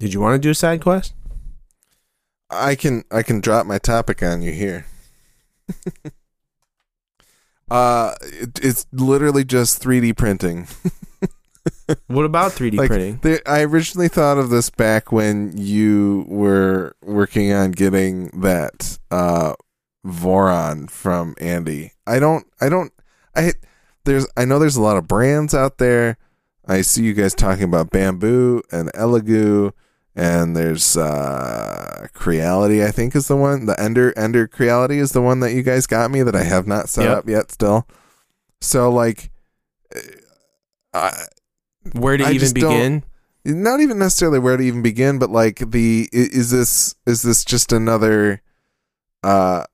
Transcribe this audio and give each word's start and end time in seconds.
Did 0.00 0.14
you 0.14 0.20
want 0.20 0.34
to 0.34 0.44
do 0.44 0.50
a 0.50 0.54
side 0.54 0.80
quest? 0.80 1.14
I 2.50 2.74
can 2.74 3.04
I 3.12 3.22
can 3.22 3.40
drop 3.40 3.66
my 3.66 3.78
topic 3.78 4.22
on 4.22 4.42
you 4.42 4.50
here. 4.50 4.86
uh, 7.70 8.14
it, 8.22 8.58
it's 8.60 8.86
literally 8.92 9.44
just 9.44 9.80
3D 9.80 10.16
printing. 10.16 10.66
What 12.06 12.24
about 12.24 12.52
3D 12.52 12.76
Like, 12.76 12.88
printing? 12.88 13.18
The, 13.22 13.42
I 13.50 13.62
originally 13.62 14.08
thought 14.08 14.38
of 14.38 14.48
this 14.50 14.70
back 14.70 15.12
when 15.12 15.52
you 15.56 16.24
were 16.28 16.94
working 17.02 17.52
on 17.52 17.72
getting 17.72 18.28
that 18.40 18.98
uh, 19.10 19.54
Voron 20.06 20.88
from 20.88 21.34
Andy. 21.40 21.92
I 22.06 22.18
don't. 22.18 22.46
I 22.60 22.68
don't. 22.68 22.92
I 23.34 23.52
there's. 24.04 24.26
I 24.36 24.44
know 24.44 24.58
there's 24.58 24.76
a 24.76 24.82
lot 24.82 24.96
of 24.96 25.08
brands 25.08 25.54
out 25.54 25.78
there. 25.78 26.16
I 26.66 26.82
see 26.82 27.02
you 27.02 27.12
guys 27.12 27.34
talking 27.34 27.64
about 27.64 27.90
Bambu 27.90 28.62
and 28.70 28.92
Elegoo, 28.92 29.72
and 30.20 30.54
there's 30.54 30.98
uh 30.98 32.06
Creality. 32.12 32.84
I 32.84 32.90
think 32.90 33.16
is 33.16 33.28
the 33.28 33.36
one. 33.36 33.64
The 33.64 33.80
Ender 33.80 34.12
Ender 34.18 34.46
Creality 34.46 34.98
is 34.98 35.12
the 35.12 35.22
one 35.22 35.40
that 35.40 35.52
you 35.52 35.62
guys 35.62 35.86
got 35.86 36.10
me 36.10 36.22
that 36.22 36.36
I 36.36 36.42
have 36.42 36.66
not 36.66 36.90
set 36.90 37.04
Yep. 37.04 37.18
up 37.18 37.28
yet. 37.28 37.50
Still, 37.50 37.86
so 38.60 38.90
like, 38.92 39.30
uh, 40.92 41.10
Where 41.92 42.18
to 42.18 42.24
I 42.24 42.32
even 42.32 42.52
begin? 42.52 43.04
not 43.46 43.80
even 43.80 43.98
necessarily 43.98 44.38
where 44.38 44.58
to 44.58 44.62
even 44.62 44.82
begin, 44.82 45.18
but 45.18 45.30
like 45.30 45.70
the 45.70 46.08
is 46.12 46.50
this 46.50 46.94
is 47.06 47.22
this 47.22 47.42
just 47.44 47.72
another 47.72 48.42
uh 49.22 49.64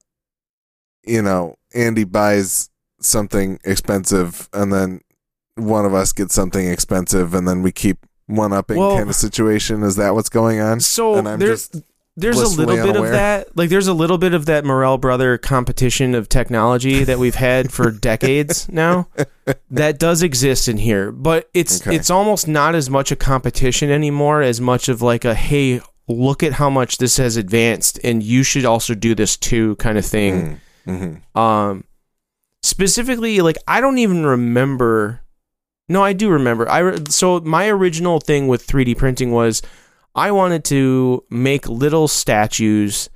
you 1.04 1.22
know, 1.22 1.56
Andy 1.74 2.04
buys 2.04 2.70
something 3.00 3.58
expensive 3.64 4.48
and 4.52 4.72
then 4.72 5.00
one 5.56 5.84
of 5.84 5.94
us 5.94 6.12
gets 6.12 6.34
something 6.34 6.68
expensive 6.68 7.34
and 7.34 7.48
then 7.48 7.62
we 7.62 7.72
keep 7.72 8.06
one 8.26 8.52
upping 8.52 8.78
Well- 8.78 8.96
kind 8.96 9.08
of 9.08 9.14
situation. 9.16 9.82
Is 9.82 9.96
that 9.96 10.14
what's 10.14 10.28
going 10.28 10.60
on? 10.60 10.80
So 10.80 11.14
and 11.16 11.28
I'm 11.28 11.38
there's 11.38 11.70
there's 12.18 12.40
a 12.40 12.48
little 12.48 12.74
bit 12.76 12.88
unaware. 12.96 13.04
of 13.10 13.12
that. 13.12 13.56
Like 13.56 13.68
there's 13.68 13.88
a 13.88 13.92
little 13.94 14.16
bit 14.16 14.32
of 14.32 14.46
that 14.46 14.64
Morel 14.64 14.96
brother 14.96 15.36
competition 15.36 16.14
of 16.14 16.28
technology 16.30 17.04
that 17.04 17.18
we've 17.18 17.34
had 17.34 17.70
for 17.70 17.90
decades 18.10 18.68
now. 18.70 19.08
That 19.70 19.98
does 19.98 20.22
exist 20.22 20.66
in 20.66 20.78
here, 20.78 21.12
but 21.12 21.50
it's 21.52 21.82
Okay. 21.86 21.94
it's 21.94 22.08
almost 22.10 22.48
not 22.48 22.74
as 22.74 22.88
much 22.88 23.12
a 23.12 23.16
competition 23.16 23.90
anymore 23.90 24.40
as 24.42 24.60
much 24.62 24.88
of 24.88 25.02
like 25.02 25.26
a 25.26 25.34
hey, 25.34 25.82
look 26.08 26.42
at 26.42 26.54
how 26.54 26.70
much 26.70 26.96
this 26.98 27.18
has 27.18 27.36
advanced 27.36 28.00
and 28.02 28.22
you 28.22 28.42
should 28.42 28.64
also 28.64 28.94
do 28.94 29.14
this 29.14 29.36
too 29.36 29.76
kind 29.76 29.98
of 29.98 30.06
thing. 30.06 30.58
Mm-hmm. 30.86 31.38
Um, 31.38 31.84
specifically, 32.62 33.40
like 33.40 33.56
I 33.68 33.80
don't 33.80 33.98
even 33.98 34.24
remember. 34.24 35.20
No, 35.88 36.02
I 36.02 36.12
do 36.12 36.28
remember. 36.30 36.68
I 36.68 36.78
re- 36.80 36.98
so 37.08 37.40
my 37.40 37.68
original 37.68 38.18
thing 38.20 38.48
with 38.48 38.66
3D 38.66 38.96
printing 38.96 39.30
was 39.32 39.62
I 40.14 40.30
wanted 40.32 40.64
to 40.66 41.24
make 41.30 41.68
little 41.68 42.08
statues 42.08 43.08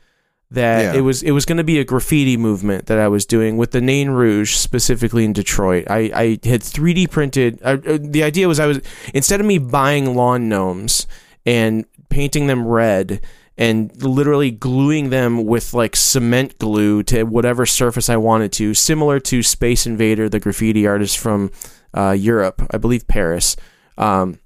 that 0.53 0.83
Yeah. 0.95 0.99
it 0.99 1.01
was 1.03 1.23
it 1.23 1.31
was 1.31 1.45
going 1.45 1.59
to 1.59 1.65
be 1.65 1.79
a 1.79 1.85
graffiti 1.85 2.37
movement 2.37 2.87
that 2.87 2.99
I 2.99 3.09
was 3.09 3.25
doing 3.27 3.57
with 3.57 3.71
the 3.71 3.81
Nain 3.81 4.11
Rouge 4.11 4.55
specifically 4.55 5.25
in 5.25 5.33
Detroit. 5.33 5.87
I 5.89 6.11
I 6.15 6.49
had 6.49 6.62
3D 6.62 7.11
printed. 7.11 7.59
Uh, 7.62 7.79
uh, 7.87 7.99
the 8.01 8.23
idea 8.23 8.49
was 8.49 8.59
I 8.61 8.67
was 8.67 8.81
instead 9.15 9.41
of 9.41 9.47
me 9.47 9.59
buying 9.59 10.15
lawn 10.15 10.49
gnomes 10.49 11.07
and 11.47 11.84
painting 12.09 12.47
them 12.49 12.67
red 12.67 13.21
and 13.57 13.91
literally 14.03 14.51
gluing 14.51 15.11
them 15.11 15.45
with 15.45 15.73
like 15.75 15.95
cement 15.95 16.59
glue 16.59 17.03
to 17.05 17.25
whatever 17.25 17.65
surface 17.67 18.09
I 18.09 18.17
wanted 18.17 18.53
to, 18.53 18.75
similar 18.75 19.21
to 19.21 19.43
Space 19.43 19.87
Invader, 19.87 20.29
the 20.29 20.41
graffiti 20.41 20.87
artist 20.87 21.19
from 21.19 21.51
uh, 21.95 22.13
Europe, 22.13 22.63
I 22.71 22.79
believe 22.79 23.07
Paris, 23.09 23.57
um, 23.99 24.39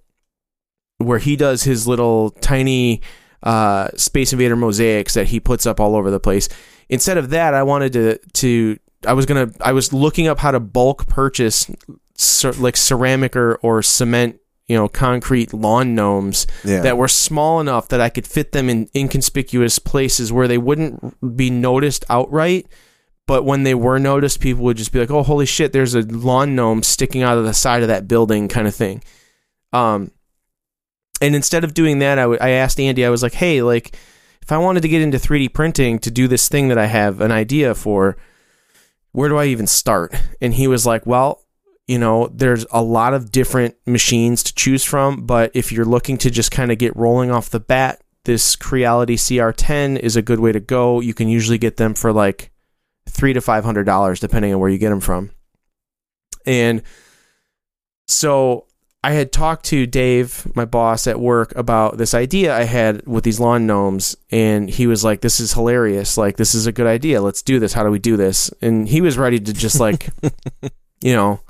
where 0.99 1.19
he 1.19 1.37
does 1.37 1.65
his 1.65 1.87
little 1.87 2.31
tiny 2.31 3.01
uh, 3.43 3.89
Space 3.97 4.33
Invader 4.33 4.57
mosaics 4.57 5.15
that 5.15 5.27
he 5.29 5.41
puts 5.41 5.67
up 5.67 5.81
all 5.81 5.97
over 5.97 6.11
the 6.11 6.21
place. 6.21 6.49
Instead 6.89 7.19
of 7.19 7.31
that, 7.31 7.55
I 7.55 7.63
wanted 7.63 7.93
to 7.95 8.19
to 8.35 8.79
I 9.07 9.13
was 9.13 9.27
gonna 9.27 9.51
I 9.61 9.73
was 9.73 9.93
looking 9.93 10.27
up 10.29 10.39
how 10.39 10.51
to 10.51 10.61
bulk 10.61 11.07
purchase 11.07 11.71
cer- 12.17 12.53
like 12.53 12.77
ceramic 12.77 13.37
or, 13.37 13.57
or 13.57 13.83
cement 13.83 14.39
you 14.67 14.77
know 14.77 14.89
concrete 14.89 15.53
lawn 15.53 15.95
gnomes 15.95 16.47
Yeah. 16.65 16.81
that 16.81 16.97
were 16.97 17.09
small 17.09 17.61
enough 17.61 17.89
that 17.89 18.01
I 18.01 18.09
could 18.09 18.27
fit 18.27 18.53
them 18.53 18.71
in 18.71 18.89
inconspicuous 18.95 19.79
places 19.79 20.33
where 20.33 20.49
they 20.49 20.57
wouldn't 20.59 21.37
be 21.37 21.51
noticed 21.51 22.05
outright. 22.09 22.67
But 23.27 23.45
when 23.45 23.63
they 23.63 23.75
were 23.75 23.99
noticed, 23.99 24.41
people 24.41 24.65
would 24.65 24.77
just 24.77 24.93
be 24.93 25.01
like, 25.01 25.11
"Oh, 25.11 25.23
holy 25.23 25.47
shit! 25.47 25.73
There's 25.73 25.95
a 25.95 26.03
lawn 26.03 26.55
gnome 26.55 26.83
sticking 26.83 27.23
out 27.23 27.39
of 27.39 27.45
the 27.45 27.55
side 27.55 27.83
of 27.83 27.89
that 27.89 28.07
building," 28.07 28.49
kind 28.49 28.67
of 28.67 28.75
thing. 28.75 29.03
Um, 29.73 30.11
and 31.21 31.35
instead 31.35 31.65
of 31.65 31.75
doing 31.75 32.01
that, 32.01 32.19
I, 32.19 32.23
w- 32.23 32.39
I 32.41 32.51
asked 32.51 32.79
Andy. 32.79 33.05
I 33.05 33.11
was 33.11 33.23
like, 33.23 33.35
"Hey, 33.35 33.63
like, 33.63 33.97
if 34.43 34.53
I 34.53 34.59
wanted 34.59 34.83
to 34.83 34.89
get 34.89 35.01
into 35.01 35.19
3D 35.19 35.49
printing 35.49 35.99
to 36.01 36.11
do 36.11 36.29
this 36.29 36.49
thing 36.49 36.69
that 36.69 36.79
I 36.79 36.87
have 36.87 37.21
an 37.21 37.33
idea 37.33 37.75
for, 37.75 38.17
where 39.13 39.31
do 39.31 39.39
I 39.39 39.47
even 39.47 39.67
start?" 39.67 40.15
And 40.43 40.53
he 40.53 40.69
was 40.69 40.85
like, 40.85 41.07
"Well, 41.07 41.41
you 41.87 41.99
know, 41.99 42.29
there's 42.29 42.67
a 42.73 42.83
lot 42.83 43.15
of 43.15 43.33
different 43.33 43.75
machines 43.87 44.43
to 44.43 44.55
choose 44.55 44.85
from, 44.85 45.27
but 45.27 45.51
if 45.55 45.73
you're 45.73 45.85
looking 45.85 46.19
to 46.19 46.31
just 46.31 46.51
kind 46.51 46.71
of 46.71 46.79
get 46.79 46.97
rolling 46.97 47.31
off 47.31 47.51
the 47.51 47.61
bat, 47.61 48.03
this 48.25 48.57
Creality 48.57 49.17
CR10 49.17 49.99
is 49.99 50.17
a 50.17 50.23
good 50.23 50.41
way 50.41 50.53
to 50.53 50.61
go. 50.61 51.01
You 51.01 51.15
can 51.15 51.29
usually 51.29 51.59
get 51.59 51.77
them 51.77 51.95
for 51.95 52.13
like 52.13 52.51
three 53.09 53.33
to 53.33 53.41
five 53.41 53.65
hundred 53.65 53.85
dollars, 53.85 54.21
depending 54.21 54.53
on 54.53 54.61
where 54.61 54.71
you 54.71 54.79
get 54.79 54.91
them 54.91 55.01
from. 55.01 55.31
And 56.47 56.83
so 58.07 58.67
I 59.03 59.13
had 59.13 59.33
talked 59.33 59.67
to 59.67 59.87
Dave, 59.87 60.51
my 60.57 60.65
boss 60.65 61.07
at 61.07 61.21
work, 61.21 61.55
about 61.57 61.99
this 61.99 62.15
idea 62.15 62.57
I 62.57 62.65
had 62.65 63.07
with 63.07 63.25
these 63.25 63.39
lawn 63.39 63.67
gnomes, 63.67 64.17
and 64.31 64.69
he 64.69 64.87
was 64.87 65.05
like, 65.05 65.21
"This 65.21 65.41
is 65.41 65.53
hilarious! 65.53 66.17
Like, 66.17 66.37
this 66.37 66.55
is 66.55 66.67
a 66.67 66.73
good 66.73 66.87
idea. 66.87 67.21
Let's 67.21 67.43
do 67.43 67.59
this. 67.59 67.75
How 67.75 67.83
do 67.83 67.91
we 67.91 67.99
do 67.99 68.17
this?" 68.17 68.51
And 68.63 68.89
he 68.89 69.01
was 69.01 69.19
ready 69.19 69.39
to 69.39 69.53
just 69.53 69.79
like, 69.79 70.09
you 71.03 71.13
know, 71.13 71.41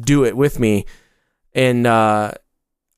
do 0.00 0.24
it 0.24 0.36
with 0.36 0.58
me. 0.58 0.86
And 1.54 1.86
uh, 1.86 2.32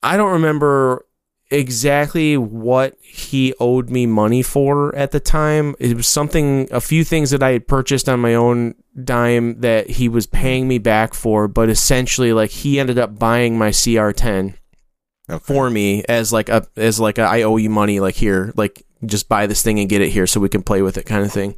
I 0.01 0.17
don't 0.17 0.33
remember 0.33 1.05
exactly 1.51 2.37
what 2.37 2.97
he 3.01 3.53
owed 3.59 3.89
me 3.89 4.05
money 4.05 4.41
for 4.41 4.93
at 4.95 5.11
the 5.11 5.19
time. 5.19 5.75
It 5.79 5.95
was 5.95 6.07
something, 6.07 6.67
a 6.71 6.81
few 6.81 7.03
things 7.03 7.31
that 7.31 7.43
I 7.43 7.51
had 7.51 7.67
purchased 7.67 8.09
on 8.09 8.19
my 8.19 8.33
own 8.35 8.75
dime 9.03 9.61
that 9.61 9.89
he 9.91 10.09
was 10.09 10.25
paying 10.27 10.67
me 10.67 10.77
back 10.77 11.13
for, 11.13 11.47
but 11.47 11.69
essentially, 11.69 12.33
like 12.33 12.49
he 12.51 12.79
ended 12.79 12.97
up 12.97 13.17
buying 13.19 13.57
my 13.57 13.69
CR10 13.69 14.55
Okay. 15.27 15.43
for 15.43 15.69
me 15.71 16.03
as 16.07 16.31
like 16.31 16.49
a 16.49 16.67
as 16.75 16.99
like 16.99 17.17
a, 17.17 17.23
I 17.23 17.41
owe 17.43 17.57
you 17.57 17.69
money, 17.69 17.99
like 17.99 18.15
here, 18.15 18.53
like 18.55 18.83
just 19.05 19.27
buy 19.27 19.47
this 19.47 19.61
thing 19.63 19.79
and 19.79 19.89
get 19.89 20.01
it 20.01 20.09
here 20.09 20.27
so 20.27 20.39
we 20.39 20.49
can 20.49 20.61
play 20.63 20.81
with 20.81 20.97
it, 20.97 21.05
kind 21.05 21.25
of 21.25 21.31
thing. 21.31 21.55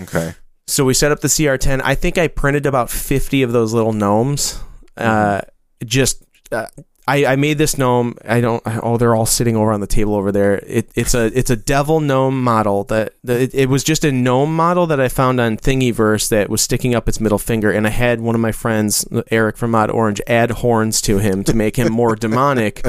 Okay. 0.00 0.34
So 0.66 0.84
we 0.84 0.94
set 0.94 1.10
up 1.12 1.20
the 1.20 1.28
CR10. 1.28 1.80
I 1.82 1.94
think 1.94 2.18
I 2.18 2.28
printed 2.28 2.66
about 2.66 2.90
50 2.90 3.42
of 3.42 3.52
those 3.52 3.72
little 3.72 3.92
gnomes. 3.92 4.60
Uh, 4.96 5.40
just 5.84 6.22
uh, 6.52 6.66
I, 7.08 7.24
I 7.24 7.36
made 7.36 7.56
this 7.56 7.78
gnome. 7.78 8.16
I 8.26 8.42
don't. 8.42 8.62
Oh, 8.66 8.98
they're 8.98 9.14
all 9.14 9.24
sitting 9.24 9.56
over 9.56 9.72
on 9.72 9.80
the 9.80 9.86
table 9.86 10.14
over 10.14 10.30
there. 10.30 10.56
It, 10.66 10.90
it's 10.94 11.14
a 11.14 11.26
it's 11.26 11.48
a 11.48 11.56
devil 11.56 12.00
gnome 12.00 12.42
model 12.44 12.84
that, 12.84 13.14
that 13.24 13.40
it, 13.40 13.54
it 13.54 13.68
was 13.70 13.82
just 13.82 14.04
a 14.04 14.12
gnome 14.12 14.54
model 14.54 14.86
that 14.88 15.00
I 15.00 15.08
found 15.08 15.40
on 15.40 15.56
Thingiverse 15.56 16.28
that 16.28 16.50
was 16.50 16.60
sticking 16.60 16.94
up 16.94 17.08
its 17.08 17.18
middle 17.18 17.38
finger, 17.38 17.70
and 17.70 17.86
I 17.86 17.90
had 17.90 18.20
one 18.20 18.34
of 18.34 18.42
my 18.42 18.52
friends, 18.52 19.06
Eric 19.30 19.56
from 19.56 19.70
Mod 19.70 19.90
Orange, 19.90 20.20
add 20.26 20.50
horns 20.50 21.00
to 21.02 21.16
him 21.16 21.44
to 21.44 21.54
make 21.54 21.76
him 21.76 21.90
more 21.90 22.14
demonic. 22.26 22.84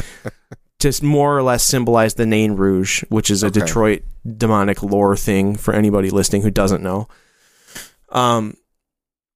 Just 0.79 1.01
more 1.01 1.37
or 1.37 1.43
less 1.43 1.63
symbolize 1.63 2.13
the 2.15 2.25
Nain 2.25 2.53
Rouge, 2.53 3.03
which 3.09 3.29
is 3.29 3.43
a 3.43 3.47
Okay. 3.47 3.61
Detroit 3.61 4.03
demonic 4.37 4.83
lore 4.83 5.15
thing 5.15 5.55
for 5.55 5.73
anybody 5.73 6.09
listening 6.09 6.41
who 6.41 6.51
doesn't 6.51 6.83
know. 6.83 7.07
Um, 8.09 8.55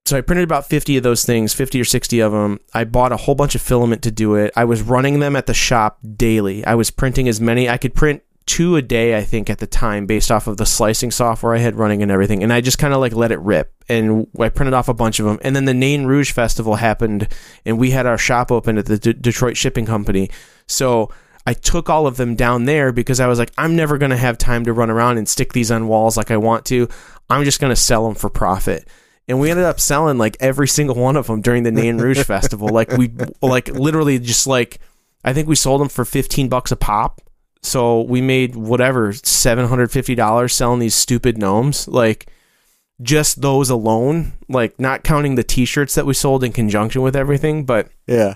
so 0.06 0.18
I 0.18 0.22
printed 0.22 0.44
about 0.44 0.68
50 0.68 0.97
of 0.97 1.03
those 1.03 1.24
things, 1.24 1.53
50 1.53 1.80
or 1.80 1.86
60 1.86 2.19
of 2.19 2.31
them. 2.34 2.59
I 2.74 2.84
bought 2.84 3.14
a 3.14 3.18
whole 3.18 3.36
bunch 3.36 3.56
of 3.56 3.62
filament 3.62 4.02
to 4.03 4.12
do 4.12 4.36
it. 4.36 4.52
I 4.56 4.66
was 4.66 4.81
running 4.81 5.19
them 5.19 5.36
at 5.36 5.46
the 5.46 5.53
shop 5.53 6.00
daily. 6.16 6.66
I 6.66 6.75
was 6.75 6.91
printing 6.91 7.30
as 7.30 7.40
many. 7.40 7.69
I 7.69 7.78
could 7.78 7.96
print 7.96 8.22
two 8.46 8.76
a 8.76 8.82
day, 8.82 9.17
I 9.17 9.23
think, 9.23 9.50
at 9.50 9.59
the 9.59 9.67
time, 9.67 10.05
based 10.05 10.29
off 10.29 10.47
of 10.47 10.58
the 10.58 10.66
slicing 10.66 11.09
software 11.09 11.55
I 11.55 11.59
had 11.59 11.76
running 11.76 12.03
and 12.03 12.11
everything. 12.11 12.44
And 12.44 12.52
I 12.52 12.59
just 12.59 12.78
kind 12.78 12.94
of 12.94 13.00
like 13.00 13.14
let 13.14 13.32
it 13.32 13.40
rip. 13.40 13.73
And 13.88 14.28
I 14.38 14.50
printed 14.50 14.73
off 14.73 14.90
a 14.90 14.94
bunch 14.94 15.22
of 15.22 15.26
them. 15.26 15.40
And 15.41 15.55
then 15.55 15.64
the 15.64 15.73
Nain 15.73 16.05
Rouge 16.05 16.34
Festival 16.34 16.76
happened, 16.76 17.29
and 17.66 17.79
we 17.79 17.91
had 17.91 18.05
our 18.05 18.17
shop 18.17 18.52
open 18.52 18.78
at 18.78 18.88
the 18.88 18.97
D- 18.97 19.14
Detroit 19.14 19.55
Shipping 19.55 19.85
Company. 19.85 20.29
So 20.67 21.11
I 21.47 21.53
took 21.53 21.90
all 21.90 22.08
of 22.08 22.17
them 22.17 22.35
down 22.35 22.66
there 22.66 22.91
because 22.91 23.22
I 23.22 23.28
was 23.28 23.40
like, 23.40 23.52
I'm 23.58 23.78
never 23.78 23.97
going 23.97 24.11
to 24.11 24.17
have 24.17 24.38
time 24.38 24.66
to 24.66 24.73
run 24.73 24.90
around 24.90 25.17
and 25.17 25.29
stick 25.29 25.53
these 25.53 25.72
on 25.72 25.88
walls 25.88 26.17
like 26.17 26.29
I 26.29 26.38
want 26.38 26.66
to. 26.66 26.90
I'm 27.29 27.46
just 27.46 27.61
going 27.61 27.72
to 27.72 27.76
sell 27.78 28.05
them 28.05 28.16
for 28.16 28.29
profit. 28.29 28.88
And 29.28 29.40
we 29.40 29.49
ended 29.49 29.66
up 29.66 29.79
selling 29.79 30.17
like 30.17 30.35
every 30.40 30.67
single 30.67 30.96
one 30.96 31.16
of 31.16 31.28
them 31.28 31.41
during 31.41 31.64
the 31.64 31.72
Nain 31.72 31.97
Rouge 31.97 32.23
Festival. 32.25 32.67
Like 32.70 32.91
we, 32.91 33.11
like 33.41 33.70
literally 33.70 34.20
just 34.20 34.47
like, 34.47 34.79
I 35.23 35.31
think 35.34 35.47
we 35.47 35.55
sold 35.55 35.79
them 35.81 35.90
for 35.90 36.03
15 36.05 36.49
bucks 36.49 36.72
a 36.72 36.75
pop. 36.75 37.22
So 37.61 38.02
we 38.02 38.20
made 38.22 38.55
whatever, 38.55 39.14
$750 39.14 40.52
selling 40.52 40.79
these 40.79 40.96
stupid 40.96 41.37
gnomes. 41.37 41.87
Like 41.87 42.29
just 43.02 43.41
those 43.41 43.70
alone, 43.70 44.34
like 44.49 44.79
not 44.79 45.03
counting 45.03 45.35
the 45.35 45.43
t-shirts 45.43 45.96
that 45.96 46.05
we 46.05 46.14
sold 46.14 46.43
in 46.43 46.52
conjunction 46.52 47.02
with 47.02 47.16
everything. 47.16 47.66
But 47.66 47.90
Yeah. 48.08 48.35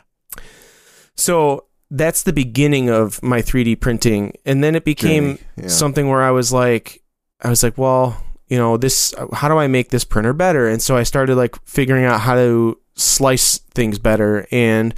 so 1.16 1.66
that's 1.90 2.24
the 2.24 2.33
beginning 2.33 2.90
of 2.90 3.22
my 3.24 3.42
3D 3.42 3.80
printing, 3.80 4.33
and 4.45 4.62
then 4.63 4.75
it 4.75 4.83
became 4.83 5.40
yeah. 5.56 5.68
something 5.68 6.10
where 6.10 6.22
I 6.22 6.31
was 6.31 6.51
like, 6.51 7.01
I 7.42 7.50
was 7.50 7.63
like, 7.63 7.78
well, 7.78 8.22
you 8.48 8.58
know, 8.58 8.78
this. 8.78 9.14
How 9.34 9.48
do 9.48 9.58
I 9.58 9.68
make 9.68 9.90
this 9.90 10.04
printer 10.04 10.34
better? 10.34 10.68
And 10.68 10.82
so 10.82 10.96
I 10.96 11.04
started 11.04 11.36
like 11.36 11.56
figuring 11.66 12.06
out 12.06 12.22
how 12.22 12.36
to 12.36 12.80
slice 12.96 13.58
things 13.58 14.00
better, 14.00 14.48
and 14.52 14.94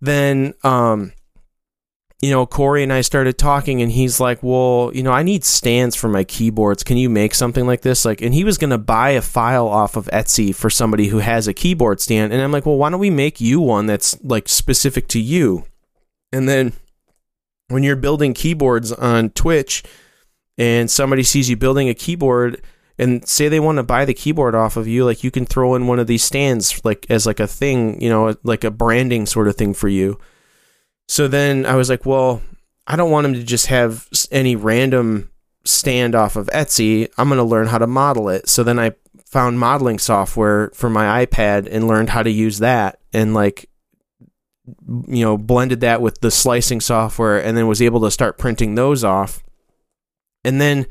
then 0.00 0.54
um 0.62 1.12
you 2.20 2.30
know, 2.30 2.46
Corey 2.46 2.82
and 2.82 2.92
I 2.92 3.02
started 3.02 3.38
talking, 3.38 3.80
and 3.80 3.92
he's 3.92 4.18
like, 4.18 4.42
"Well, 4.42 4.90
you 4.92 5.04
know, 5.04 5.12
I 5.12 5.22
need 5.22 5.44
stands 5.44 5.94
for 5.94 6.08
my 6.08 6.24
keyboards. 6.24 6.82
Can 6.82 6.96
you 6.96 7.08
make 7.08 7.32
something 7.32 7.64
like 7.64 7.82
this?" 7.82 8.04
Like, 8.04 8.20
and 8.20 8.34
he 8.34 8.42
was 8.42 8.58
gonna 8.58 8.78
buy 8.78 9.10
a 9.10 9.22
file 9.22 9.68
off 9.68 9.96
of 9.96 10.06
Etsy 10.12 10.52
for 10.52 10.68
somebody 10.68 11.08
who 11.08 11.18
has 11.18 11.46
a 11.46 11.54
keyboard 11.54 12.00
stand, 12.00 12.32
and 12.32 12.42
I'm 12.42 12.50
like, 12.50 12.66
"Well, 12.66 12.76
why 12.76 12.90
don't 12.90 12.98
we 12.98 13.10
make 13.10 13.40
you 13.40 13.60
one 13.60 13.86
that's 13.86 14.18
like 14.24 14.48
specific 14.48 15.06
to 15.08 15.20
you?" 15.20 15.64
And 16.32 16.48
then 16.48 16.72
when 17.68 17.84
you're 17.84 17.96
building 17.96 18.34
keyboards 18.34 18.92
on 18.92 19.30
Twitch, 19.30 19.84
and 20.58 20.90
somebody 20.90 21.22
sees 21.22 21.48
you 21.48 21.56
building 21.56 21.88
a 21.88 21.94
keyboard, 21.94 22.60
and 22.98 23.26
say 23.26 23.48
they 23.48 23.60
want 23.60 23.76
to 23.76 23.84
buy 23.84 24.04
the 24.04 24.12
keyboard 24.12 24.54
off 24.54 24.76
of 24.76 24.88
you, 24.88 25.04
like 25.04 25.22
you 25.22 25.30
can 25.30 25.46
throw 25.46 25.74
in 25.76 25.86
one 25.86 26.00
of 26.00 26.08
these 26.08 26.24
stands, 26.24 26.84
like 26.84 27.06
as 27.08 27.26
like 27.26 27.40
a 27.40 27.46
thing, 27.46 28.00
you 28.02 28.10
know, 28.10 28.34
like 28.42 28.64
a 28.64 28.70
branding 28.70 29.24
sort 29.24 29.46
of 29.46 29.54
thing 29.54 29.72
for 29.72 29.88
you. 29.88 30.18
So 31.06 31.28
then 31.28 31.64
I 31.64 31.76
was 31.76 31.88
like, 31.88 32.04
well, 32.04 32.42
I 32.86 32.96
don't 32.96 33.10
want 33.10 33.24
them 33.24 33.34
to 33.34 33.44
just 33.44 33.66
have 33.66 34.08
any 34.32 34.56
random 34.56 35.30
stand 35.64 36.14
off 36.14 36.34
of 36.34 36.48
Etsy. 36.48 37.08
I'm 37.16 37.28
going 37.28 37.38
to 37.38 37.44
learn 37.44 37.68
how 37.68 37.78
to 37.78 37.86
model 37.86 38.28
it. 38.28 38.48
So 38.48 38.64
then 38.64 38.78
I 38.78 38.92
found 39.24 39.60
modeling 39.60 39.98
software 39.98 40.70
for 40.74 40.90
my 40.90 41.24
iPad 41.24 41.68
and 41.70 41.86
learned 41.86 42.10
how 42.10 42.22
to 42.22 42.30
use 42.30 42.58
that 42.58 42.98
and 43.12 43.34
like 43.34 43.68
you 45.06 45.22
know 45.22 45.36
blended 45.36 45.80
that 45.80 46.00
with 46.00 46.20
the 46.20 46.30
slicing 46.30 46.80
software 46.80 47.42
and 47.42 47.56
then 47.56 47.66
was 47.66 47.82
able 47.82 48.00
to 48.00 48.10
start 48.10 48.38
printing 48.38 48.74
those 48.74 49.04
off. 49.04 49.42
And 50.48 50.60
then 50.60 50.86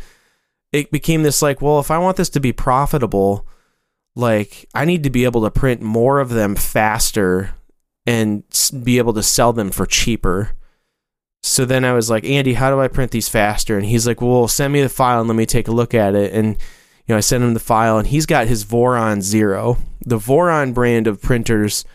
it 0.72 0.92
became 0.92 1.24
this 1.24 1.42
like, 1.42 1.62
well, 1.62 1.80
if 1.80 1.90
I 1.90 1.98
want 1.98 2.18
this 2.18 2.30
to 2.30 2.40
be 2.40 2.54
profitable, 2.54 3.48
like 4.16 4.68
I 4.76 4.86
need 4.86 5.04
to 5.04 5.10
be 5.10 5.26
able 5.26 5.44
to 5.44 5.52
print 5.52 5.82
more 5.82 6.20
of 6.20 6.30
them 6.30 6.56
faster 6.56 7.56
and 8.06 8.44
be 8.84 9.00
able 9.00 9.14
to 9.14 9.24
sell 9.24 9.54
them 9.54 9.72
for 9.72 9.88
cheaper. 9.88 10.52
So 11.42 11.66
then 11.66 11.84
I 11.84 11.94
was 11.94 12.10
like, 12.10 12.24
Andy, 12.24 12.54
how 12.54 12.70
do 12.70 12.80
I 12.80 12.88
print 12.88 13.12
these 13.12 13.30
faster? 13.30 13.78
And 13.78 13.86
he's 13.88 14.06
like, 14.06 14.22
well, 14.22 14.48
send 14.48 14.74
me 14.74 14.82
the 14.82 14.90
file 14.90 15.22
and 15.22 15.28
let 15.28 15.36
me 15.36 15.48
take 15.48 15.68
a 15.68 15.72
look 15.74 15.96
at 15.96 16.14
it. 16.14 16.34
And 16.34 16.58
you 17.08 17.14
know, 17.14 17.18
I 17.18 17.22
sent 17.22 17.44
him 17.44 17.54
the 17.54 17.60
file, 17.62 17.98
and 17.98 18.08
he's 18.08 18.26
got 18.26 18.48
his 18.48 18.66
Voron 18.66 19.22
Zero, 19.22 19.78
the 20.06 20.18
Voron 20.18 20.74
brand 20.74 21.08
of 21.08 21.22
printers. 21.22 21.86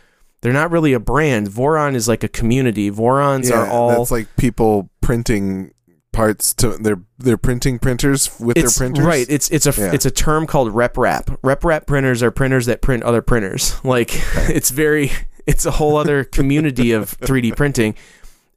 They're 0.40 0.54
not 0.54 0.70
really 0.70 0.94
a 0.94 1.00
brand. 1.00 1.48
Voron 1.48 1.94
is 1.94 2.08
like 2.08 2.24
a 2.24 2.28
community. 2.28 2.90
Vorons 2.90 3.50
yeah, 3.50 3.56
are 3.56 3.68
all 3.68 3.90
that's 3.90 4.10
like 4.10 4.34
people 4.36 4.88
printing 5.02 5.72
parts 6.12 6.52
to 6.54 6.76
they're 6.78 7.00
they're 7.18 7.36
printing 7.38 7.78
printers 7.78 8.38
with 8.38 8.56
it's 8.58 8.78
their 8.78 8.86
printers. 8.88 9.04
right. 9.06 9.26
It's 9.28 9.50
it's 9.50 9.66
a 9.66 9.72
Yeah. 9.80 9.92
it's 9.92 10.04
a 10.06 10.10
term 10.10 10.46
called 10.46 10.72
RepRap. 10.72 11.38
Rep 11.42 11.64
wrap 11.64 11.86
printers 11.86 12.22
are 12.22 12.30
printers 12.30 12.66
that 12.66 12.82
print 12.82 13.02
other 13.02 13.22
printers. 13.22 13.74
Like 13.84 14.10
it's 14.48 14.70
very 14.70 15.10
it's 15.46 15.66
a 15.66 15.72
whole 15.72 15.96
other 15.96 16.24
community 16.24 16.92
of 16.92 17.18
3D 17.20 17.56
printing. 17.56 17.94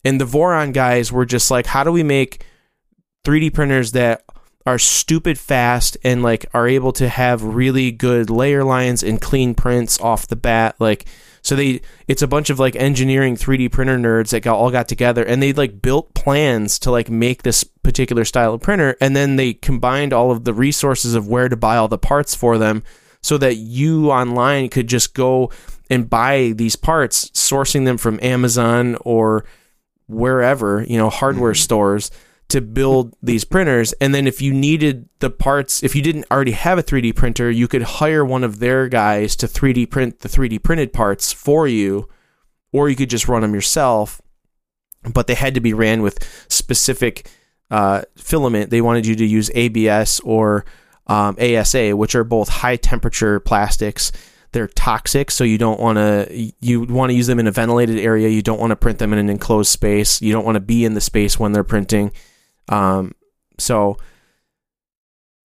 And 0.04 0.20
the 0.20 0.24
Voron 0.26 0.72
guys 0.72 1.10
were 1.10 1.26
just 1.26 1.50
like, 1.50 1.66
how 1.66 1.82
do 1.82 1.90
we 1.90 2.02
make 2.04 2.44
3D 3.24 3.52
printers 3.52 3.92
that 3.92 4.22
are 4.66 4.78
stupid 4.78 5.38
fast 5.38 5.96
and 6.04 6.22
like 6.22 6.46
are 6.52 6.68
able 6.68 6.92
to 6.92 7.08
have 7.08 7.42
really 7.42 7.90
good 7.90 8.30
layer 8.30 8.62
lines 8.64 9.02
and 9.02 9.20
clean 9.20 9.54
prints 9.54 9.98
off 10.00 10.26
the 10.26 10.36
bat 10.36 10.74
like 10.80 11.06
so 11.46 11.54
they 11.54 11.80
it's 12.08 12.22
a 12.22 12.26
bunch 12.26 12.50
of 12.50 12.58
like 12.58 12.74
engineering 12.74 13.36
3D 13.36 13.70
printer 13.70 13.96
nerds 13.96 14.30
that 14.30 14.40
got 14.40 14.56
all 14.56 14.70
got 14.70 14.88
together 14.88 15.24
and 15.24 15.40
they 15.40 15.52
like 15.52 15.80
built 15.80 16.12
plans 16.12 16.78
to 16.80 16.90
like 16.90 17.08
make 17.08 17.44
this 17.44 17.62
particular 17.62 18.24
style 18.24 18.54
of 18.54 18.60
printer 18.60 18.96
and 19.00 19.14
then 19.14 19.36
they 19.36 19.54
combined 19.54 20.12
all 20.12 20.32
of 20.32 20.42
the 20.42 20.52
resources 20.52 21.14
of 21.14 21.28
where 21.28 21.48
to 21.48 21.56
buy 21.56 21.76
all 21.76 21.86
the 21.86 21.96
parts 21.96 22.34
for 22.34 22.58
them 22.58 22.82
so 23.22 23.38
that 23.38 23.54
you 23.54 24.10
online 24.10 24.68
could 24.68 24.88
just 24.88 25.14
go 25.14 25.50
and 25.88 26.10
buy 26.10 26.52
these 26.56 26.74
parts 26.74 27.30
sourcing 27.30 27.84
them 27.84 27.96
from 27.96 28.18
Amazon 28.22 28.96
or 29.02 29.44
wherever, 30.08 30.84
you 30.88 30.98
know, 30.98 31.10
hardware 31.10 31.52
mm-hmm. 31.52 31.62
stores 31.62 32.10
to 32.48 32.60
build 32.60 33.14
these 33.22 33.44
printers. 33.44 33.92
And 33.94 34.14
then 34.14 34.26
if 34.26 34.40
you 34.40 34.54
needed 34.54 35.08
the 35.18 35.30
parts, 35.30 35.82
if 35.82 35.96
you 35.96 36.02
didn't 36.02 36.26
already 36.30 36.52
have 36.52 36.78
a 36.78 36.82
3D 36.82 37.16
printer, 37.16 37.50
you 37.50 37.66
could 37.66 37.82
hire 37.82 38.24
one 38.24 38.44
of 38.44 38.60
their 38.60 38.88
guys 38.88 39.34
to 39.36 39.46
3D 39.46 39.90
print 39.90 40.20
the 40.20 40.28
3D 40.28 40.62
printed 40.62 40.92
parts 40.92 41.32
for 41.32 41.66
you, 41.66 42.08
or 42.72 42.88
you 42.88 42.96
could 42.96 43.10
just 43.10 43.28
run 43.28 43.42
them 43.42 43.54
yourself. 43.54 44.20
But 45.12 45.26
they 45.26 45.34
had 45.34 45.54
to 45.54 45.60
be 45.60 45.72
ran 45.72 46.02
with 46.02 46.18
specific 46.48 47.30
uh, 47.70 48.02
filament. 48.16 48.70
They 48.70 48.80
wanted 48.80 49.06
you 49.06 49.16
to 49.16 49.24
use 49.24 49.50
ABS 49.54 50.20
or 50.20 50.64
um, 51.06 51.36
ASA, 51.40 51.96
which 51.96 52.14
are 52.14 52.24
both 52.24 52.48
high 52.48 52.76
temperature 52.76 53.40
plastics. 53.40 54.12
They're 54.52 54.68
toxic, 54.68 55.30
so 55.30 55.44
you 55.44 55.58
don't 55.58 55.78
want 55.78 55.96
to. 55.96 56.52
You 56.60 56.82
want 56.82 57.10
to 57.10 57.14
use 57.14 57.26
them 57.26 57.38
in 57.38 57.46
a 57.46 57.52
ventilated 57.52 57.98
area. 57.98 58.28
You 58.28 58.42
don't 58.42 58.60
want 58.60 58.70
to 58.70 58.76
print 58.76 58.98
them 58.98 59.12
in 59.12 59.18
an 59.18 59.28
enclosed 59.28 59.70
space. 59.70 60.22
You 60.22 60.32
don't 60.32 60.44
want 60.44 60.56
to 60.56 60.60
be 60.60 60.84
in 60.84 60.94
the 60.94 61.00
space 61.00 61.38
when 61.38 61.52
they're 61.52 61.64
printing. 61.64 62.12
Um, 62.68 63.14
so 63.58 63.98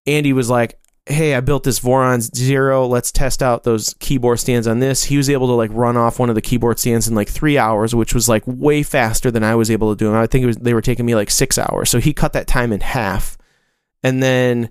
Andy 0.06 0.33
was 0.33 0.50
like, 0.50 0.79
"Hey, 1.06 1.35
I 1.35 1.39
built 1.39 1.63
this 1.63 1.79
Voron 1.79 2.21
Zero. 2.35 2.85
Let's 2.85 3.12
test 3.12 3.44
out 3.44 3.63
those 3.63 3.94
keyboard 4.00 4.39
stands 4.39 4.68
on 4.68 4.79
this." 4.79 5.06
He 5.06 5.18
was 5.18 5.29
able 5.29 5.47
to 5.47 5.53
like 5.53 5.71
run 5.73 5.97
off 5.97 6.19
one 6.19 6.29
of 6.29 6.35
the 6.35 6.41
keyboard 6.41 6.79
stands 6.79 7.07
in 7.07 7.15
like 7.15 7.29
three 7.29 7.57
hours, 7.57 7.94
which 7.94 8.13
was 8.13 8.27
like 8.27 8.44
way 8.45 8.83
faster 8.83 9.31
than 9.31 9.44
I 9.44 9.56
was 9.56 9.71
able 9.71 9.94
to 9.94 9.97
do. 9.97 10.09
And 10.09 10.18
I 10.18 10.27
think 10.27 10.44
it 10.44 10.47
was 10.47 10.57
they 10.57 10.73
were 10.73 10.81
taking 10.81 11.06
me 11.06 11.15
like 11.15 11.29
six 11.29 11.57
hours. 11.57 11.89
So 11.89 12.00
he 12.00 12.13
cut 12.13 12.33
that 12.33 12.47
time 12.47 12.73
in 12.73 12.81
half. 12.81 13.38
And 14.03 14.21
then 14.21 14.69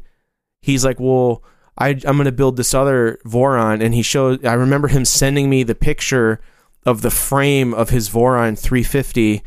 he's 0.61 0.85
like, 0.85 0.99
"Well, 0.99 1.45
I, 1.79 1.91
I'm 1.91 2.17
going 2.17 2.25
to 2.25 2.33
build 2.33 2.57
this 2.57 2.75
other 2.75 3.19
Voron," 3.25 3.83
and 3.83 3.95
he 3.95 4.03
showed. 4.03 4.45
I 4.45 4.55
remember 4.55 4.89
him 4.89 5.05
sending 5.05 5.49
me 5.49 5.63
the 5.63 5.75
picture 5.75 6.41
of 6.87 7.03
the 7.03 7.11
frame 7.11 7.75
of 7.75 7.91
his 7.91 8.09
Voron 8.09 8.59
350 8.59 9.43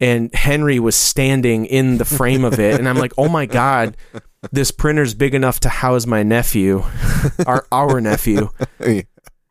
and 0.00 0.34
Henry 0.34 0.78
was 0.78 0.96
standing 0.96 1.66
in 1.66 1.98
the 1.98 2.04
frame 2.04 2.44
of 2.44 2.58
it 2.58 2.78
and 2.78 2.88
I'm 2.88 2.96
like, 2.96 3.12
"Oh 3.18 3.28
my 3.28 3.46
god, 3.46 3.96
this 4.50 4.70
printer's 4.70 5.14
big 5.14 5.34
enough 5.34 5.60
to 5.60 5.68
house 5.68 6.06
my 6.06 6.22
nephew, 6.22 6.82
our 7.46 7.66
our 7.70 8.00
nephew." 8.00 8.50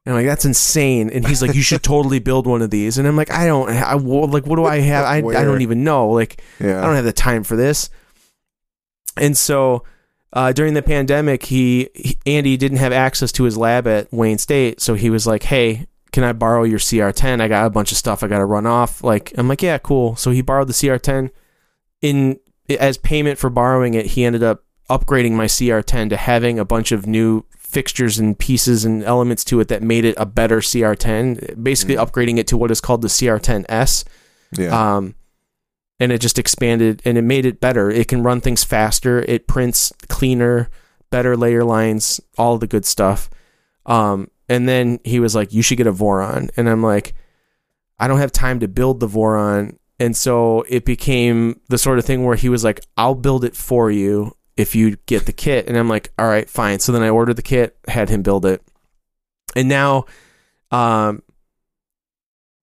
And 0.05 0.15
I'm 0.15 0.23
like, 0.23 0.27
"That's 0.27 0.45
insane." 0.45 1.09
And 1.09 1.27
he's 1.27 1.41
like, 1.41 1.53
"You 1.53 1.61
should 1.61 1.83
totally 1.83 2.19
build 2.19 2.47
one 2.47 2.61
of 2.61 2.71
these." 2.71 2.97
And 2.97 3.07
I'm 3.07 3.17
like, 3.17 3.29
"I 3.29 3.45
don't 3.45 3.69
I 3.69 3.93
like 3.93 4.47
what 4.47 4.55
do 4.55 4.65
I 4.65 4.79
have? 4.79 5.05
I 5.05 5.17
I 5.17 5.43
don't 5.43 5.61
even 5.61 5.83
know. 5.83 6.09
Like 6.09 6.41
Yeah. 6.59 6.81
I 6.81 6.85
don't 6.85 6.95
have 6.95 7.05
the 7.05 7.13
time 7.13 7.43
for 7.43 7.55
this." 7.55 7.89
And 9.17 9.37
so 9.37 9.83
uh, 10.31 10.53
during 10.53 10.73
the 10.73 10.81
pandemic, 10.81 11.43
he, 11.43 11.89
he 11.93 12.17
Andy 12.25 12.55
didn't 12.55 12.77
have 12.77 12.93
access 12.93 13.31
to 13.33 13.43
his 13.43 13.57
lab 13.57 13.87
at 13.87 14.11
Wayne 14.11 14.37
State, 14.37 14.79
so 14.79 14.93
he 14.93 15.09
was 15.09 15.27
like, 15.27 15.43
"Hey, 15.43 15.87
can 16.11 16.23
I 16.23 16.33
borrow 16.33 16.63
your 16.63 16.79
CR10? 16.79 17.41
I 17.41 17.47
got 17.47 17.65
a 17.65 17.69
bunch 17.69 17.91
of 17.91 17.97
stuff 17.97 18.23
I 18.23 18.27
got 18.27 18.39
to 18.39 18.45
run 18.45 18.65
off." 18.65 19.03
Like, 19.03 19.33
I'm 19.37 19.47
like, 19.47 19.61
"Yeah, 19.61 19.77
cool." 19.77 20.15
So 20.15 20.31
he 20.31 20.41
borrowed 20.41 20.67
the 20.67 20.73
CR10. 20.73 21.31
In 22.01 22.39
as 22.79 22.97
payment 22.97 23.39
for 23.39 23.49
borrowing 23.49 23.93
it, 23.93 24.07
he 24.07 24.23
ended 24.23 24.43
up 24.43 24.63
upgrading 24.89 25.33
my 25.33 25.45
CR10 25.45 26.09
to 26.09 26.17
having 26.17 26.59
a 26.59 26.65
bunch 26.65 26.91
of 26.91 27.05
new 27.05 27.45
fixtures 27.57 28.17
and 28.17 28.37
pieces 28.37 28.85
and 28.85 29.03
elements 29.03 29.43
to 29.43 29.59
it 29.59 29.67
that 29.67 29.83
made 29.83 30.05
it 30.05 30.15
a 30.17 30.25
better 30.25 30.59
CR10. 30.59 31.61
Basically, 31.61 31.95
upgrading 31.95 32.37
it 32.37 32.47
to 32.47 32.57
what 32.57 32.71
is 32.71 32.81
called 32.81 33.01
the 33.01 33.07
CR10S 33.07 34.05
yeah. 34.57 34.97
um, 34.97 35.15
and 35.99 36.11
it 36.11 36.21
just 36.21 36.39
expanded 36.39 37.01
and 37.05 37.17
it 37.17 37.23
made 37.23 37.45
it 37.45 37.59
better. 37.59 37.89
It 37.89 38.07
can 38.07 38.23
run 38.23 38.41
things 38.41 38.63
faster. 38.63 39.19
It 39.19 39.47
prints 39.47 39.91
cleaner, 40.07 40.69
better 41.09 41.35
layer 41.35 41.63
lines, 41.63 42.19
all 42.37 42.57
the 42.57 42.67
good 42.67 42.85
stuff. 42.85 43.29
Um, 43.85 44.29
and 44.49 44.67
then 44.67 44.99
he 45.03 45.19
was 45.19 45.35
like, 45.35 45.53
"You 45.53 45.61
should 45.61 45.77
get 45.77 45.87
a 45.87 45.93
Voron," 45.93 46.49
and 46.57 46.67
I'm 46.67 46.83
like, 46.83 47.13
"I 47.99 48.07
don't 48.07 48.19
have 48.19 48.31
time 48.31 48.59
to 48.59 48.67
build 48.67 48.99
the 48.99 49.07
Voron." 49.07 49.77
And 49.99 50.15
so 50.15 50.63
it 50.67 50.85
became 50.85 51.61
the 51.69 51.77
sort 51.77 51.99
of 51.99 52.05
thing 52.05 52.25
where 52.25 52.35
he 52.35 52.49
was 52.49 52.63
like, 52.63 52.83
"I'll 52.97 53.15
build 53.15 53.45
it 53.45 53.55
for 53.55 53.91
you 53.91 54.35
if 54.57 54.75
you 54.75 54.97
get 55.05 55.25
the 55.25 55.33
kit." 55.33 55.67
And 55.67 55.77
I'm 55.77 55.87
like, 55.87 56.11
"All 56.17 56.27
right, 56.27 56.49
fine." 56.49 56.79
So 56.79 56.91
then 56.91 57.03
I 57.03 57.09
ordered 57.09 57.35
the 57.35 57.41
kit, 57.43 57.77
had 57.87 58.09
him 58.09 58.23
build 58.23 58.45
it, 58.45 58.63
and 59.55 59.69
now, 59.69 60.05
um, 60.71 61.21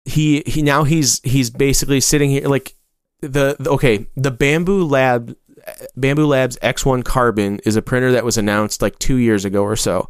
he 0.05 0.43
he 0.47 0.63
now 0.63 0.85
he's 0.85 1.21
he's 1.23 1.51
basically 1.51 2.01
sitting 2.01 2.31
here 2.31 2.49
like 2.49 2.75
the, 3.21 3.57
the 3.59 3.71
okay 3.71 4.07
the 4.17 4.33
Bambu 4.33 4.91
lab 4.91 5.37
Bambu 5.97 6.27
labs 6.27 6.57
x1 6.63 7.05
carbon 7.05 7.61
is 7.65 7.77
a 7.77 7.83
printer 7.83 8.13
that 8.13 8.25
was 8.25 8.39
announced 8.39 8.81
like 8.83 8.99
two 8.99 9.17
years 9.17 9.45
ago 9.45 9.63
or 9.63 9.77
so 9.77 10.09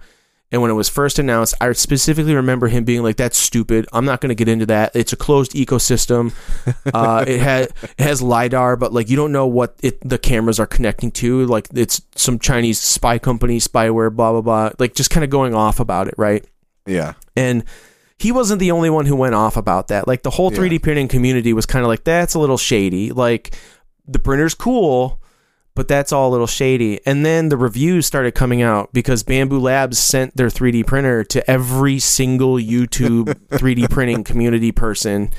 and 0.52 0.60
when 0.60 0.70
it 0.70 0.74
was 0.74 0.88
first 0.88 1.18
announced 1.18 1.54
i 1.60 1.72
specifically 1.72 2.34
remember 2.34 2.68
him 2.68 2.84
being 2.84 3.02
like 3.02 3.16
that's 3.16 3.38
stupid 3.38 3.86
i'm 3.92 4.04
not 4.04 4.20
going 4.20 4.28
to 4.28 4.34
get 4.34 4.48
into 4.48 4.66
that 4.66 4.94
it's 4.94 5.12
a 5.12 5.16
closed 5.16 5.52
ecosystem 5.52 6.32
uh, 6.94 7.24
it 7.26 7.40
has 7.40 7.68
it 7.82 8.02
has 8.02 8.22
lidar 8.22 8.76
but 8.76 8.92
like 8.92 9.08
you 9.08 9.16
don't 9.16 9.32
know 9.32 9.46
what 9.46 9.76
it 9.82 9.98
the 10.08 10.18
cameras 10.18 10.60
are 10.60 10.66
connecting 10.66 11.10
to 11.10 11.46
like 11.46 11.68
it's 11.74 12.02
some 12.14 12.38
chinese 12.38 12.80
spy 12.80 13.18
company 13.18 13.58
spyware 13.58 14.14
blah 14.14 14.32
blah 14.32 14.40
blah 14.40 14.70
like 14.78 14.94
just 14.94 15.10
kind 15.10 15.24
of 15.24 15.30
going 15.30 15.54
off 15.54 15.80
about 15.80 16.08
it 16.08 16.14
right 16.16 16.44
yeah. 16.86 17.14
and 17.36 17.64
he 18.20 18.32
wasn't 18.32 18.60
the 18.60 18.70
only 18.70 18.90
one 18.90 19.06
who 19.06 19.16
went 19.16 19.34
off 19.34 19.56
about 19.56 19.88
that. 19.88 20.06
Like 20.06 20.22
the 20.22 20.30
whole 20.30 20.50
3D 20.50 20.82
printing 20.82 21.08
community 21.08 21.54
was 21.54 21.64
kind 21.64 21.82
of 21.82 21.88
like 21.88 22.04
that's 22.04 22.34
a 22.34 22.38
little 22.38 22.58
shady. 22.58 23.12
Like 23.12 23.56
the 24.06 24.18
printer's 24.18 24.54
cool, 24.54 25.19
but 25.80 25.88
that's 25.88 26.12
all 26.12 26.28
a 26.28 26.30
little 26.30 26.46
shady. 26.46 27.00
And 27.06 27.24
then 27.24 27.48
the 27.48 27.56
reviews 27.56 28.04
started 28.04 28.34
coming 28.34 28.60
out 28.60 28.92
because 28.92 29.22
Bambu 29.22 29.58
Labs 29.58 29.98
sent 29.98 30.36
their 30.36 30.48
3D 30.48 30.86
printer 30.86 31.24
to 31.24 31.50
every 31.50 31.98
single 31.98 32.56
YouTube 32.56 33.24
3D 33.48 33.88
printing 33.88 34.22
community 34.22 34.72
person 34.72 35.30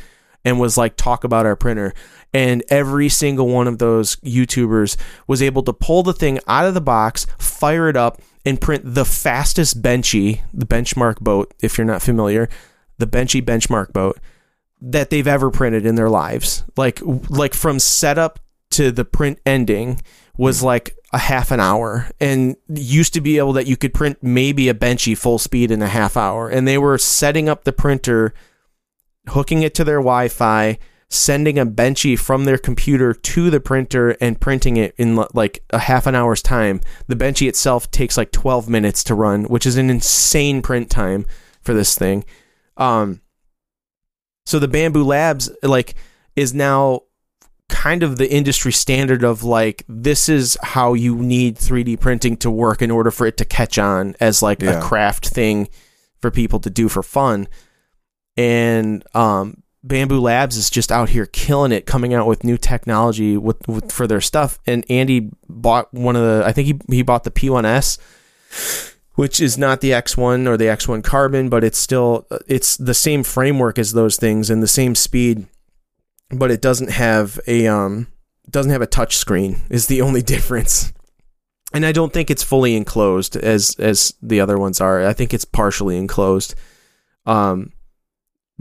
and 0.44 0.60
was 0.60 0.80
like, 0.80 0.98
talk 0.98 1.24
about 1.24 1.46
our 1.46 1.56
printer. 1.56 1.94
And 2.34 2.64
every 2.70 3.08
single 3.08 3.50
one 3.50 3.68
of 3.68 3.78
those 3.78 4.16
YouTubers 4.16 4.98
was 5.28 5.44
able 5.44 5.62
to 5.62 5.74
pull 5.74 6.02
the 6.02 6.12
thing 6.12 6.40
out 6.48 6.66
of 6.66 6.74
the 6.74 6.82
box, 6.82 7.28
fire 7.38 7.88
it 7.88 7.96
up, 7.96 8.20
and 8.44 8.60
print 8.60 8.82
the 8.84 9.06
fastest 9.06 9.84
Benchy, 9.84 10.42
the 10.52 10.66
benchmark 10.66 11.20
boat, 11.20 11.54
if 11.62 11.78
you're 11.78 11.86
not 11.86 12.02
familiar, 12.02 12.50
the 12.98 13.06
Benchy 13.06 13.44
benchmark 13.44 13.94
boat 13.94 14.18
that 14.82 15.12
they've 15.12 15.28
ever 15.28 15.52
printed 15.52 15.86
in 15.86 15.94
their 15.94 16.10
lives. 16.10 16.64
Like 16.76 17.00
like 17.30 17.54
from 17.54 17.78
setup 17.78 18.40
to 18.72 18.92
the 18.92 19.06
print 19.06 19.40
ending 19.46 20.02
was 20.38 20.64
like 20.64 20.96
a 21.14 21.18
half 21.18 21.52
an 21.52 21.60
hour. 21.60 22.10
And 22.20 22.56
used 22.70 23.14
to 23.14 23.22
be 23.22 23.38
able 23.38 23.54
that 23.54 23.68
you 23.68 23.78
could 23.78 23.94
print 23.94 24.18
maybe 24.22 24.70
a 24.70 24.74
benchy 24.74 25.18
full 25.18 25.40
speed 25.40 25.72
in 25.72 25.82
a 25.82 25.88
half 25.88 26.18
hour. 26.18 26.50
And 26.50 26.68
they 26.68 26.78
were 26.78 26.98
setting 26.98 27.50
up 27.50 27.64
the 27.64 27.74
printer 27.74 28.34
hooking 29.30 29.62
it 29.62 29.76
to 29.76 29.84
their 29.84 30.00
wi-fi 30.00 30.78
sending 31.12 31.60
a 31.60 31.66
benchy 31.66 32.18
from 32.18 32.46
their 32.46 32.58
computer 32.58 33.14
to 33.14 33.50
the 33.50 33.60
printer 33.60 34.12
and 34.22 34.40
printing 34.40 34.78
it 34.78 34.96
in 34.98 35.22
like 35.34 35.62
a 35.72 35.80
half 35.80 36.08
an 36.08 36.16
hour's 36.16 36.42
time. 36.42 36.80
The 37.08 37.18
benchy 37.18 37.50
itself 37.50 37.92
takes 37.92 38.16
like 38.16 38.32
12 38.32 38.70
minutes 38.70 39.04
to 39.06 39.16
run 39.16 39.44
which 39.44 39.66
is 39.66 39.76
an 39.76 39.90
insane 39.90 40.62
print 40.62 40.90
time 40.90 41.26
for 41.62 41.74
this 41.74 41.98
thing. 41.98 42.24
Um 42.78 43.22
so 44.46 44.58
the 44.58 44.70
Bambu 44.70 45.06
labs 45.06 45.52
like 45.62 45.96
is 46.38 46.54
now 46.54 47.02
kind 47.72 48.04
of 48.04 48.18
the 48.18 48.32
industry 48.32 48.72
standard 48.72 49.24
of 49.24 49.44
like 49.44 49.84
this 49.90 50.30
is 50.30 50.58
how 50.62 50.94
you 50.94 51.16
need 51.16 51.56
3D 51.56 52.00
printing 52.00 52.38
to 52.38 52.52
work 52.52 52.82
in 52.84 52.92
order 52.92 53.10
for 53.10 53.26
it 53.26 53.38
to 53.38 53.46
catch 53.46 53.80
on 53.80 54.16
as 54.20 54.44
like 54.44 54.62
Yeah. 54.62 54.78
a 54.78 54.82
craft 54.82 55.28
thing 55.30 55.68
for 56.20 56.30
people 56.30 56.60
to 56.60 56.70
do 56.70 56.88
for 56.90 57.02
fun. 57.02 57.48
And 58.38 59.04
um 59.16 59.64
Bambu 59.86 60.22
Labs 60.22 60.58
is 60.58 60.70
just 60.70 60.92
out 60.92 61.10
here 61.10 61.26
killing 61.26 61.72
it 61.72 61.88
coming 61.88 62.14
out 62.14 62.28
with 62.28 62.44
new 62.44 62.58
technology 62.58 63.36
with, 63.36 63.68
with 63.68 63.92
for 63.92 64.06
their 64.06 64.22
stuff 64.22 64.60
and 64.68 64.86
Andy 64.92 65.32
bought 65.50 65.92
one 65.92 66.16
of 66.16 66.22
the 66.22 66.44
I 66.46 66.52
think 66.52 66.68
he 66.68 66.96
he 66.96 67.02
bought 67.02 67.24
the 67.24 67.32
P1S 67.32 67.98
which 69.16 69.42
is 69.42 69.58
not 69.58 69.82
the 69.82 69.90
X1 69.92 70.48
or 70.48 70.56
the 70.56 70.66
X1 70.66 71.04
Carbon 71.04 71.50
but 71.50 71.64
it's 71.64 71.80
still 71.80 72.28
it's 72.48 72.78
the 72.78 72.94
same 72.94 73.24
framework 73.24 73.80
as 73.80 73.94
those 73.94 74.18
things 74.18 74.52
and 74.52 74.62
the 74.62 74.68
same 74.68 74.94
speed 74.94 75.48
but 76.32 76.52
it 76.52 76.62
doesn't 76.62 76.92
have 76.92 77.40
a 77.48 77.68
um 77.68 78.08
doesn't 78.50 78.72
have 78.72 78.82
a 78.82 78.88
touch 78.88 79.18
screen 79.18 79.62
is 79.70 79.88
the 79.88 80.02
only 80.02 80.22
difference. 80.34 80.94
And 81.74 81.86
I 81.86 81.94
don't 81.94 82.12
think 82.12 82.30
it's 82.30 82.44
fully 82.44 82.76
enclosed 82.76 83.36
as 83.36 83.76
as 83.80 84.14
the 84.22 84.42
other 84.42 84.58
ones 84.58 84.82
are. 84.82 85.06
I 85.06 85.14
think 85.14 85.34
it's 85.34 85.46
partially 85.46 85.98
enclosed. 85.98 86.56
Um 87.26 87.74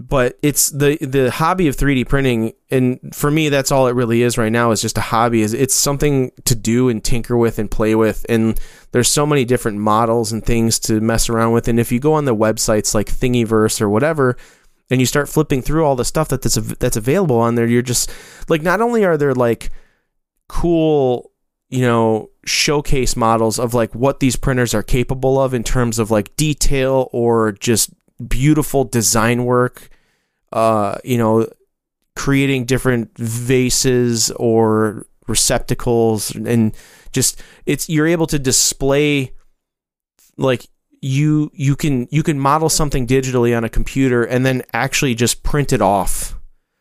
but 0.01 0.39
it's 0.43 0.71
the 0.71 0.97
the 1.03 1.31
hobby 1.31 1.69
of 1.69 1.77
3D 1.77 2.09
printing 2.09 2.55
and 2.71 2.99
for 3.13 3.31
me 3.31 3.51
that's 3.51 3.71
all 3.71 3.87
it 3.87 3.95
really 3.95 4.23
is 4.23 4.39
right 4.39 4.51
now 4.51 4.71
is 4.71 4.81
just 4.81 4.97
a 4.97 5.03
hobby 5.03 5.43
is 5.43 5.53
it's 5.53 5.75
something 5.75 6.33
to 6.47 6.55
do 6.55 6.89
and 6.89 7.05
tinker 7.05 7.37
with 7.37 7.59
and 7.59 7.71
play 7.71 7.95
with 7.95 8.25
and 8.29 8.59
there's 8.93 9.09
so 9.09 9.27
many 9.27 9.45
different 9.45 9.77
models 9.77 10.33
and 10.33 10.45
things 10.45 10.79
to 10.79 11.01
mess 11.01 11.29
around 11.29 11.53
with 11.53 11.69
and 11.69 11.79
if 11.79 11.93
you 11.93 12.01
go 12.01 12.15
on 12.15 12.25
the 12.25 12.35
websites 12.35 12.95
like 12.95 13.09
Thingiverse 13.09 13.81
or 13.81 13.91
whatever 13.91 14.39
and 14.91 15.01
you 15.01 15.07
start 15.07 15.29
flipping 15.29 15.63
through 15.63 15.85
all 15.85 15.97
the 15.97 16.05
stuff 16.05 16.29
that 16.29 16.43
that's 16.43 16.57
that's 16.57 16.97
available 16.97 17.39
on 17.39 17.55
there 17.55 17.67
you're 17.67 17.81
just 17.83 18.11
like 18.49 18.63
not 18.63 18.81
only 18.81 19.05
are 19.05 19.17
there 19.17 19.35
like 19.35 19.71
cool 20.49 21.31
you 21.69 21.81
know 21.81 22.29
showcase 22.45 23.17
models 23.17 23.59
of 23.59 23.73
like 23.73 23.95
what 23.95 24.21
these 24.21 24.37
printers 24.37 24.75
are 24.75 24.83
capable 24.83 25.41
of 25.41 25.55
in 25.55 25.63
terms 25.63 25.99
of 25.99 26.11
like 26.11 26.35
detail 26.37 27.09
or 27.13 27.53
just 27.53 27.91
beautiful 28.29 28.85
design 28.85 29.45
work 29.45 29.89
uh 30.53 30.99
you 31.05 31.17
know 31.17 31.47
creating 32.17 32.65
different 32.65 33.17
vases 33.17 34.31
or 34.33 35.07
receptacles 35.29 36.35
and 36.35 36.77
just 37.13 37.41
it's 37.67 37.89
you're 37.89 38.07
able 38.07 38.27
to 38.27 38.39
display 38.39 39.33
like 40.37 40.67
you 41.03 41.51
you 41.55 41.77
can 41.77 42.07
you 42.11 42.23
can 42.23 42.39
model 42.39 42.69
something 42.69 43.07
digitally 43.07 43.57
on 43.57 43.65
a 43.65 43.69
computer 43.69 44.23
and 44.25 44.45
then 44.45 44.63
actually 44.73 45.15
just 45.15 45.43
print 45.43 45.73
it 45.73 45.81
off 45.83 46.37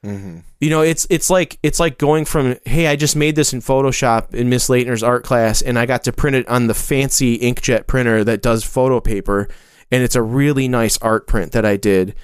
Mm-hmm. 0.05 0.39
you 0.61 0.69
know 0.69 0.79
it's 0.79 1.05
it's 1.09 1.29
like 1.29 1.59
it's 1.61 1.77
like 1.77 1.97
going 1.97 2.23
from 2.23 2.55
hey 2.65 2.87
i 2.87 2.95
just 2.95 3.17
made 3.17 3.35
this 3.35 3.51
in 3.51 3.59
photoshop 3.59 4.33
in 4.33 4.47
miss 4.47 4.69
leitner's 4.69 5.03
art 5.03 5.25
class 5.25 5.61
and 5.61 5.77
i 5.77 5.85
got 5.85 6.05
to 6.05 6.13
print 6.13 6.37
it 6.37 6.47
on 6.47 6.67
the 6.67 6.73
fancy 6.73 7.37
inkjet 7.37 7.85
printer 7.85 8.23
that 8.23 8.41
does 8.41 8.63
photo 8.63 9.01
paper 9.01 9.49
and 9.91 10.01
it's 10.01 10.15
a 10.15 10.21
really 10.21 10.69
nice 10.69 10.97
art 10.99 11.27
print 11.27 11.51
that 11.51 11.65
i 11.65 11.75
did 11.75 12.15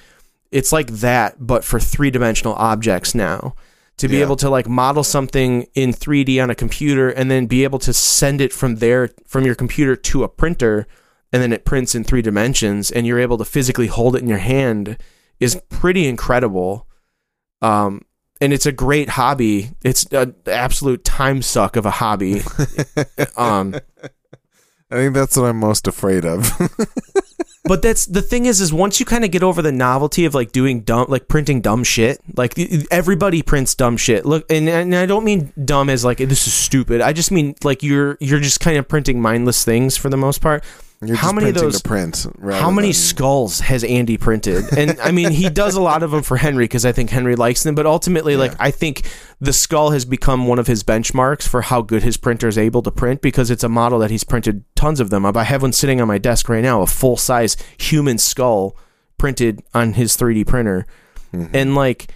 it's 0.50 0.72
like 0.72 0.86
that 0.86 1.34
but 1.38 1.64
for 1.64 1.78
three-dimensional 1.78 2.54
objects 2.54 3.14
now 3.14 3.54
to 3.98 4.08
be 4.08 4.16
Yeah. 4.16 4.22
able 4.24 4.36
to 4.36 4.48
like 4.48 4.66
model 4.70 5.04
something 5.04 5.66
in 5.74 5.92
3d 5.92 6.42
on 6.42 6.48
a 6.48 6.54
computer 6.54 7.10
and 7.10 7.30
then 7.30 7.44
be 7.44 7.62
able 7.62 7.80
to 7.80 7.92
send 7.92 8.40
it 8.40 8.54
from 8.54 8.76
there 8.76 9.10
from 9.26 9.44
your 9.44 9.54
computer 9.54 9.94
to 9.96 10.24
a 10.24 10.30
printer 10.30 10.86
and 11.32 11.42
then 11.42 11.52
it 11.52 11.64
prints 11.64 11.94
in 11.94 12.04
three 12.04 12.22
dimensions 12.22 12.90
and 12.90 13.06
you're 13.06 13.18
able 13.18 13.38
to 13.38 13.44
physically 13.44 13.88
hold 13.88 14.16
it 14.16 14.22
in 14.22 14.28
your 14.28 14.38
hand 14.38 14.96
is 15.40 15.60
pretty 15.68 16.06
incredible. 16.06 16.86
Um 17.62 18.02
and 18.40 18.52
it's 18.52 18.66
a 18.66 18.72
great 18.72 19.10
hobby. 19.10 19.70
It's 19.82 20.04
an 20.12 20.34
absolute 20.46 21.04
time 21.04 21.40
suck 21.42 21.76
of 21.76 21.86
a 21.86 21.90
hobby. 21.90 22.42
Um 23.36 23.74
I 24.88 24.94
think 24.94 25.14
that's 25.14 25.36
what 25.36 25.46
I'm 25.46 25.58
most 25.58 25.88
afraid 25.88 26.24
of. 26.24 26.48
but 27.64 27.82
that's 27.82 28.06
the 28.06 28.22
thing 28.22 28.46
is 28.46 28.60
is 28.60 28.72
once 28.72 29.00
you 29.00 29.06
kind 29.06 29.24
of 29.24 29.32
get 29.32 29.42
over 29.42 29.60
the 29.60 29.72
novelty 29.72 30.24
of 30.24 30.34
like 30.34 30.52
doing 30.52 30.82
dumb 30.82 31.06
like 31.08 31.26
printing 31.26 31.60
dumb 31.60 31.82
shit 31.82 32.20
like 32.36 32.56
everybody 32.92 33.42
prints 33.42 33.74
dumb 33.74 33.96
shit. 33.96 34.24
Look 34.24 34.46
and, 34.48 34.68
and 34.68 34.94
i 34.94 35.06
don't 35.06 35.24
mean 35.24 35.52
dumb 35.64 35.90
as 35.90 36.04
like 36.04 36.18
this 36.18 36.46
is 36.46 36.54
stupid. 36.54 37.00
I 37.00 37.12
just 37.12 37.32
mean 37.32 37.56
like 37.64 37.82
you're 37.82 38.16
you're 38.20 38.40
just 38.40 38.60
kind 38.60 38.76
of 38.76 38.86
printing 38.86 39.20
mindless 39.20 39.64
things 39.64 39.96
for 39.96 40.08
the 40.08 40.16
most 40.16 40.40
part 40.40 40.62
You're 41.04 41.16
How 41.16 41.30
many 41.30 41.50
of 41.50 41.54
those- 41.54 41.82
to 41.82 41.86
print? 41.86 42.26
How 42.42 42.70
many 42.70 42.88
than- 42.88 42.94
skulls 42.94 43.60
has 43.60 43.84
Andy 43.84 44.16
printed? 44.16 44.64
And 44.76 44.98
I 45.00 45.10
mean, 45.10 45.30
he 45.30 45.50
does 45.50 45.74
a 45.74 45.80
lot 45.80 46.02
of 46.02 46.10
them 46.10 46.22
for 46.22 46.38
Henry 46.38 46.64
because 46.64 46.86
I 46.86 46.92
think 46.92 47.10
Henry 47.10 47.36
likes 47.36 47.62
them. 47.62 47.74
But 47.74 47.84
ultimately, 47.84 48.36
like 48.36 48.54
I 48.58 48.70
think 48.70 49.02
the 49.38 49.52
skull 49.52 49.90
has 49.90 50.06
become 50.06 50.46
one 50.46 50.58
of 50.58 50.66
his 50.66 50.82
benchmarks 50.82 51.46
for 51.46 51.62
how 51.62 51.82
good 51.82 52.02
his 52.02 52.16
printer 52.16 52.48
is 52.48 52.56
able 52.56 52.82
to 52.82 52.90
print 52.90 53.20
because 53.20 53.50
it's 53.50 53.64
a 53.64 53.68
model 53.68 53.98
that 53.98 54.10
he's 54.10 54.24
printed 54.24 54.64
tons 54.74 54.98
of 54.98 55.10
them. 55.10 55.26
I 55.26 55.44
have 55.44 55.62
one 55.62 55.72
sitting 55.72 56.00
on 56.00 56.08
my 56.08 56.18
desk 56.18 56.48
right 56.48 56.62
now, 56.62 56.80
a 56.80 56.86
full 56.86 57.18
size 57.18 57.56
human 57.78 58.16
skull 58.16 58.74
printed 59.18 59.62
on 59.74 59.94
his 59.94 60.16
3D 60.16 60.46
printer, 60.46 60.86
mm-hmm. 61.32 61.54
and 61.54 61.74
like 61.74 62.10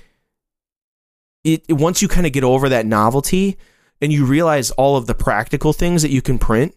it 1.44 1.70
once 1.70 2.00
you 2.00 2.08
kind 2.08 2.26
of 2.26 2.32
get 2.32 2.44
over 2.44 2.68
that 2.70 2.86
novelty 2.86 3.58
and 4.00 4.10
you 4.10 4.24
realize 4.24 4.70
all 4.72 4.96
of 4.96 5.06
the 5.06 5.14
practical 5.14 5.74
things 5.74 6.00
that 6.00 6.10
you 6.10 6.22
can 6.22 6.38
print 6.38 6.74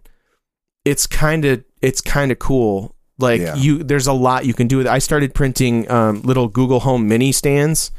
it's 0.86 1.08
kind 1.08 1.46
of 1.46 1.64
it's 1.84 2.02
kind 2.02 2.32
of 2.32 2.40
cool 2.40 2.96
like 3.20 3.42
Yeah. 3.42 3.56
you 3.56 3.84
there's 3.84 4.08
a 4.08 4.14
lot 4.14 4.46
you 4.46 4.54
can 4.56 4.68
do 4.68 4.78
with 4.78 4.88
it. 4.88 4.90
i 4.90 5.00
started 5.00 5.34
printing 5.36 5.90
um, 5.92 6.22
little 6.24 6.48
google 6.48 6.80
home 6.80 7.08
mini 7.08 7.32
stands 7.32 7.92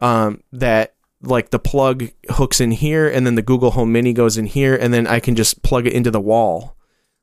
um, 0.00 0.42
that 0.52 0.94
like 1.22 1.50
the 1.50 1.58
plug 1.58 2.08
hooks 2.30 2.60
in 2.60 2.70
here 2.70 3.08
and 3.08 3.26
then 3.26 3.34
the 3.36 3.42
google 3.42 3.70
home 3.72 3.92
mini 3.92 4.12
goes 4.12 4.36
in 4.38 4.46
here 4.46 4.74
and 4.74 4.92
then 4.94 5.06
i 5.06 5.20
can 5.20 5.34
just 5.36 5.62
plug 5.62 5.86
it 5.86 5.92
into 5.92 6.10
the 6.10 6.20
wall 6.20 6.76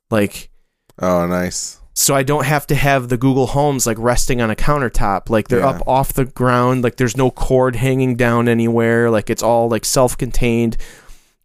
like 0.09 0.49
Oh, 1.01 1.27
nice. 1.27 1.81
so 1.93 2.15
I 2.15 2.23
don't 2.23 2.45
have 2.45 2.65
to 2.67 2.75
have 2.75 3.09
the 3.09 3.17
Google 3.17 3.47
Homes 3.47 3.85
like 3.85 3.97
resting 3.99 4.39
on 4.41 4.49
a 4.49 4.55
countertop. 4.55 5.29
Like 5.29 5.49
they're 5.49 5.59
Yeah. 5.59 5.71
up 5.71 5.85
off 5.85 6.13
the 6.13 6.23
ground. 6.23 6.85
Like 6.85 6.95
there's 6.95 7.17
no 7.17 7.29
cord 7.31 7.75
hanging 7.75 8.15
down 8.15 8.47
anywhere. 8.47 9.09
Like 9.11 9.29
it's 9.29 9.43
all 9.43 9.67
like 9.67 9.83
self-contained. 9.83 10.77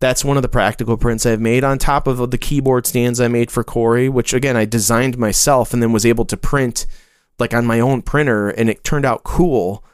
That's 0.00 0.25
one 0.25 0.37
of 0.37 0.42
the 0.42 0.49
practical 0.49 0.97
prints 0.97 1.26
I've 1.26 1.40
made 1.40 1.62
on 1.62 1.78
top 1.78 2.07
of 2.07 2.30
the 2.30 2.38
keyboard 2.38 2.87
stands 2.87 3.21
I 3.21 3.28
made 3.28 3.50
for 3.50 3.62
Corey, 3.62 4.09
which 4.09 4.33
again 4.35 4.57
I 4.57 4.64
designed 4.64 5.19
myself 5.19 5.73
and 5.73 5.83
then 5.83 5.92
was 5.92 6.07
able 6.07 6.25
to 6.26 6.37
print 6.37 6.87
like 7.38 7.54
on 7.54 7.66
my 7.66 7.80
own 7.80 8.02
printer 8.02 8.49
and 8.49 8.69
it 8.71 8.83
turned 8.85 9.04
out 9.04 9.23
cool. 9.25 9.85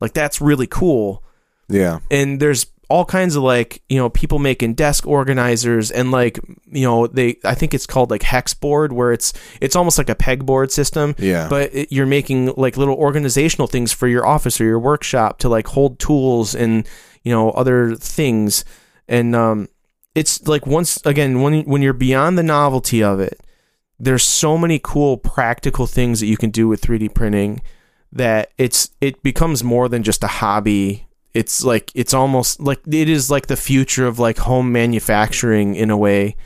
Like 0.00 0.12
that's 0.12 0.40
really 0.42 0.66
cool 0.66 1.22
Yeah. 1.68 2.00
and 2.10 2.38
there's 2.40 2.66
all 2.88 3.04
kinds 3.04 3.34
of 3.34 3.42
like 3.42 3.82
you 3.88 3.96
know 3.96 4.08
people 4.10 4.38
making 4.38 4.74
desk 4.74 5.06
organizers 5.08 5.90
and 5.90 6.12
like 6.12 6.38
you 6.70 6.84
know 6.84 7.08
they 7.08 7.36
i 7.44 7.52
think 7.52 7.74
it's 7.74 7.84
called 7.84 8.12
like 8.12 8.22
hex 8.22 8.54
board 8.54 8.92
where 8.92 9.10
it's 9.12 9.32
it's 9.60 9.74
almost 9.74 9.98
like 9.98 10.08
a 10.08 10.14
pegboard 10.14 10.70
system 10.70 11.12
Yeah. 11.18 11.48
but 11.48 11.74
it, 11.74 11.90
you're 11.90 12.06
making 12.06 12.52
like 12.56 12.76
little 12.76 12.94
organizational 12.94 13.66
things 13.66 13.92
for 13.92 14.06
your 14.06 14.24
office 14.24 14.60
or 14.60 14.64
your 14.66 14.78
workshop 14.78 15.38
to 15.40 15.48
like 15.48 15.66
hold 15.66 15.98
tools 15.98 16.54
and 16.54 16.86
you 17.24 17.32
know 17.32 17.50
other 17.50 17.96
things 17.96 18.64
and 19.08 19.34
um 19.34 19.68
it's 20.14 20.46
like 20.46 20.66
once 20.66 21.04
again 21.04 21.42
when 21.42 21.62
when 21.62 21.82
you're 21.82 21.92
beyond 21.92 22.36
the 22.36 22.42
novelty 22.42 23.02
of 23.02 23.20
it 23.20 23.40
there's 23.98 24.24
so 24.24 24.58
many 24.58 24.78
cool 24.82 25.16
practical 25.16 25.86
things 25.86 26.20
that 26.20 26.26
you 26.26 26.36
can 26.36 26.50
do 26.50 26.68
with 26.68 26.82
3D 26.82 27.14
printing 27.14 27.62
that 28.12 28.52
it's 28.58 28.90
it 29.00 29.22
becomes 29.22 29.64
more 29.64 29.88
than 29.88 30.02
just 30.02 30.24
a 30.24 30.28
hobby. 30.28 31.06
It's 31.34 31.64
like 31.64 31.90
it's 31.94 32.14
almost 32.14 32.60
like 32.60 32.80
it 32.86 33.08
is 33.08 33.30
like 33.30 33.46
the 33.46 33.56
future 33.56 34.06
of 34.06 34.18
like 34.18 34.38
home 34.38 34.72
manufacturing 34.72 35.74
in 35.74 35.90
a 35.90 35.96
way. 35.96 36.36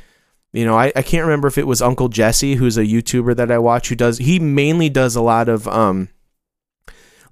You 0.52 0.64
know, 0.64 0.76
I, 0.76 0.92
I 0.96 1.02
can't 1.02 1.24
remember 1.24 1.46
if 1.46 1.58
it 1.58 1.66
was 1.66 1.80
Uncle 1.80 2.08
Jesse, 2.08 2.56
who's 2.56 2.76
a 2.76 2.84
YouTuber 2.84 3.36
that 3.36 3.52
I 3.52 3.58
watch, 3.58 3.88
who 3.88 3.94
does 3.94 4.18
he 4.18 4.38
mainly 4.38 4.88
does 4.88 5.16
a 5.16 5.22
lot 5.22 5.48
of 5.48 5.66
um 5.68 6.08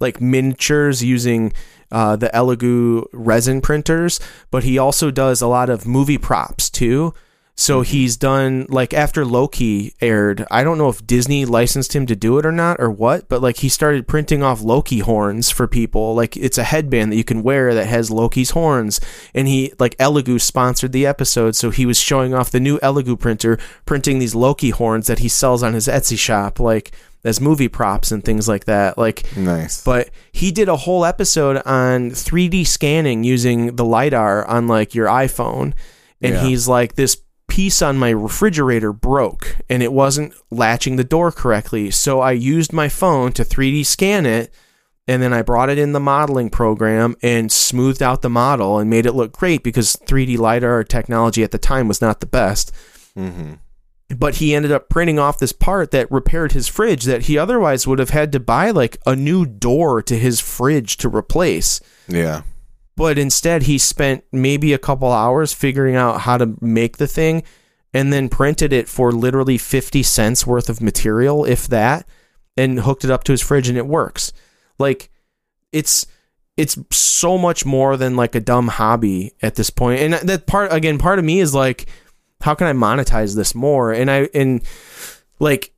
like 0.00 0.20
miniatures 0.20 1.02
using 1.02 1.52
uh, 1.90 2.16
the 2.16 2.30
Elegoo 2.35 3.04
resin 3.12 3.61
printers, 3.61 4.21
but 4.50 4.64
he 4.64 4.78
also 4.78 5.11
does 5.11 5.40
a 5.40 5.47
lot 5.47 5.71
of 5.71 5.87
movie 5.87 6.18
props 6.18 6.71
too. 6.71 7.14
So 7.61 7.83
mm-hmm. 7.83 7.91
he's 7.91 8.17
done 8.17 8.67
like 8.69 8.95
after 8.95 9.25
Loki 9.25 9.93
aired, 10.00 10.47
I 10.49 10.62
don't 10.62 10.79
know 10.79 10.88
if 10.88 11.05
Disney 11.05 11.45
licensed 11.45 11.93
him 11.93 12.07
to 12.07 12.15
do 12.15 12.38
it 12.38 12.47
or 12.47 12.53
not 12.53 12.77
or 12.79 12.88
what, 12.88 13.29
but 13.29 13.43
like 13.43 13.57
he 13.57 13.69
started 13.69 14.07
printing 14.07 14.45
off 14.45 14.62
Loki 14.62 15.00
horns 15.00 15.50
for 15.50 15.67
people. 15.67 16.15
Like 16.15 16.37
it's 16.37 16.57
a 16.57 16.62
headband 16.62 17.11
that 17.11 17.17
you 17.17 17.25
can 17.25 17.43
wear 17.43 17.75
that 17.75 17.88
has 17.88 18.12
Loki's 18.12 18.50
horns. 18.50 19.00
And 19.35 19.49
he 19.49 19.73
like 19.81 19.97
Elegoo 19.99 20.41
sponsored 20.41 20.93
the 20.93 21.05
episode, 21.05 21.57
so 21.57 21.71
he 21.71 21.85
was 21.85 21.99
showing 22.00 22.33
off 22.33 22.53
the 22.53 22.61
new 22.61 22.79
Elegoo 22.79 23.19
printer 23.19 23.59
printing 23.85 24.21
these 24.21 24.37
Loki 24.37 24.71
horns 24.71 25.09
that 25.09 25.19
he 25.19 25.29
sells 25.29 25.65
on 25.65 25.75
his 25.75 25.88
Etsy 25.88 26.17
shop 26.17 26.61
like 26.61 26.93
as 27.25 27.41
movie 27.41 27.67
props 27.67 28.12
and 28.12 28.25
things 28.25 28.47
like 28.47 28.67
that. 28.67 28.97
Like 28.97 29.37
Nice. 29.37 29.83
but 29.83 30.11
he 30.31 30.53
did 30.53 30.69
a 30.69 30.77
whole 30.77 31.05
episode 31.05 31.61
on 31.67 32.12
3D 32.12 32.69
scanning 32.69 33.25
using 33.25 33.75
the 33.75 33.85
LiDAR 33.85 34.47
on 34.47 34.69
like 34.69 34.95
your 34.95 35.09
iPhone. 35.09 35.73
And 36.23 36.35
Yeah. 36.35 36.45
he's 36.45 36.69
like, 36.69 36.95
this 36.95 37.17
piece 37.49 37.83
on 37.83 37.99
my 37.99 38.11
refrigerator 38.11 38.93
broke 38.93 39.57
and 39.69 39.83
it 39.83 39.93
wasn't 39.93 40.35
latching 40.50 40.97
the 40.97 41.05
door 41.05 41.33
correctly. 41.33 41.90
So 41.90 42.21
I 42.21 42.33
used 42.33 42.73
my 42.73 42.88
phone 42.88 43.33
to 43.33 43.45
3D 43.45 43.85
scan 43.85 44.26
it. 44.26 44.52
And 45.11 45.23
then 45.23 45.33
I 45.33 45.40
brought 45.40 45.71
it 45.71 45.78
in 45.78 45.93
the 45.93 46.00
modeling 46.00 46.50
program 46.50 47.17
and 47.23 47.50
smoothed 47.50 48.02
out 48.02 48.21
the 48.21 48.28
model 48.28 48.78
and 48.78 48.90
made 48.90 49.07
it 49.07 49.14
look 49.14 49.33
great 49.33 49.62
because 49.62 49.97
3D 50.05 50.37
LiDAR 50.37 50.85
technology 50.85 51.43
at 51.43 51.50
the 51.50 51.57
time 51.57 51.88
was 51.88 52.02
not 52.02 52.21
the 52.21 52.26
best 52.26 52.73
hmm 53.14 53.55
but 54.17 54.37
he 54.37 54.55
ended 54.55 54.73
up 54.73 54.88
printing 54.88 55.19
off 55.19 55.38
this 55.38 55.52
part 55.52 55.90
that 55.90 56.11
repaired 56.11 56.52
his 56.52 56.69
fridge 56.69 57.05
that 57.05 57.23
he 57.23 57.37
otherwise 57.37 57.87
would 57.87 57.99
have 57.99 58.11
had 58.11 58.33
to 58.33 58.40
buy 58.40 58.71
like 58.71 58.97
a 59.05 59.14
new 59.14 59.45
door 59.45 60.02
to 60.02 60.19
his 60.19 60.40
fridge 60.40 60.97
to 60.99 61.09
replace. 61.09 61.81
Yeah. 62.07 62.43
But 62.99 63.17
instead, 63.19 63.62
he 63.62 63.78
spent 63.78 64.25
maybe 64.33 64.75
a 64.75 64.78
couple 64.78 65.11
hours 65.11 65.55
figuring 65.55 65.97
out 65.97 66.21
how 66.23 66.37
to 66.37 66.57
make 66.61 66.99
the 66.99 67.07
thing 67.07 67.45
and 67.95 68.12
then 68.12 68.28
printed 68.28 68.73
it 68.73 68.88
for 68.88 69.12
literally 69.12 69.57
50 69.57 70.02
cents 70.02 70.47
worth 70.47 70.69
of 70.69 70.83
material, 70.83 71.47
if 71.47 71.67
that, 71.69 72.07
and 72.57 72.81
hooked 72.81 73.05
it 73.05 73.11
up 73.11 73.25
to 73.25 73.33
his 73.33 73.40
fridge 73.40 73.69
and 73.69 73.78
it 73.78 73.87
works. 73.87 74.33
Like, 74.78 75.11
it's. 75.73 76.07
It's 76.57 76.76
so 76.90 77.38
much 77.38 77.64
more 77.64 77.97
than 77.97 78.17
like 78.17 78.35
a 78.35 78.40
dumb 78.40 78.67
hobby 78.67 79.31
at 79.40 79.55
this 79.55 79.71
point. 79.71 80.00
And 80.00 80.14
that 80.14 80.49
part 80.49 80.73
again, 80.73 80.99
part 80.99 81.21
of 81.21 81.25
me 81.25 81.38
is 81.38 81.55
like, 81.55 81.87
how 82.40 82.57
can 82.57 82.67
I 82.67 82.73
monetize 82.73 83.37
this 83.37 83.55
more? 83.55 83.93
And 83.93 84.11
I 84.11 84.28
and 84.35 84.62
like 85.38 85.73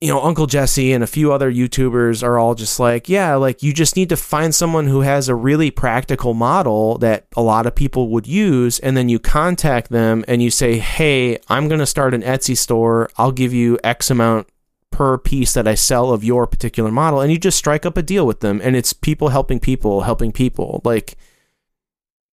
you 0.00 0.08
know, 0.08 0.20
Uncle 0.20 0.46
Jesse 0.46 0.92
and 0.92 1.02
a 1.02 1.06
few 1.06 1.32
other 1.32 1.50
YouTubers 1.50 2.22
are 2.22 2.38
all 2.38 2.54
just 2.54 2.78
like, 2.78 3.08
yeah, 3.08 3.36
like 3.36 3.62
you 3.62 3.72
just 3.72 3.96
need 3.96 4.10
to 4.10 4.16
find 4.16 4.54
someone 4.54 4.86
who 4.86 5.00
has 5.00 5.28
a 5.28 5.34
really 5.34 5.70
practical 5.70 6.34
model 6.34 6.98
that 6.98 7.26
a 7.36 7.42
lot 7.42 7.66
of 7.66 7.74
people 7.74 8.08
would 8.10 8.26
use, 8.26 8.78
and 8.80 8.96
then 8.96 9.08
you 9.08 9.18
contact 9.18 9.90
them 9.90 10.24
and 10.28 10.42
you 10.42 10.50
say, 10.50 10.78
hey, 10.78 11.38
I'm 11.48 11.68
going 11.68 11.80
to 11.80 11.86
start 11.86 12.12
an 12.12 12.22
Etsy 12.22 12.56
store. 12.56 13.08
I'll 13.16 13.32
give 13.32 13.54
you 13.54 13.78
X 13.82 14.10
amount 14.10 14.48
per 14.90 15.16
piece 15.16 15.54
that 15.54 15.66
I 15.66 15.74
sell 15.74 16.12
of 16.12 16.22
your 16.22 16.46
particular 16.46 16.90
model, 16.90 17.20
and 17.20 17.32
you 17.32 17.38
just 17.38 17.58
strike 17.58 17.86
up 17.86 17.96
a 17.96 18.02
deal 18.02 18.26
with 18.26 18.40
them, 18.40 18.60
and 18.62 18.76
it's 18.76 18.92
people 18.92 19.30
helping 19.30 19.58
people, 19.58 20.02
helping 20.02 20.32
people. 20.32 20.82
Like, 20.84 21.16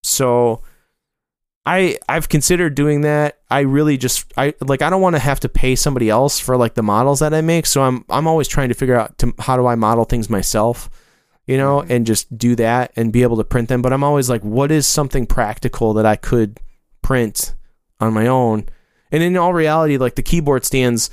so 0.03 0.62
I 1.65 1.98
I've 2.10 2.30
considered 2.30 2.75
doing 2.75 3.01
that. 3.01 3.39
I 3.50 3.62
really 3.62 3.98
just 3.98 4.34
I 4.36 4.53
like 4.62 4.82
I 4.82 4.89
don't 4.89 5.01
want 5.01 5.15
to 5.15 5.20
have 5.20 5.39
to 5.41 5.50
pay 5.50 5.75
somebody 5.75 6.10
else 6.10 6.39
for 6.39 6.58
like 6.58 6.74
the 6.74 6.84
models 6.84 7.19
that 7.19 7.34
I 7.34 7.41
make. 7.41 7.65
So 7.65 7.84
I'm 7.84 8.04
I'm 8.10 8.28
always 8.28 8.47
trying 8.47 8.69
to 8.69 8.76
figure 8.76 8.95
out 8.95 9.17
to, 9.19 9.34
how 9.39 9.58
do 9.58 9.67
I 9.67 9.76
model 9.76 10.06
things 10.06 10.30
myself, 10.30 10.89
you 11.45 11.58
know, 11.58 11.82
mm-hmm. 11.82 11.91
and 11.91 12.06
just 12.06 12.36
do 12.36 12.56
that 12.56 12.91
and 12.95 13.13
be 13.13 13.21
able 13.21 13.38
to 13.38 13.43
print 13.43 13.69
them. 13.69 13.82
But 13.82 13.93
I'm 13.93 14.04
always 14.04 14.30
like, 14.30 14.41
what 14.41 14.71
is 14.71 14.88
something 14.88 15.28
practical 15.28 15.93
that 15.93 16.06
I 16.06 16.15
could 16.15 16.60
print 17.04 17.54
on 18.00 18.13
my 18.13 18.26
own? 18.26 18.65
And 19.12 19.21
in 19.21 19.38
all 19.38 19.54
reality, 19.54 19.97
like 19.97 20.15
the 20.15 20.24
keyboard 20.24 20.65
stands, 20.65 21.12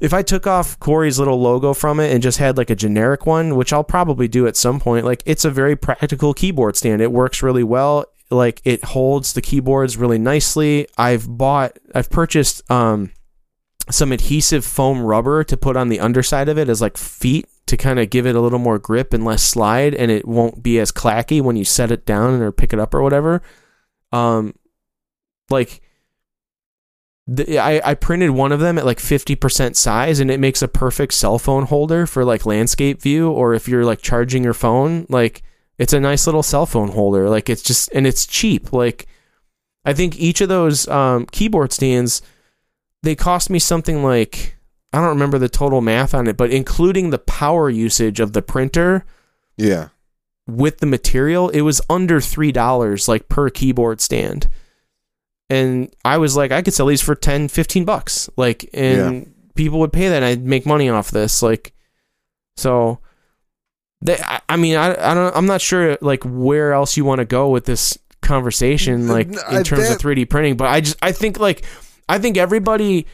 if 0.00 0.14
I 0.14 0.22
took 0.22 0.46
off 0.46 0.78
Corey's 0.78 1.18
little 1.18 1.40
logo 1.40 1.74
from 1.74 2.00
it 2.00 2.12
and 2.12 2.22
just 2.22 2.38
had 2.38 2.56
like 2.56 2.70
a 2.70 2.76
generic 2.76 3.26
one, 3.26 3.56
which 3.56 3.72
I'll 3.72 3.84
probably 3.84 4.28
do 4.28 4.46
at 4.46 4.56
some 4.56 4.80
point, 4.80 5.04
like 5.04 5.22
it's 5.26 5.44
a 5.44 5.50
very 5.50 5.76
practical 5.76 6.32
keyboard 6.32 6.76
stand. 6.76 7.02
It 7.02 7.12
works 7.12 7.42
really 7.42 7.64
well. 7.64 8.06
Like 8.30 8.60
it 8.64 8.84
holds 8.84 9.32
the 9.32 9.40
keyboards 9.40 9.96
really 9.96 10.18
nicely. 10.18 10.86
I've 10.96 11.26
bought, 11.28 11.78
I've 11.94 12.10
purchased 12.10 12.68
um, 12.70 13.12
some 13.90 14.12
adhesive 14.12 14.64
foam 14.64 15.00
rubber 15.00 15.44
to 15.44 15.56
put 15.56 15.76
on 15.76 15.88
the 15.88 16.00
underside 16.00 16.48
of 16.48 16.58
it 16.58 16.68
as 16.68 16.80
like 16.80 16.96
feet 16.96 17.46
to 17.66 17.76
kind 17.76 17.98
of 17.98 18.10
give 18.10 18.26
it 18.26 18.34
a 18.34 18.40
little 18.40 18.58
more 18.58 18.78
grip 18.78 19.12
and 19.12 19.24
less 19.24 19.42
slide, 19.42 19.94
and 19.94 20.10
it 20.10 20.26
won't 20.26 20.62
be 20.62 20.78
as 20.78 20.90
clacky 20.90 21.40
when 21.40 21.56
you 21.56 21.64
set 21.64 21.90
it 21.90 22.06
down 22.06 22.40
or 22.40 22.50
pick 22.50 22.72
it 22.72 22.78
up 22.78 22.94
or 22.94 23.02
whatever. 23.02 23.42
Um, 24.12 24.54
like 25.50 25.82
the, 27.26 27.58
I, 27.58 27.90
I 27.90 27.94
printed 27.94 28.30
one 28.30 28.52
of 28.52 28.60
them 28.60 28.78
at 28.78 28.86
like 28.86 28.98
50% 28.98 29.76
size 29.76 30.18
and 30.18 30.30
it 30.30 30.40
makes 30.40 30.62
a 30.62 30.68
perfect 30.68 31.12
cell 31.12 31.38
phone 31.38 31.64
holder 31.64 32.06
for 32.06 32.24
like 32.24 32.46
landscape 32.46 33.02
view 33.02 33.30
or 33.30 33.52
if 33.52 33.68
you're 33.68 33.84
like 33.84 34.00
charging 34.00 34.42
your 34.42 34.54
phone 34.54 35.04
like 35.10 35.42
it's 35.78 35.92
a 35.92 36.00
nice 36.00 36.26
little 36.26 36.42
cell 36.42 36.66
phone 36.66 36.88
holder 36.88 37.28
like 37.28 37.48
it's 37.48 37.62
just 37.62 37.88
and 37.92 38.06
it's 38.06 38.26
cheap 38.26 38.72
like 38.72 39.06
i 39.84 39.92
think 39.92 40.18
each 40.18 40.40
of 40.40 40.48
those 40.48 40.86
um, 40.88 41.24
keyboard 41.26 41.72
stands 41.72 42.20
they 43.02 43.14
cost 43.14 43.48
me 43.50 43.58
something 43.58 44.02
like 44.02 44.56
i 44.92 44.98
don't 45.00 45.08
remember 45.08 45.38
the 45.38 45.48
total 45.48 45.80
math 45.80 46.14
on 46.14 46.26
it 46.26 46.36
but 46.36 46.50
including 46.50 47.10
the 47.10 47.18
power 47.18 47.70
usage 47.70 48.18
of 48.20 48.32
the 48.32 48.42
printer 48.42 49.04
Yeah. 49.56 49.88
with 50.46 50.78
the 50.78 50.86
material, 50.86 51.48
it 51.50 51.60
was 51.62 51.80
under 51.90 52.20
three 52.20 52.52
dollars 52.52 53.06
like 53.08 53.28
per 53.28 53.50
keyboard 53.50 54.00
stand. 54.00 54.48
And 55.50 55.94
I 56.04 56.18
was 56.18 56.36
like, 56.36 56.52
I 56.52 56.60
could 56.62 56.74
sell 56.74 56.86
these 56.86 57.00
for 57.00 57.14
10, 57.14 57.48
15 57.48 57.84
bucks. 57.86 58.28
Like, 58.36 58.68
and 58.74 59.32
people 59.54 59.78
would 59.80 59.92
pay 59.94 60.08
that 60.10 60.16
and 60.16 60.24
I'd 60.24 60.44
make 60.44 60.66
money 60.66 60.90
off 60.90 61.10
this. 61.10 61.42
Like, 61.42 61.72
so 62.56 62.98
they, 64.00 64.16
I, 64.18 64.40
I 64.48 64.56
mean, 64.56 64.76
I, 64.76 64.90
I 65.10 65.14
don't, 65.14 65.34
I'm 65.36 65.46
not 65.46 65.60
sure 65.60 65.98
like 66.00 66.22
where 66.24 66.72
else 66.72 66.96
you 66.96 67.04
want 67.04 67.18
to 67.20 67.24
go 67.24 67.50
with 67.50 67.64
this 67.64 67.98
conversation, 68.22 69.08
like 69.08 69.28
in 69.28 69.64
terms 69.64 69.90
of 69.90 69.98
3D 69.98 70.28
printing, 70.28 70.56
but 70.56 70.68
I 70.68 70.80
just, 70.80 70.96
I 71.02 71.12
think 71.12 71.38
like, 71.40 71.64
I 72.08 72.18
think 72.18 72.36
everybody, 72.36 73.06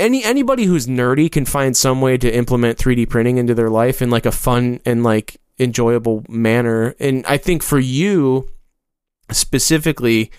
any 0.00 0.24
anybody 0.24 0.64
who's 0.64 0.86
nerdy 0.88 1.30
can 1.30 1.44
find 1.44 1.76
some 1.76 2.00
way 2.00 2.16
to 2.18 2.34
implement 2.34 2.78
3D 2.78 3.08
printing 3.08 3.38
into 3.38 3.54
their 3.54 3.70
life 3.70 4.02
in 4.02 4.10
like 4.10 4.26
a 4.26 4.32
fun 4.32 4.80
and 4.84 5.04
like 5.04 5.36
enjoyable 5.60 6.24
manner. 6.28 6.96
And 6.98 7.24
I 7.26 7.36
think 7.36 7.62
for 7.62 7.78
you 7.78 8.48
specifically, 9.30 10.32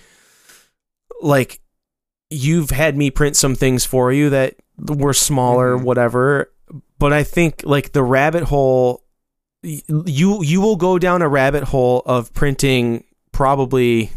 like 1.21 1.61
you've 2.29 2.71
had 2.71 2.97
me 2.97 3.09
print 3.11 3.35
some 3.37 3.55
things 3.55 3.85
for 3.85 4.11
you 4.11 4.29
that 4.31 4.55
were 4.77 5.13
smaller, 5.13 5.77
Mhm. 5.77 5.83
whatever. 5.83 6.51
But 6.99 7.13
I 7.13 7.23
think 7.23 7.61
like 7.63 7.93
the 7.93 8.03
rabbit 8.03 8.43
hole, 8.43 9.03
you 9.65 10.43
you 10.43 10.61
will 10.61 10.75
go 10.75 10.99
down 10.99 11.21
a 11.21 11.27
rabbit 11.27 11.63
hole 11.63 12.01
of 12.05 12.33
printing 12.33 13.03
probably. 13.31 14.11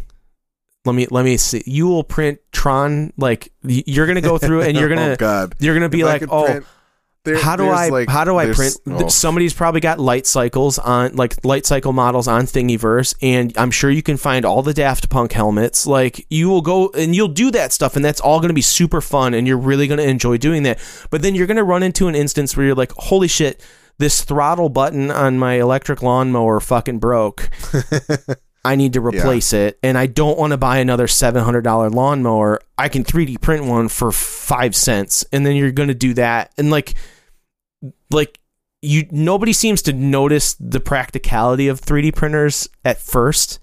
Let 0.84 0.94
me 0.94 1.06
let 1.10 1.24
me 1.24 1.36
see. 1.36 1.62
You 1.66 1.86
will 1.88 2.04
print 2.04 2.38
Tron 2.52 3.12
like 3.18 3.52
you're 3.62 4.06
gonna 4.06 4.20
go 4.20 4.38
through 4.38 4.62
and 4.62 4.76
you're 4.76 4.86
oh, 4.92 4.94
gonna 4.96 5.10
oh 5.12 5.16
God. 5.16 5.54
you're 5.58 5.74
gonna 5.74 5.88
be 5.88 6.00
If 6.00 6.06
like 6.06 6.22
oh 6.30 6.44
print- 6.46 6.66
there- 7.24 7.36
how 7.36 7.56
do 7.56 7.68
I 7.68 7.88
like- 7.88 8.08
how 8.08 8.24
do 8.24 8.38
I 8.38 8.50
print? 8.52 8.76
oh. 8.86 9.08
Somebody's 9.08 9.52
probably 9.52 9.80
got 9.82 9.98
light 9.98 10.26
cycles 10.26 10.78
on 10.78 11.14
like 11.16 11.44
light 11.44 11.66
cycle 11.66 11.92
models 11.92 12.26
on 12.26 12.44
Thingiverse, 12.44 13.14
and 13.20 13.52
I'm 13.58 13.70
sure 13.70 13.90
you 13.90 14.02
can 14.02 14.16
find 14.16 14.46
all 14.46 14.62
the 14.62 14.72
Daft 14.72 15.10
Punk 15.10 15.32
helmets. 15.32 15.86
Like 15.86 16.24
you 16.30 16.48
will 16.48 16.62
go 16.62 16.88
and 16.90 17.14
you'll 17.14 17.28
do 17.28 17.50
that 17.50 17.72
stuff, 17.72 17.96
and 17.96 18.04
that's 18.04 18.20
all 18.20 18.38
going 18.38 18.48
to 18.48 18.54
be 18.54 18.62
super 18.62 19.02
fun, 19.02 19.34
and 19.34 19.46
you're 19.46 19.58
really 19.58 19.88
going 19.88 19.98
to 19.98 20.08
enjoy 20.08 20.38
doing 20.38 20.62
that. 20.62 20.78
But 21.10 21.20
then 21.20 21.34
you're 21.34 21.48
going 21.48 21.58
to 21.58 21.64
run 21.64 21.82
into 21.82 22.08
an 22.08 22.14
instance 22.14 22.56
where 22.56 22.64
you're 22.64 22.74
like, 22.76 22.92
holy 22.92 23.28
shit. 23.28 23.62
This 23.98 24.22
throttle 24.22 24.68
button 24.68 25.10
on 25.10 25.38
my 25.38 25.54
electric 25.54 26.02
lawnmower 26.02 26.60
fucking 26.60 26.98
broke. 27.00 27.50
I 28.64 28.76
need 28.76 28.92
to 28.92 29.00
replace 29.00 29.52
it, 29.52 29.78
and 29.82 29.96
I 29.96 30.06
don't 30.06 30.38
want 30.38 30.52
to 30.52 30.56
buy 30.56 30.78
another 30.78 31.08
seven 31.08 31.42
hundred 31.42 31.62
dollar 31.62 31.90
lawnmower. 31.90 32.60
I 32.76 32.88
can 32.88 33.02
three 33.02 33.24
D 33.24 33.38
print 33.38 33.64
one 33.64 33.88
for 33.88 34.12
five 34.12 34.76
cents, 34.76 35.24
and 35.32 35.46
then 35.46 35.56
you're 35.56 35.72
going 35.72 35.88
to 35.88 35.94
do 35.94 36.14
that, 36.14 36.52
and 36.58 36.70
like, 36.70 36.94
like 38.10 38.40
you 38.82 39.06
nobody 39.10 39.52
seems 39.52 39.82
to 39.82 39.92
notice 39.92 40.54
the 40.60 40.80
practicality 40.80 41.68
of 41.68 41.80
three 41.80 42.02
D 42.02 42.12
printers 42.12 42.68
at 42.84 42.98
first. 43.00 43.58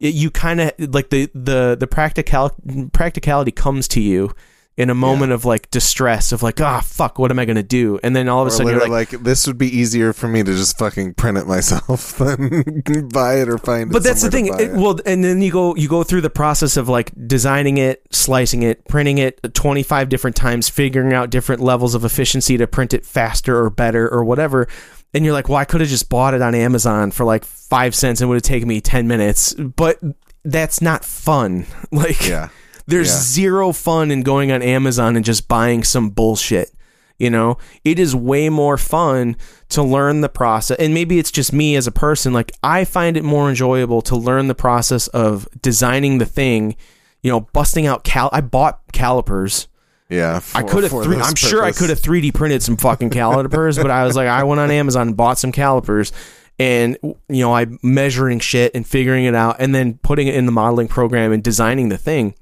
It, 0.00 0.14
you 0.14 0.30
kind 0.30 0.60
of 0.60 0.72
like 0.78 1.10
the 1.10 1.30
the 1.34 1.76
the 1.78 1.86
practical 1.86 2.50
practicality 2.92 3.52
comes 3.52 3.86
to 3.88 4.00
you 4.00 4.34
in 4.76 4.88
a 4.88 4.94
moment 4.94 5.32
of 5.32 5.44
like 5.44 5.70
distress 5.70 6.32
of 6.32 6.42
like 6.42 6.58
ah 6.60 6.80
fuck 6.80 7.18
what 7.18 7.30
am 7.30 7.38
I 7.38 7.44
gonna 7.44 7.62
do? 7.62 7.98
And 8.02 8.16
then 8.16 8.28
all 8.28 8.40
of 8.40 8.46
a 8.46 8.48
Or 8.48 8.50
sudden 8.56 8.72
you're 8.72 8.80
like, 8.88 9.12
like, 9.12 9.22
this 9.22 9.46
would 9.46 9.58
be 9.58 9.68
easier 9.68 10.12
for 10.14 10.28
me 10.28 10.42
to 10.42 10.52
just 10.54 10.78
fucking 10.78 11.14
print 11.14 11.36
it 11.36 11.46
myself 11.46 12.16
than 12.18 12.80
buy 13.12 13.40
it 13.40 13.48
or 13.50 13.58
find 13.58 13.90
it. 13.90 13.92
but 13.92 14.02
that's 14.02 14.22
the 14.22 14.30
thing 14.30 14.46
to 14.46 14.52
buy 14.52 14.62
it- 14.62 14.72
well 14.72 14.98
and 15.04 15.22
then 15.22 15.42
you 15.42 15.52
go 15.52 15.74
you 15.76 15.88
go 15.88 16.02
through 16.02 16.22
the 16.22 16.30
process 16.30 16.76
of 16.78 16.88
like 16.88 17.12
designing 17.26 17.76
it 17.76 18.02
slicing 18.10 18.62
it 18.62 18.82
printing 18.88 19.18
it 19.18 19.38
25 19.54 20.08
different 20.08 20.36
times 20.36 20.68
figuring 20.70 21.12
out 21.12 21.28
different 21.28 21.60
levels 21.60 21.94
of 21.94 22.04
efficiency 22.04 22.56
to 22.56 22.66
print 22.66 22.94
it 22.94 23.04
faster 23.04 23.58
or 23.62 23.68
better 23.68 24.08
or 24.08 24.24
whatever. 24.24 24.68
And 25.12 25.22
you're 25.24 25.34
like 25.34 25.50
well 25.50 25.58
i 25.58 25.66
could 25.66 25.82
have 25.82 25.90
just 25.90 26.08
bought 26.08 26.32
it 26.32 26.40
on 26.40 26.54
amazon 26.54 27.10
for 27.10 27.24
like 27.24 27.44
five 27.44 27.94
cents 27.94 28.20
and 28.22 28.26
it 28.26 28.28
would 28.30 28.36
have 28.36 28.42
taken 28.42 28.66
me 28.68 28.80
10 28.80 29.06
minutes. 29.06 29.52
But 29.54 30.00
that's 30.44 30.80
not 30.80 31.04
fun. 31.04 31.66
Like 31.92 32.26
yeah. 32.26 32.48
There's 32.86 33.08
Yeah. 33.08 33.20
zero 33.20 33.72
fun 33.72 34.10
in 34.10 34.22
going 34.22 34.50
on 34.52 34.62
Amazon 34.62 35.16
and 35.16 35.24
just 35.24 35.48
buying 35.48 35.84
some 35.84 36.10
bullshit. 36.10 36.70
You 37.18 37.30
know, 37.30 37.56
it 37.84 38.00
is 38.00 38.16
way 38.16 38.48
more 38.48 38.76
fun 38.76 39.36
to 39.68 39.82
learn 39.82 40.22
the 40.22 40.28
process. 40.28 40.76
And 40.78 40.92
maybe 40.92 41.18
it's 41.20 41.30
just 41.30 41.52
me 41.52 41.76
as 41.76 41.86
a 41.86 41.92
person. 41.92 42.32
Like, 42.32 42.50
I 42.64 42.84
find 42.84 43.16
it 43.16 43.22
more 43.22 43.48
enjoyable 43.48 44.02
to 44.02 44.16
learn 44.16 44.48
the 44.48 44.56
process 44.56 45.06
of 45.08 45.46
designing 45.60 46.18
the 46.18 46.26
thing, 46.26 46.74
you 47.22 47.30
know, 47.30 47.42
busting 47.52 47.86
out 47.86 48.02
cal. 48.02 48.28
I 48.32 48.40
bought 48.40 48.80
calipers. 48.92 49.68
Yeah. 50.08 50.40
I 50.54 50.62
could 50.64 50.82
have, 50.82 50.90
three- 50.90 51.16
I'm 51.20 51.36
sure 51.36 51.62
I 51.62 51.70
could 51.70 51.90
have 51.90 52.00
3D 52.00 52.32
printed 52.34 52.60
some 52.62 52.76
fucking 52.76 53.10
calipers, 53.10 53.76
but 53.78 53.90
I 53.92 54.04
was 54.04 54.16
like, 54.16 54.26
I 54.28 54.42
went 54.42 54.60
on 54.60 54.70
Amazon 54.72 55.08
and 55.08 55.16
bought 55.16 55.38
some 55.38 55.52
calipers 55.52 56.10
and, 56.58 56.96
you 57.02 57.14
know, 57.28 57.54
I 57.54 57.66
measuring 57.82 58.40
shit 58.40 58.72
and 58.74 58.84
figuring 58.86 59.24
it 59.26 59.34
out 59.36 59.56
and 59.60 59.72
then 59.74 60.00
putting 60.02 60.26
it 60.26 60.34
in 60.34 60.46
the 60.46 60.52
modeling 60.52 60.88
program 60.88 61.30
and 61.30 61.40
designing 61.42 61.88
the 61.88 61.98
thing. 61.98 62.34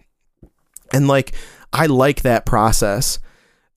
And 0.92 1.08
like, 1.08 1.32
I 1.72 1.86
like 1.86 2.22
that 2.22 2.46
process. 2.46 3.18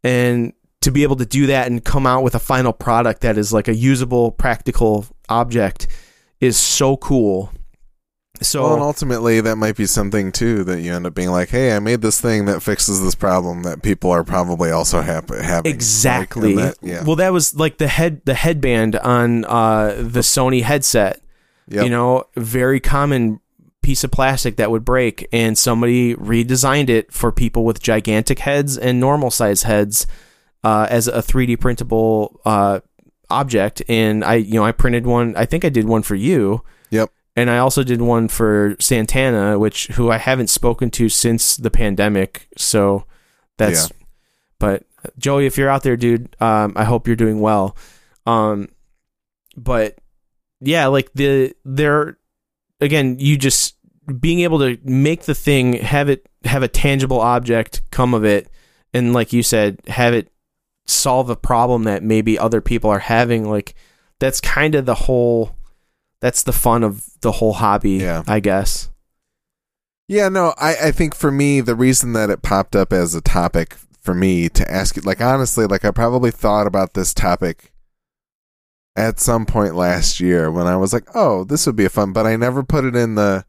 And 0.04 0.54
to 0.82 0.91
be 0.91 1.04
able 1.04 1.15
to 1.17 1.26
do 1.26 1.47
that 1.47 1.67
and 1.67 1.84
come 1.84 2.06
out 2.06 2.23
with 2.23 2.36
a 2.36 2.39
final 2.39 2.73
product 2.73 3.21
that 3.21 3.38
is 3.38 3.54
like 3.54 3.67
a 3.67 3.76
usable, 3.76 4.32
practical 4.32 5.06
object 5.30 5.88
is 6.41 6.58
so 6.58 6.97
cool. 6.97 7.52
So, 8.41 8.63
Well, 8.63 8.73
and 8.73 8.82
ultimately, 8.84 9.39
that 9.41 9.56
might 9.58 9.78
be 9.78 9.86
something 9.86 10.32
too 10.32 10.63
that 10.65 10.82
you 10.82 10.91
end 10.93 11.06
up 11.06 11.13
being 11.13 11.30
like, 11.30 11.49
"Hey, 11.49 11.73
I 11.73 11.80
made 11.80 12.02
this 12.02 12.19
thing 12.19 12.45
that 12.45 12.62
fixes 12.62 13.02
this 13.02 13.15
problem 13.15 13.62
that 13.63 13.84
people 13.84 14.10
are 14.12 14.23
probably 14.23 14.71
also 14.71 15.02
hap- 15.02 15.30
having." 15.30 15.71
Exactly. 15.71 16.56
Like, 16.56 16.80
that- 16.80 16.86
yeah. 16.86 17.04
Well, 17.04 17.15
that 17.17 17.32
was 17.32 17.56
like 17.56 17.78
the 17.78 17.88
head 17.88 18.21
the 18.26 18.34
headband 18.34 18.95
on 18.97 19.45
uh, 19.45 19.95
the 19.97 20.21
Sony 20.21 20.63
headset. 20.63 21.21
Yep. 21.69 21.84
You 21.86 21.89
know, 21.91 22.26
very 22.36 22.80
common 22.82 23.39
piece 23.83 24.03
of 24.03 24.11
plastic 24.11 24.55
that 24.55 24.71
would 24.71 24.83
break, 24.83 25.27
and 25.31 25.57
somebody 25.57 26.15
redesigned 26.15 26.89
it 26.89 27.11
for 27.11 27.31
people 27.31 27.65
with 27.65 27.81
gigantic 27.81 28.39
heads 28.39 28.77
and 28.77 28.99
normal 28.99 29.29
size 29.29 29.63
heads 29.63 30.07
uh, 30.63 30.87
as 30.89 31.07
a 31.07 31.21
3D 31.21 31.59
printable 31.59 32.39
uh, 32.45 32.79
object. 33.29 33.83
And 33.87 34.23
I, 34.23 34.35
you 34.35 34.55
know, 34.55 34.65
I 34.65 34.71
printed 34.71 35.05
one. 35.05 35.35
I 35.35 35.45
think 35.45 35.63
I 35.63 35.69
did 35.69 35.85
one 35.85 36.01
for 36.01 36.15
you. 36.15 36.63
Yep. 36.89 37.11
And 37.35 37.49
I 37.49 37.57
also 37.57 37.83
did 37.83 38.01
one 38.01 38.27
for 38.27 38.75
Santana, 38.79 39.57
which 39.57 39.87
who 39.87 40.11
I 40.11 40.17
haven't 40.17 40.49
spoken 40.49 40.91
to 40.91 41.09
since 41.09 41.57
the 41.57 41.71
pandemic. 41.71 42.47
So 42.57 43.05
that's 43.57 43.91
but 44.59 44.83
Joey, 45.17 45.45
if 45.45 45.57
you're 45.57 45.69
out 45.69 45.83
there, 45.83 45.97
dude, 45.97 46.35
um, 46.39 46.73
I 46.75 46.85
hope 46.85 47.07
you're 47.07 47.15
doing 47.15 47.41
well. 47.41 47.75
Um, 48.25 48.69
but 49.57 49.97
yeah, 50.61 50.87
like 50.87 51.11
the 51.13 51.53
there 51.65 52.17
again, 52.79 53.17
you 53.19 53.37
just 53.37 53.72
being 54.19 54.41
able 54.41 54.59
to 54.59 54.77
make 54.83 55.23
the 55.23 55.35
thing 55.35 55.73
have 55.73 56.09
it 56.09 56.27
have 56.45 56.63
a 56.63 56.67
tangible 56.67 57.19
object 57.19 57.81
come 57.91 58.13
of 58.13 58.25
it, 58.25 58.49
and 58.93 59.13
like 59.13 59.33
you 59.33 59.43
said, 59.43 59.79
have 59.87 60.13
it 60.13 60.31
solve 60.85 61.29
a 61.29 61.35
problem 61.35 61.83
that 61.83 62.03
maybe 62.03 62.37
other 62.37 62.61
people 62.61 62.89
are 62.89 62.99
having. 62.99 63.49
Like 63.49 63.75
that's 64.19 64.41
kind 64.41 64.75
of 64.75 64.85
the 64.85 64.95
whole. 64.95 65.55
That's 66.19 66.43
the 66.43 66.53
fun 66.53 66.83
of 66.83 67.05
the 67.19 67.33
whole 67.33 67.53
hobby, 67.53 67.91
Yeah. 67.95 68.23
I 68.27 68.39
guess. 68.39 68.89
Yeah, 70.07 70.29
no, 70.29 70.53
I, 70.57 70.75
I 70.87 70.91
think 70.91 71.15
for 71.15 71.31
me, 71.31 71.59
the 71.59 71.75
reason 71.75 72.13
that 72.13 72.29
it 72.29 72.41
popped 72.41 72.75
up 72.77 72.93
as 72.93 73.13
a 73.13 73.21
topic 73.21 73.75
for 73.99 74.13
me 74.13 74.47
to 74.49 74.69
ask 74.71 74.95
you 74.95 75.01
like, 75.01 75.19
honestly, 75.21 75.65
like, 75.65 75.83
I 75.83 75.91
probably 75.91 76.31
thought 76.31 76.67
about 76.67 76.93
this 76.93 77.13
topic 77.13 77.73
at 78.95 79.19
some 79.19 79.45
point 79.45 79.75
last 79.75 80.19
year 80.19 80.51
when 80.51 80.67
I 80.67 80.75
was 80.77 80.93
like, 80.93 81.07
oh, 81.15 81.43
this 81.43 81.65
would 81.65 81.75
be 81.75 81.85
a 81.85 81.89
fun, 81.89 82.13
but 82.13 82.25
I 82.25 82.35
never 82.35 82.63
put 82.63 82.85
it 82.85 82.95
in 82.95 83.15
the, 83.15 83.45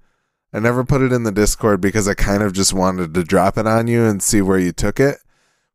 I 0.54 0.60
never 0.60 0.84
put 0.84 1.02
it 1.02 1.12
in 1.12 1.24
the 1.24 1.32
Discord 1.32 1.80
because 1.80 2.06
I 2.06 2.14
kind 2.14 2.42
of 2.42 2.52
just 2.52 2.72
wanted 2.72 3.12
to 3.12 3.24
drop 3.24 3.58
it 3.58 3.66
on 3.66 3.88
you 3.88 4.04
and 4.04 4.22
see 4.22 4.40
where 4.40 4.58
you 4.58 4.70
took 4.70 5.00
it. 5.00 5.18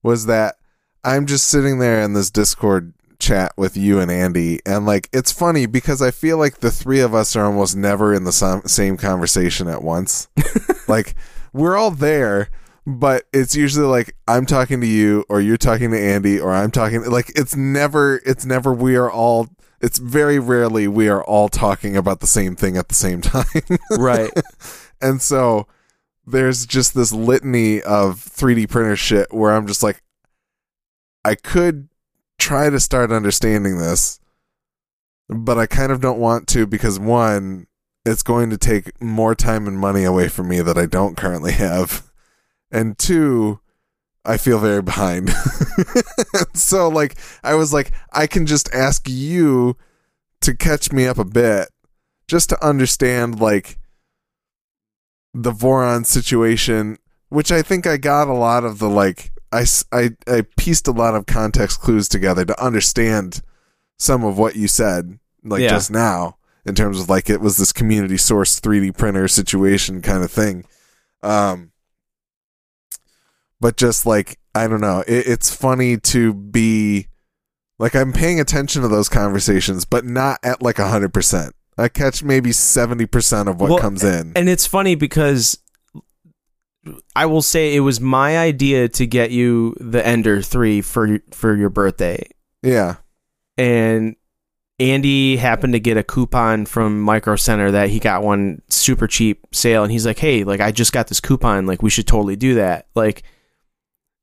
Was 0.02 0.26
that 0.28 0.56
I'm 1.04 1.26
just 1.26 1.50
sitting 1.50 1.80
there 1.80 2.02
in 2.02 2.14
this 2.14 2.32
Discord 2.32 2.94
chat 3.20 3.52
with 3.58 3.76
you 3.76 4.00
and 4.00 4.10
Andy, 4.10 4.62
and 4.66 4.86
like, 4.86 5.10
it's 5.12 5.34
funny 5.34 5.66
because 5.66 6.02
I 6.02 6.12
feel 6.12 6.38
like 6.38 6.60
the 6.60 6.72
three 6.72 7.02
of 7.02 7.14
us 7.14 7.36
are 7.36 7.44
almost 7.44 7.76
never 7.76 8.14
in 8.14 8.24
the 8.24 8.62
same 8.66 8.96
conversation 8.96 9.68
at 9.68 9.84
once 9.84 10.30
like 10.88 11.14
we're 11.52 11.76
all 11.76 11.92
there 11.92 12.50
but 12.86 13.26
it's 13.34 13.56
usually 13.56 13.86
like 13.86 14.16
i'm 14.28 14.46
talking 14.46 14.82
to 14.82 14.88
you 14.88 15.24
or 15.30 15.40
you're 15.42 15.58
talking 15.58 15.92
to 15.92 16.00
andy 16.00 16.40
or 16.40 16.54
i'm 16.54 16.72
talking 16.72 17.04
like 17.04 17.32
it's 17.36 17.56
never 17.56 18.22
it's 18.26 18.46
never 18.46 18.74
we 18.74 18.96
are 18.96 19.12
all 19.12 19.48
it's 19.82 20.00
very 20.00 20.40
rarely 20.40 20.88
we 20.88 21.08
are 21.08 21.24
all 21.24 21.50
talking 21.50 21.96
about 21.96 22.20
the 22.20 22.28
same 22.28 22.56
thing 22.56 22.78
at 22.78 22.90
the 22.90 22.96
same 22.96 23.22
time 23.22 23.46
Right. 23.92 24.32
and 25.02 25.22
so 25.22 25.68
there's 26.26 26.66
just 26.66 26.94
this 26.94 27.12
litany 27.12 27.82
of 27.82 28.18
3d 28.18 28.70
printer 28.70 28.96
shit 28.96 29.34
where 29.34 29.54
i'm 29.54 29.68
just 29.68 29.84
like 29.84 30.04
i 31.26 31.36
could 31.36 31.90
try 32.38 32.70
to 32.70 32.80
start 32.80 33.12
understanding 33.12 33.78
this 33.78 34.20
but 35.28 35.58
i 35.58 35.66
kind 35.66 35.92
of 35.92 36.02
don't 36.02 36.20
want 36.20 36.48
to 36.48 36.66
because 36.68 37.00
one 37.00 37.68
it's 38.06 38.24
going 38.24 38.50
to 38.50 38.58
take 38.58 39.00
more 39.02 39.36
time 39.36 39.68
and 39.68 39.78
money 39.78 40.04
away 40.04 40.28
from 40.28 40.48
me 40.48 40.62
that 40.62 40.78
I 40.78 40.86
don't 40.86 41.18
currently 41.18 41.52
have. 41.54 42.10
And 42.72 42.98
two, 42.98 43.60
I 44.30 44.38
feel 44.38 44.60
very 44.60 44.82
behind. 44.82 45.30
so 46.54 46.88
like 46.88 47.18
I 47.44 47.56
was 47.56 47.74
like 47.74 47.92
I 48.14 48.28
can 48.28 48.46
just 48.46 48.74
ask 48.74 49.08
you 49.10 49.76
to 50.42 50.56
catch 50.56 50.92
me 50.92 51.06
up 51.08 51.18
a 51.18 51.26
bit 51.26 51.70
just 52.28 52.50
to 52.50 52.66
understand 52.66 53.40
like 53.40 53.78
the 55.34 55.52
Voron 55.52 56.06
situation, 56.06 56.98
which 57.30 57.52
I 57.52 57.62
think 57.62 57.86
I 57.88 57.98
got 57.98 58.28
a 58.28 58.34
lot 58.34 58.64
of 58.64 58.80
the 58.80 58.90
like 58.90 59.32
I 59.52 59.66
I 59.92 60.46
pieced 60.58 60.88
a 60.88 60.92
lot 60.92 61.16
of 61.16 61.26
context 61.26 61.82
clues 61.82 62.08
together 62.08 62.46
to 62.46 62.64
understand 62.64 63.42
some 63.98 64.24
of 64.24 64.38
what 64.38 64.56
you 64.56 64.68
said 64.68 65.20
like 65.44 65.62
Yeah. 65.62 65.70
just 65.70 65.90
now 65.92 66.38
in 66.66 66.76
terms 66.76 67.00
of 67.00 67.10
like 67.10 67.30
it 67.30 67.42
was 67.42 67.58
this 67.58 67.74
community 67.74 68.18
source 68.18 68.60
3D 68.60 68.96
printer 68.96 69.28
situation 69.28 70.02
kind 70.02 70.24
of 70.24 70.32
thing. 70.32 70.66
Um 71.24 71.72
but 73.62 73.78
just 73.78 74.06
like 74.06 74.40
I 74.56 74.68
don't 74.68 74.82
know, 74.82 75.04
it, 75.08 75.28
it's 75.28 75.54
funny 75.54 75.98
to 75.98 76.34
be 76.34 77.08
like 77.78 77.96
I'm 77.96 78.14
paying 78.14 78.40
attention 78.40 78.82
to 78.82 78.88
those 78.88 79.10
conversations, 79.10 79.86
but 79.86 80.06
not 80.06 80.40
at 80.44 80.62
like 80.62 80.78
hundred 80.78 81.14
percent. 81.14 81.56
I 81.78 81.88
catch 81.88 82.24
maybe 82.24 82.52
seventy 82.52 83.06
percent 83.06 83.48
of 83.50 83.60
what 83.62 83.70
Well, 83.70 83.80
comes 83.80 84.04
in. 84.04 84.34
And 84.36 84.50
it's 84.50 84.66
funny 84.66 84.96
because 84.96 85.58
I 87.16 87.26
will 87.26 87.42
say 87.42 87.76
it 87.76 87.82
was 87.82 88.00
my 88.02 88.38
idea 88.38 88.88
to 88.90 89.06
get 89.06 89.32
you 89.32 89.76
the 89.80 90.06
Ender 90.06 90.42
3 90.42 90.82
for 90.82 91.20
for 91.32 91.56
your 91.56 91.70
birthday. 91.70 92.26
yeah, 92.64 92.96
And 93.58 94.16
Andy 94.80 95.36
happened 95.36 95.74
to 95.74 95.80
get 95.80 95.98
a 95.98 96.04
coupon 96.04 96.66
from 96.66 97.02
Micro 97.02 97.36
Center 97.36 97.70
that 97.72 97.90
he 97.90 98.00
got 98.00 98.24
one 98.24 98.62
super 98.70 99.08
cheap 99.08 99.46
sale 99.52 99.84
and 99.84 99.92
he's 99.92 100.06
like, 100.06 100.20
"Hey, 100.20 100.46
like 100.46 100.62
I 100.62 100.72
just 100.72 100.94
got 100.94 101.08
this 101.08 101.20
coupon, 101.20 101.66
like 101.66 101.84
we 101.84 101.90
should 101.90 102.08
totally 102.08 102.38
do 102.38 102.56
that." 102.56 102.88
Like 102.96 103.24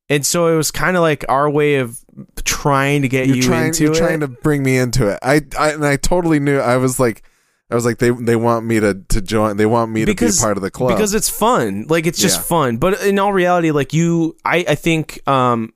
and 0.08 0.24
so 0.24 0.46
it 0.48 0.56
was 0.56 0.70
kind 0.70 0.96
of 0.96 1.02
like 1.02 1.24
our 1.28 1.48
way 1.50 1.76
of 1.76 1.98
trying 2.44 3.02
to 3.02 3.08
get 3.08 3.26
you're 3.26 3.36
you 3.36 3.42
trying 3.42 3.66
into 3.68 3.84
you're 3.84 3.92
it. 3.92 3.98
trying 3.98 4.20
to 4.20 4.28
bring 4.28 4.62
me 4.62 4.76
into 4.78 5.08
it. 5.08 5.18
I, 5.22 5.42
I 5.58 5.72
and 5.72 5.84
I 5.84 5.96
totally 5.96 6.40
knew. 6.40 6.58
I 6.58 6.76
was 6.76 6.98
like, 7.00 7.22
I 7.70 7.74
was 7.74 7.84
like, 7.84 7.98
they 7.98 8.10
they 8.10 8.36
want 8.36 8.64
me 8.66 8.78
to 8.80 8.94
to 9.08 9.20
join. 9.20 9.56
They 9.56 9.66
want 9.66 9.90
me 9.90 10.04
to 10.04 10.14
be 10.14 10.28
part 10.40 10.56
of 10.56 10.62
the 10.62 10.70
club 10.70 10.90
because 10.90 11.14
it's 11.14 11.28
fun 11.28 11.86
like 11.88 12.06
it's 12.06 12.18
just 12.18 12.38
Yeah. 12.38 12.42
fun 12.44 12.76
but 12.78 13.02
in 13.02 13.18
all 13.18 13.32
reality 13.32 13.70
like 13.72 13.92
you 13.92 14.36
i 14.44 14.64
i 14.68 14.74
think 14.76 15.26
um 15.28 15.72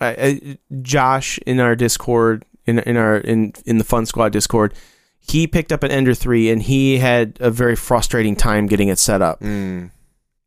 I, 0.00 0.08
I, 0.08 0.58
josh 0.82 1.38
in 1.46 1.58
our 1.58 1.74
discord 1.74 2.44
in 2.66 2.78
in 2.78 2.96
our 2.96 3.16
in 3.16 3.52
in 3.66 3.78
the 3.78 3.84
fun 3.84 4.06
squad 4.06 4.30
discord 4.30 4.74
he 5.18 5.46
picked 5.48 5.72
up 5.72 5.82
an 5.82 5.90
ender 5.90 6.14
3 6.14 6.50
and 6.50 6.62
he 6.62 6.98
had 6.98 7.36
a 7.40 7.50
very 7.50 7.74
frustrating 7.74 8.36
time 8.36 8.66
getting 8.66 8.86
it 8.88 8.98
set 9.00 9.20
up 9.20 9.40
Mm, 9.40 9.90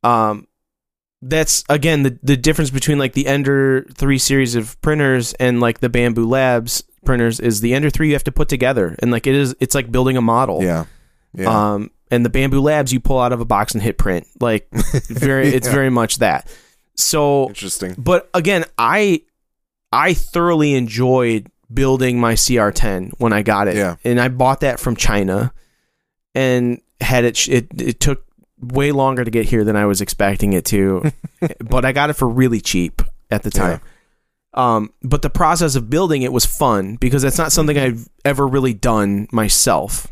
um 0.04 0.48
that's 1.22 1.64
again 1.70 2.04
the 2.04 2.18
the 2.24 2.38
difference 2.38 2.72
between 2.72 2.98
like 2.98 3.14
the 3.14 3.28
ender 3.28 3.86
3 3.94 4.18
series 4.18 4.56
of 4.56 4.80
printers 4.82 5.34
and 5.34 5.60
like 5.60 5.80
the 5.80 5.90
Bambu 5.90 6.28
labs 6.28 6.84
printers 7.06 7.40
is 7.40 7.62
the 7.62 7.74
ender 7.74 7.90
3 7.90 8.08
you 8.08 8.14
have 8.14 8.24
to 8.24 8.32
put 8.32 8.50
together 8.50 8.96
and 9.00 9.12
like 9.12 9.28
it 9.28 9.36
is 9.36 9.56
it's 9.60 9.76
like 9.76 9.92
building 9.92 10.18
a 10.18 10.22
model 10.22 10.64
yeah, 10.64 10.86
yeah. 11.34 11.74
um, 11.74 11.92
and 12.12 12.26
the 12.26 12.30
Bambu 12.30 12.62
Labs 12.62 12.92
you 12.94 13.00
pull 13.00 13.20
out 13.20 13.32
of 13.32 13.40
a 13.40 13.46
box 13.46 13.74
and 13.74 13.82
hit 13.82 13.98
print. 13.98 14.28
Like 14.40 14.70
very, 15.08 15.48
it's 15.48 15.68
very 15.68 15.90
much 15.90 16.18
that. 16.18 16.54
So 16.96 17.48
Interesting. 17.48 17.96
but 17.98 18.30
again, 18.34 18.66
I 18.78 19.24
I 19.92 20.14
thoroughly 20.14 20.76
enjoyed 20.76 21.50
building 21.74 22.20
my 22.20 22.34
CR10 22.34 23.14
when 23.18 23.32
I 23.32 23.42
got 23.42 23.70
it. 23.70 23.78
Yeah. 23.78 23.96
And 24.04 24.20
I 24.20 24.28
bought 24.28 24.60
that 24.60 24.80
from 24.80 24.98
China 24.98 25.54
and 26.36 26.82
had 27.00 27.24
it 27.24 27.48
it 27.48 27.68
it 27.82 28.00
took 28.00 28.26
way 28.62 28.92
longer 28.92 29.24
to 29.26 29.32
get 29.32 29.46
here 29.46 29.64
than 29.64 29.76
I 29.76 29.86
was 29.86 30.02
expecting 30.02 30.54
it 30.54 30.66
to. 30.66 31.12
but 31.60 31.84
I 31.86 31.92
got 31.92 32.10
it 32.10 32.14
for 32.14 32.28
really 32.30 32.62
cheap 32.62 33.02
at 33.30 33.44
the 33.44 33.52
time. 33.52 33.82
Um, 34.54 34.94
but 35.02 35.22
the 35.22 35.30
process 35.30 35.76
of 35.76 35.90
building 35.90 36.22
it 36.24 36.34
was 36.34 36.46
fun 36.46 36.96
because 36.98 37.22
that's 37.22 37.38
not 37.38 37.52
something 37.52 37.78
I've 37.78 38.08
ever 38.26 38.48
really 38.48 38.74
done 38.74 39.28
myself. 39.32 40.08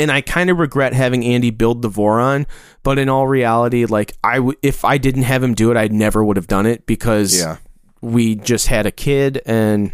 And 0.00 0.10
I 0.10 0.22
kind 0.22 0.50
of 0.50 0.58
regret 0.58 0.92
having 0.92 1.24
Andy 1.24 1.50
build 1.50 1.80
the 1.80 1.88
Voron, 1.88 2.46
but 2.82 2.98
in 2.98 3.08
all 3.08 3.28
reality, 3.28 3.84
like 3.84 4.16
I, 4.24 4.36
w- 4.36 4.58
if 4.60 4.84
I 4.84 4.98
didn't 4.98 5.22
have 5.22 5.40
him 5.42 5.54
do 5.54 5.70
it, 5.70 5.76
I 5.76 5.86
never 5.86 6.24
would 6.24 6.36
have 6.36 6.48
done 6.48 6.66
it 6.66 6.84
because 6.84 7.38
Yeah. 7.38 7.58
we 8.02 8.34
just 8.34 8.66
had 8.66 8.86
a 8.86 8.90
kid 8.90 9.40
and 9.46 9.92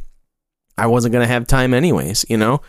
I 0.78 0.86
wasn't 0.86 1.12
gonna 1.12 1.26
have 1.26 1.46
time 1.46 1.74
anyways, 1.74 2.24
you 2.30 2.38
know. 2.38 2.62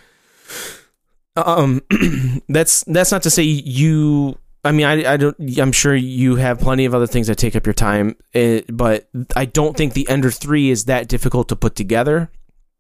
Um, 1.38 1.82
that's 2.50 2.84
that's 2.84 3.12
not 3.12 3.24
to 3.24 3.30
say 3.30 3.44
you. 3.44 4.38
I 4.64 4.72
mean, 4.72 4.86
I, 4.86 5.14
I 5.14 5.18
don't. 5.18 5.36
I'm 5.58 5.72
sure 5.72 5.96
you 5.96 6.36
have 6.36 6.60
plenty 6.60 6.86
of 6.86 6.94
other 6.94 7.08
things 7.08 7.28
that 7.28 7.36
take 7.36 7.56
up 7.56 7.66
your 7.66 7.74
time, 7.74 8.16
eh, 8.36 8.62
but 8.72 9.10
I 9.36 9.46
don't 9.46 9.76
think 9.76 9.94
the 9.94 10.08
Ender 10.08 10.30
Three 10.30 10.70
is 10.70 10.86
that 10.86 11.08
difficult 11.08 11.50
to 11.50 11.56
put 11.56 11.76
together. 11.76 12.30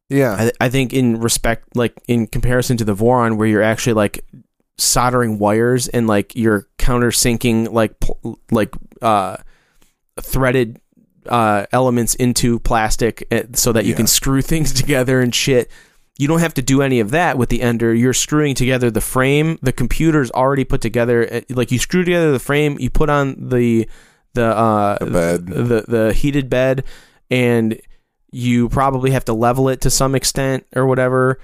Yeah. 0.09 0.33
I, 0.59 0.65
I 0.65 0.69
think 0.69 0.93
in 0.93 1.19
respect, 1.21 1.75
like 1.75 1.93
in 2.07 2.27
comparison 2.27 2.77
to 2.77 2.83
the 2.83 2.93
Voron, 2.93 3.37
where 3.37 3.47
you're 3.47 3.63
actually 3.63 3.93
like 3.93 4.23
soldering 4.77 5.39
wires 5.39 5.87
and 5.87 6.05
like 6.05 6.35
you're 6.35 6.67
countersinking 6.77 7.71
like 7.71 7.99
pl- 7.99 8.39
like 8.51 8.73
uh 9.01 9.37
threaded 10.19 10.79
uh 11.27 11.65
elements 11.71 12.15
into 12.15 12.59
plastic 12.59 13.25
eh, 13.31 13.43
so 13.53 13.71
that 13.71 13.85
you 13.85 13.91
Yeah. 13.91 13.97
can 13.97 14.07
screw 14.07 14.41
things 14.43 14.73
together 14.73 15.19
and 15.21 15.33
shit. 15.33 15.71
You 16.17 16.27
don't 16.27 16.39
have 16.39 16.53
to 16.55 16.61
do 16.61 16.81
any 16.81 16.99
of 16.99 17.11
that 17.11 17.37
with 17.37 17.49
the 17.49 17.61
Ender. 17.61 17.93
You're 17.93 18.13
screwing 18.13 18.53
together 18.53 18.91
the 18.91 19.01
frame. 19.01 19.57
The 19.61 19.71
computer's 19.71 20.29
already 20.31 20.63
put 20.65 20.81
together. 20.81 21.27
eh, 21.31 21.41
Like 21.49 21.71
you 21.71 21.79
screw 21.79 22.03
together 22.03 22.31
the 22.31 22.39
frame, 22.39 22.77
you 22.79 22.89
put 22.89 23.09
on 23.09 23.49
the 23.49 23.87
the 24.33 24.45
uh 24.45 24.97
The 24.99 25.11
bed. 25.11 25.45
the 25.47 25.85
the 25.87 26.13
heated 26.13 26.49
bed 26.49 26.83
and 27.29 27.79
you 28.31 28.69
probably 28.69 29.11
have 29.11 29.25
to 29.25 29.33
level 29.33 29.67
it 29.67 29.81
to 29.81 29.89
some 29.89 30.15
extent 30.15 30.65
or 30.73 30.85
whatever 30.85 31.37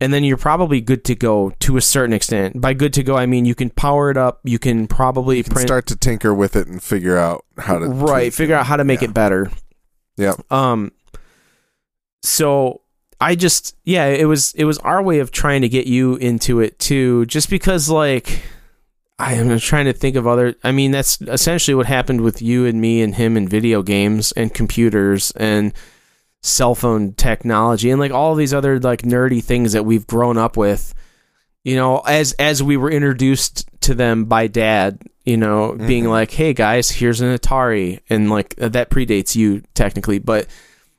and 0.00 0.12
then 0.12 0.24
you're 0.24 0.36
probably 0.36 0.80
good 0.80 1.04
to 1.04 1.14
go 1.14 1.50
to 1.60 1.76
a 1.76 1.80
certain 1.80 2.12
extent 2.12 2.60
by 2.60 2.72
good 2.74 2.92
to 2.94 3.04
go 3.04 3.16
i 3.16 3.24
mean 3.24 3.44
you 3.44 3.54
can 3.54 3.70
power 3.70 4.10
it 4.10 4.16
up 4.16 4.40
you 4.42 4.58
can 4.58 4.88
probably 4.88 5.36
You 5.36 5.44
can 5.44 5.52
print 5.54 5.68
start 5.68 5.86
to 5.86 5.96
tinker 5.96 6.34
with 6.34 6.56
it 6.56 6.66
and 6.66 6.82
figure 6.82 7.16
out 7.16 7.44
how 7.56 7.78
to 7.78 7.86
right 7.86 8.34
figure 8.34 8.56
it. 8.56 8.58
out 8.58 8.66
how 8.66 8.76
to 8.76 8.82
make 8.84 9.00
Yeah. 9.00 9.08
it 9.10 9.14
better 9.14 9.48
yeah 10.16 10.34
um 10.50 10.90
so 12.22 12.80
i 13.20 13.34
just 13.34 13.76
yeah 13.84 14.06
it 14.06 14.26
was 14.26 14.52
it 14.54 14.64
was 14.64 14.78
our 14.78 15.02
way 15.02 15.18
of 15.18 15.30
trying 15.30 15.62
to 15.62 15.68
get 15.68 15.86
you 15.86 16.16
into 16.16 16.60
it 16.60 16.78
too 16.78 17.24
just 17.26 17.50
because 17.50 17.88
like 17.90 18.42
i 19.18 19.34
am 19.34 19.58
trying 19.58 19.86
to 19.86 19.92
think 19.92 20.14
of 20.16 20.26
other 20.26 20.54
i 20.64 20.70
mean 20.72 20.90
that's 20.90 21.20
essentially 21.22 21.74
what 21.74 21.86
happened 21.86 22.20
with 22.20 22.40
you 22.40 22.64
and 22.66 22.80
me 22.80 23.02
and 23.02 23.16
him 23.16 23.36
and 23.36 23.48
video 23.48 23.82
games 23.82 24.32
and 24.32 24.54
computers 24.54 25.30
and 25.32 25.72
cell 26.42 26.74
phone 26.74 27.12
technology 27.14 27.90
and 27.90 27.98
like 28.00 28.12
all 28.12 28.34
these 28.36 28.54
other 28.54 28.78
like 28.78 29.02
nerdy 29.02 29.42
things 29.42 29.72
that 29.72 29.84
we've 29.84 30.06
grown 30.06 30.38
up 30.38 30.56
with 30.56 30.94
you 31.64 31.74
know 31.74 31.98
as 32.06 32.32
as 32.34 32.62
we 32.62 32.76
were 32.76 32.90
introduced 32.90 33.68
to 33.80 33.92
them 33.94 34.24
by 34.26 34.46
dad 34.46 35.02
you 35.24 35.36
know 35.36 35.72
being 35.74 36.04
Mhm. 36.04 36.10
like 36.10 36.30
hey 36.30 36.52
guys 36.54 36.88
here's 36.90 37.20
an 37.20 37.36
atari 37.36 37.98
and 38.08 38.30
like 38.30 38.54
that 38.56 38.88
predates 38.88 39.34
you 39.34 39.62
technically 39.74 40.20
but 40.20 40.46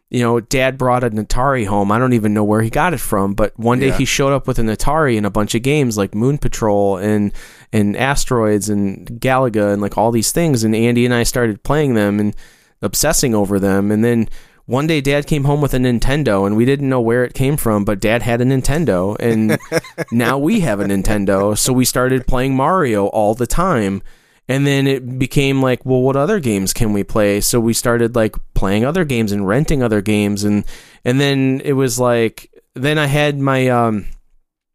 you 0.10 0.22
know 0.22 0.40
dad 0.40 0.78
brought 0.78 1.04
an 1.04 1.24
atari 1.24 1.66
home 1.68 1.92
i 1.92 2.00
don't 2.00 2.14
even 2.14 2.34
know 2.34 2.44
where 2.44 2.62
he 2.62 2.70
got 2.70 2.94
it 2.94 3.00
from 3.00 3.34
but 3.34 3.58
one 3.60 3.80
day 3.80 3.88
Yeah. 3.90 3.98
he 3.98 4.06
showed 4.06 4.34
up 4.34 4.48
with 4.48 4.58
an 4.58 4.68
atari 4.68 5.18
and 5.18 5.26
a 5.26 5.30
bunch 5.30 5.54
of 5.54 5.62
games 5.62 5.98
like 5.98 6.16
moon 6.16 6.38
patrol 6.40 6.98
and 6.98 7.32
and 7.72 7.96
asteroids 7.96 8.70
and 8.70 9.06
galaga 9.22 9.72
and 9.74 9.82
like 9.82 9.98
all 9.98 10.12
these 10.12 10.32
things 10.32 10.64
and 10.64 10.76
andy 10.76 11.06
and 11.06 11.14
i 11.14 11.24
started 11.24 11.62
playing 11.64 11.94
them 11.94 12.20
and 12.20 12.36
obsessing 12.82 13.36
over 13.36 13.60
them 13.60 13.92
and 13.92 14.04
then 14.04 14.28
one 14.66 14.86
day 14.88 15.02
dad 15.02 15.26
came 15.26 15.46
home 15.46 15.62
with 15.62 15.74
a 15.74 15.78
Nintendo 15.80 16.46
and 16.46 16.56
we 16.56 16.64
didn't 16.64 16.88
know 16.90 17.02
where 17.02 17.24
it 17.24 17.34
came 17.34 17.58
from, 17.58 17.84
but 17.84 18.00
dad 18.00 18.22
had 18.22 18.40
a 18.40 18.46
Nintendo 18.46 19.18
and 19.20 19.58
now 20.12 20.38
we 20.38 20.60
have 20.60 20.80
a 20.80 20.86
Nintendo. 20.86 21.58
So 21.58 21.74
we 21.74 21.86
started 21.86 22.28
playing 22.28 22.56
Mario 22.56 23.08
all 23.08 23.34
the 23.34 23.48
time. 23.48 24.04
And 24.50 24.66
then 24.66 24.88
it 24.88 25.20
became 25.20 25.62
like, 25.62 25.86
well, 25.86 26.02
what 26.02 26.16
other 26.16 26.40
games 26.40 26.74
can 26.74 26.92
we 26.92 27.04
play? 27.04 27.40
So 27.40 27.60
we 27.60 27.74
started 27.74 28.16
like 28.16 28.36
playing 28.56 28.84
other 28.84 29.06
games 29.06 29.32
and 29.32 29.48
renting 29.48 29.84
other 29.84 30.02
games 30.02 30.44
and 30.44 30.66
and 31.06 31.22
then 31.22 31.62
it 31.64 31.74
was 31.74 32.00
like 32.00 32.52
then 32.74 32.98
I 32.98 33.06
had 33.06 33.38
my 33.38 33.70
um 33.70 34.08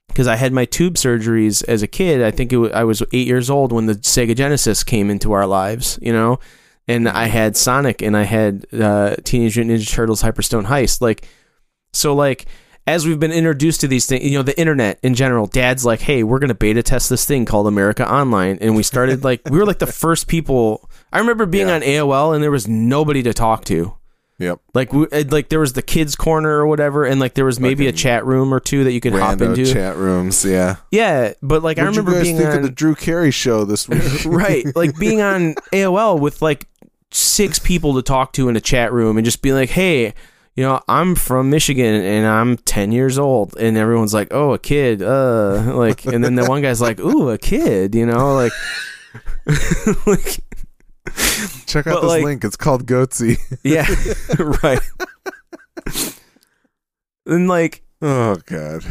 because 0.06 0.28
I 0.28 0.36
had 0.36 0.52
my 0.52 0.64
tube 0.64 0.94
surgeries 0.94 1.64
as 1.66 1.82
a 1.82 1.88
kid. 1.88 2.22
I 2.22 2.30
think 2.30 2.52
I 2.72 2.84
was 2.84 3.02
eight 3.12 3.26
years 3.26 3.50
old 3.50 3.72
when 3.72 3.86
the 3.86 3.94
Sega 3.94 4.36
Genesis 4.36 4.84
came 4.84 5.10
into 5.10 5.32
our 5.32 5.44
lives, 5.44 5.98
you 6.00 6.12
know, 6.12 6.38
and 6.86 7.08
I 7.08 7.26
had 7.26 7.56
Sonic 7.56 8.00
and 8.00 8.16
I 8.16 8.22
had 8.22 8.64
uh, 8.72 9.16
Teenage 9.24 9.56
Mutant 9.56 9.80
Ninja 9.80 9.90
Turtles 9.90 10.22
Hyperstone 10.22 10.66
Heist. 10.66 11.00
Like, 11.00 11.26
so 11.92 12.14
like 12.14 12.46
as 12.86 13.06
we've 13.06 13.18
been 13.20 13.32
introduced 13.32 13.80
to 13.80 13.88
these 13.88 14.06
things, 14.06 14.24
you 14.24 14.36
know, 14.36 14.42
the 14.42 14.58
internet 14.58 14.98
in 15.02 15.14
general, 15.14 15.46
Dad's 15.46 15.84
like, 15.84 16.00
hey, 16.00 16.22
we're 16.22 16.38
gonna 16.38 16.54
beta 16.54 16.82
test 16.82 17.08
this 17.08 17.24
thing 17.24 17.44
called 17.46 17.66
America 17.66 18.10
Online, 18.10 18.58
and 18.60 18.76
we 18.76 18.82
started 18.82 19.24
like 19.24 19.40
we 19.48 19.58
were 19.58 19.66
like 19.66 19.78
the 19.78 19.86
first 19.86 20.28
people. 20.28 20.88
I 21.12 21.18
remember 21.20 21.46
being 21.46 21.68
Yeah. 21.68 21.74
on 21.76 21.80
AOL 21.82 22.34
and 22.34 22.42
there 22.42 22.50
was 22.50 22.68
nobody 22.68 23.22
to 23.22 23.32
talk 23.32 23.64
to. 23.66 23.94
Yep. 24.40 24.58
Like 24.74 24.92
we, 24.92 25.06
like 25.06 25.48
there 25.48 25.60
was 25.60 25.74
the 25.74 25.80
kids 25.82 26.16
corner 26.16 26.50
or 26.50 26.66
whatever, 26.66 27.04
and 27.04 27.20
like 27.20 27.34
there 27.34 27.44
was 27.44 27.60
maybe 27.60 27.86
a 27.86 27.92
chat 27.92 28.26
room 28.26 28.52
or 28.52 28.58
two 28.58 28.82
that 28.84 28.90
you 28.92 29.00
could 29.00 29.12
hop 29.12 29.40
into. 29.40 29.64
chat 29.64 29.96
rooms. 29.96 30.44
Yeah. 30.44 30.76
Yeah, 30.90 31.34
but 31.40 31.62
like 31.62 31.78
I 31.78 31.82
What'd 31.84 31.94
you 31.96 32.02
remember 32.02 32.20
being 32.22 32.44
on 32.44 32.62
the 32.62 32.68
Drew 32.70 32.96
Carey 32.96 33.30
show 33.30 33.64
this 33.64 33.88
week? 33.88 34.02
right, 34.26 34.66
like 34.76 34.98
being 34.98 35.20
on 35.20 35.54
AOL 35.72 36.18
with 36.18 36.42
like 36.42 36.66
six 37.12 37.60
people 37.60 37.94
to 37.94 38.02
talk 38.02 38.32
to 38.32 38.48
in 38.48 38.56
a 38.56 38.60
chat 38.60 38.92
room 38.92 39.16
and 39.16 39.24
just 39.24 39.40
being 39.40 39.54
like, 39.54 39.70
"Hey, 39.70 40.14
you 40.56 40.62
know, 40.64 40.80
I'm 40.88 41.14
from 41.14 41.50
Michigan 41.50 41.94
and 41.94 42.26
I'm 42.26 42.56
10 42.58 42.92
years 42.92 43.18
old." 43.18 43.56
And 43.58 43.76
everyone's 43.76 44.14
like, 44.14 44.28
"Oh, 44.32 44.52
a 44.54 44.58
kid." 44.58 45.02
Uh, 45.02 45.72
like 45.76 46.04
and 46.06 46.22
then 46.24 46.34
the 46.36 46.44
one 46.46 46.62
guy's 46.62 46.80
like, 46.80 47.00
"Ooh, 47.00 47.30
a 47.30 47.38
kid," 47.38 47.94
you 47.94 48.06
know, 48.06 48.34
like 48.34 48.52
like 50.06 50.38
Check 51.66 51.86
out 51.86 52.00
this 52.02 52.08
like- 52.10 52.24
link. 52.24 52.44
It's 52.44 52.56
called 52.56 52.86
Goatse. 52.86 53.36
yeah, 53.62 53.86
right. 54.62 54.80
and 57.26 57.48
like 57.48 57.82
Oh 58.02 58.36
God. 58.46 58.84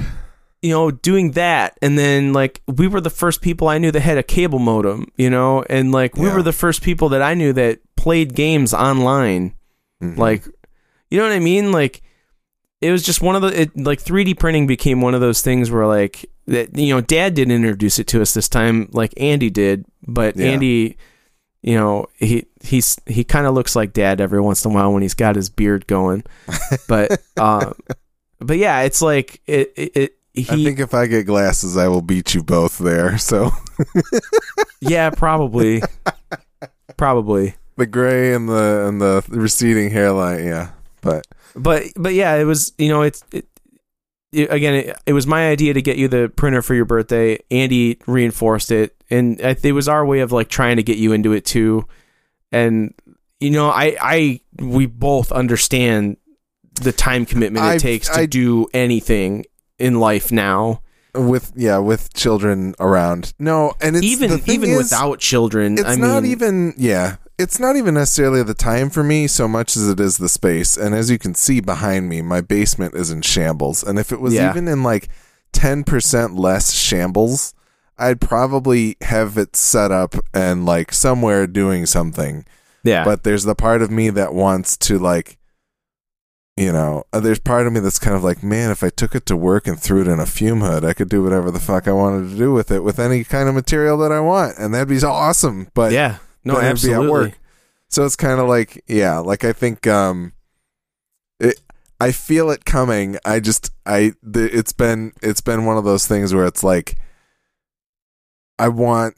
you 0.62 0.72
know, 0.72 0.90
doing 0.92 1.32
that, 1.32 1.78
and 1.82 1.98
then 1.98 2.34
like 2.34 2.62
we 2.68 2.88
were 2.88 3.02
the 3.02 3.10
first 3.10 3.42
people 3.42 3.68
I 3.68 3.78
knew 3.78 3.92
that 3.92 4.00
had 4.00 4.18
a 4.18 4.24
cable 4.24 4.60
modem, 4.60 5.08
you 5.18 5.30
know, 5.30 5.64
and 5.70 5.92
like 5.92 6.16
we 6.16 6.28
Yeah. 6.28 6.36
were 6.36 6.44
the 6.44 6.54
first 6.54 6.82
people 6.82 7.10
that 7.10 7.22
I 7.22 7.34
knew 7.34 7.54
that 7.54 7.80
played 7.96 8.34
games 8.36 8.74
online, 8.74 9.54
Mhm. 10.02 10.18
like, 10.18 10.44
you 11.14 11.20
know 11.20 11.28
what 11.28 11.36
I 11.36 11.40
mean? 11.40 11.72
Like, 11.72 12.02
it 12.82 12.92
was 12.92 13.04
just 13.04 13.22
one 13.22 13.36
of 13.36 13.42
the 13.42 13.62
it, 13.62 13.78
like 13.78 14.02
3D 14.04 14.38
printing 14.40 14.68
became 14.68 15.00
one 15.02 15.14
of 15.16 15.22
those 15.22 15.42
things 15.42 15.70
where 15.72 15.86
like 15.88 16.26
that 16.48 16.78
you 16.78 16.94
know, 16.94 17.02
Dad 17.02 17.34
didn't 17.36 17.54
introduce 17.56 18.00
it 18.00 18.08
to 18.08 18.22
us 18.22 18.34
this 18.34 18.50
time, 18.50 18.90
like 18.92 19.14
Andy 19.18 19.50
did, 19.50 19.86
but 20.08 20.36
Yeah. 20.36 20.48
Andy. 20.48 20.98
You 21.66 21.76
know 21.76 22.08
he 22.16 22.46
he's 22.62 22.98
he 23.06 23.24
kind 23.24 23.48
of 23.48 23.54
looks 23.54 23.74
like 23.74 23.94
dad 23.94 24.20
every 24.20 24.42
once 24.42 24.66
in 24.66 24.72
a 24.72 24.74
while 24.74 24.92
when 24.92 25.02
he's 25.02 25.14
got 25.14 25.38
his 25.38 25.50
beard 25.50 25.88
going, 25.88 26.26
but 26.90 27.22
uh, 27.38 27.72
but 28.40 28.58
yeah, 28.58 28.82
it's 28.82 29.02
like 29.02 29.40
it 29.48 29.72
it, 29.78 29.92
it 29.96 30.18
he 30.34 30.42
I 30.50 30.56
think 30.62 30.80
if 30.82 30.94
I 30.94 31.08
get 31.08 31.26
glasses, 31.26 31.78
I 31.78 31.88
will 31.88 32.02
beat 32.02 32.34
you 32.34 32.44
both 32.44 32.80
there. 32.80 33.18
So 33.18 33.52
Yeah, 34.82 35.10
probably. 35.12 35.84
probably. 36.98 37.56
the 37.78 37.86
gray 37.86 38.34
and 38.34 38.50
the 38.50 38.86
and 38.90 39.00
the 39.02 39.24
receding 39.30 39.90
hairline. 39.90 40.44
Yeah, 40.46 40.72
but 41.04 41.28
But 41.56 41.84
but 41.96 42.14
yeah, 42.14 42.36
it 42.36 42.46
was 42.46 42.74
you 42.78 42.90
know 42.90 43.02
it's 43.04 43.24
it, 43.32 43.46
it, 44.32 44.52
again 44.52 44.74
it, 44.74 44.98
it 45.06 45.14
was 45.14 45.28
my 45.28 45.48
idea 45.50 45.74
to 45.76 45.82
get 45.82 45.98
you 45.98 46.08
the 46.08 46.32
printer 46.36 46.62
for 46.62 46.74
your 46.74 46.86
birthday. 46.86 47.38
Andy 47.52 48.00
reinforced 48.08 48.72
it, 48.72 48.96
and 49.10 49.40
it 49.40 49.74
was 49.74 49.88
our 49.88 50.06
way 50.06 50.20
of 50.22 50.32
like 50.32 50.50
trying 50.50 50.78
to 50.78 50.84
get 50.84 50.98
you 50.98 51.12
into 51.14 51.34
it 51.34 51.46
too. 51.46 51.86
And 52.52 52.94
you 53.40 53.52
know, 53.52 53.70
I 53.70 53.96
I 54.02 54.40
we 54.60 54.86
both 54.88 55.32
understand 55.32 56.18
the 56.82 56.92
time 56.92 57.26
commitment 57.26 57.66
it 57.66 57.70
I've- 57.70 57.80
takes 57.80 58.08
to 58.10 58.22
I- 58.22 58.26
do 58.26 58.68
anything 58.74 59.46
in 59.78 60.00
life 60.00 60.32
now. 60.32 60.82
with 61.16 61.52
yeah, 61.56 61.78
with 61.78 62.12
children 62.16 62.74
around. 62.80 63.34
No, 63.38 63.74
and 63.82 63.96
it's 63.96 64.04
even 64.06 64.42
even 64.48 64.70
is, 64.72 64.78
without 64.78 65.20
children, 65.20 65.74
It's 65.78 65.84
I 65.88 65.96
not 65.96 66.24
mean, 66.24 66.32
even 66.32 66.74
yeah. 66.78 67.18
It's 67.38 67.60
not 67.60 67.76
even 67.76 67.96
necessarily 67.96 68.44
the 68.44 68.54
time 68.54 68.90
for 68.90 69.04
me 69.04 69.28
so 69.28 69.48
much 69.48 69.76
as 69.76 69.90
it 69.90 70.00
is 70.00 70.18
the 70.18 70.30
space. 70.30 70.78
And 70.78 70.94
as 70.94 71.10
you 71.10 71.18
can 71.18 71.34
see 71.34 71.60
behind 71.62 72.08
me, 72.08 72.22
my 72.22 72.42
basement 72.42 72.94
is 72.96 73.10
in 73.10 73.22
shambles. 73.22 73.84
And 73.84 73.98
if 73.98 74.12
it 74.12 74.22
was 74.22 74.34
Yeah. 74.34 74.50
even 74.52 74.68
in 74.68 74.84
like 74.84 75.10
ten 75.52 75.84
percent 75.84 76.36
less 76.36 76.74
shambles, 76.74 77.54
I'd 77.98 78.22
probably 78.22 78.98
have 79.02 79.38
it 79.38 79.56
set 79.56 79.92
up 79.92 80.16
and 80.34 80.66
like 80.66 80.94
somewhere 80.94 81.48
doing 81.48 81.86
something. 81.86 82.46
Yeah. 82.84 83.04
But 83.04 83.24
there's 83.24 83.44
the 83.46 83.56
part 83.56 83.82
of 83.82 83.90
me 83.90 84.10
that 84.12 84.34
wants 84.34 84.78
to 84.78 85.00
like 85.00 85.38
you 86.56 86.72
know, 86.72 87.04
uh, 87.12 87.20
there's 87.20 87.40
part 87.40 87.66
of 87.66 87.74
me 87.74 87.80
that's 87.80 87.98
kind 87.98 88.16
of 88.16 88.24
like, 88.24 88.44
man, 88.44 88.70
if 88.70 88.84
I 88.84 88.90
took 88.90 89.16
it 89.16 89.26
to 89.26 89.36
work 89.36 89.66
and 89.66 89.80
threw 89.80 90.02
it 90.02 90.08
in 90.08 90.20
a 90.20 90.26
fume 90.28 90.62
hood, 90.62 90.86
I 90.86 90.94
could 90.94 91.10
do 91.10 91.24
whatever 91.24 91.50
the 91.50 91.60
fuck 91.60 91.88
I 91.88 91.92
wanted 91.94 92.30
to 92.30 92.38
do 92.38 92.54
with 92.54 92.70
it 92.70 92.84
with 92.84 93.00
any 93.00 93.24
kind 93.24 93.50
of 93.50 93.56
material 93.56 93.98
that 93.98 94.12
I 94.12 94.20
want, 94.20 94.60
and 94.60 94.72
that'd 94.72 94.88
be 94.88 95.04
awesome. 95.04 95.70
But 95.74 95.94
yeah. 95.94 96.18
No, 96.44 96.56
then 96.56 96.66
it'd 96.66 96.84
be 96.84 96.94
at 96.94 96.98
absolutely. 97.00 97.12
work. 97.30 97.40
So 97.90 98.06
it's 98.06 98.16
kind 98.16 98.40
of 98.40 98.48
like, 98.48 98.84
yeah, 98.88 99.20
like 99.20 99.44
I 99.44 99.54
think 99.54 99.86
um 99.88 100.34
it 101.40 101.60
I 102.00 102.12
feel 102.12 102.50
it 102.50 102.66
coming. 102.66 103.18
I 103.24 103.40
just 103.40 103.72
I 103.86 104.14
th- 104.34 104.52
it's 104.54 104.74
been 104.74 105.14
it's 105.22 105.42
been 105.42 105.66
one 105.66 105.78
of 105.78 105.84
those 105.84 106.08
things 106.08 106.34
where 106.34 106.46
it's 106.46 106.64
like 106.64 106.98
I 108.60 108.68
want 108.70 109.16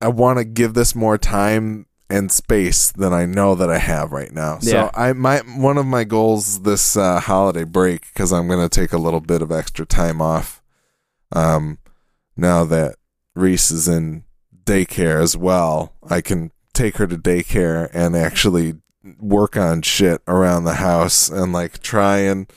I 0.00 0.08
want 0.08 0.38
to 0.38 0.44
give 0.44 0.74
this 0.74 0.94
more 0.94 1.18
time 1.18 1.86
and 2.08 2.30
space 2.32 2.90
than 2.90 3.12
I 3.12 3.24
know 3.24 3.54
that 3.54 3.70
I 3.70 3.78
have 3.78 4.12
right 4.12 4.32
now. 4.32 4.58
So 4.58 4.70
Yeah. 4.70 4.90
I 4.94 5.12
my 5.12 5.38
one 5.38 5.78
of 5.78 5.86
my 5.86 6.04
goals 6.04 6.62
this 6.62 6.96
uh, 6.96 7.20
holiday 7.20 7.64
break 7.64 8.12
cuz 8.14 8.32
I'm 8.32 8.48
going 8.48 8.66
to 8.68 8.68
take 8.80 8.92
a 8.92 8.98
little 8.98 9.20
bit 9.20 9.42
of 9.42 9.50
extra 9.52 9.86
time 9.86 10.20
off 10.20 10.62
um 11.32 11.78
now 12.36 12.64
that 12.64 12.96
Reese 13.36 13.70
is 13.70 13.86
in 13.88 14.24
daycare 14.70 15.20
as 15.22 15.36
well. 15.36 15.94
I 16.08 16.20
can 16.20 16.50
take 16.72 16.96
her 16.98 17.06
to 17.06 17.16
daycare 17.16 17.90
and 17.92 18.16
actually 18.16 18.74
work 19.18 19.56
on 19.56 19.82
shit 19.82 20.20
around 20.28 20.64
the 20.64 20.74
house 20.74 21.28
and 21.28 21.52
like 21.52 21.82
try 21.82 22.18
and 22.18 22.50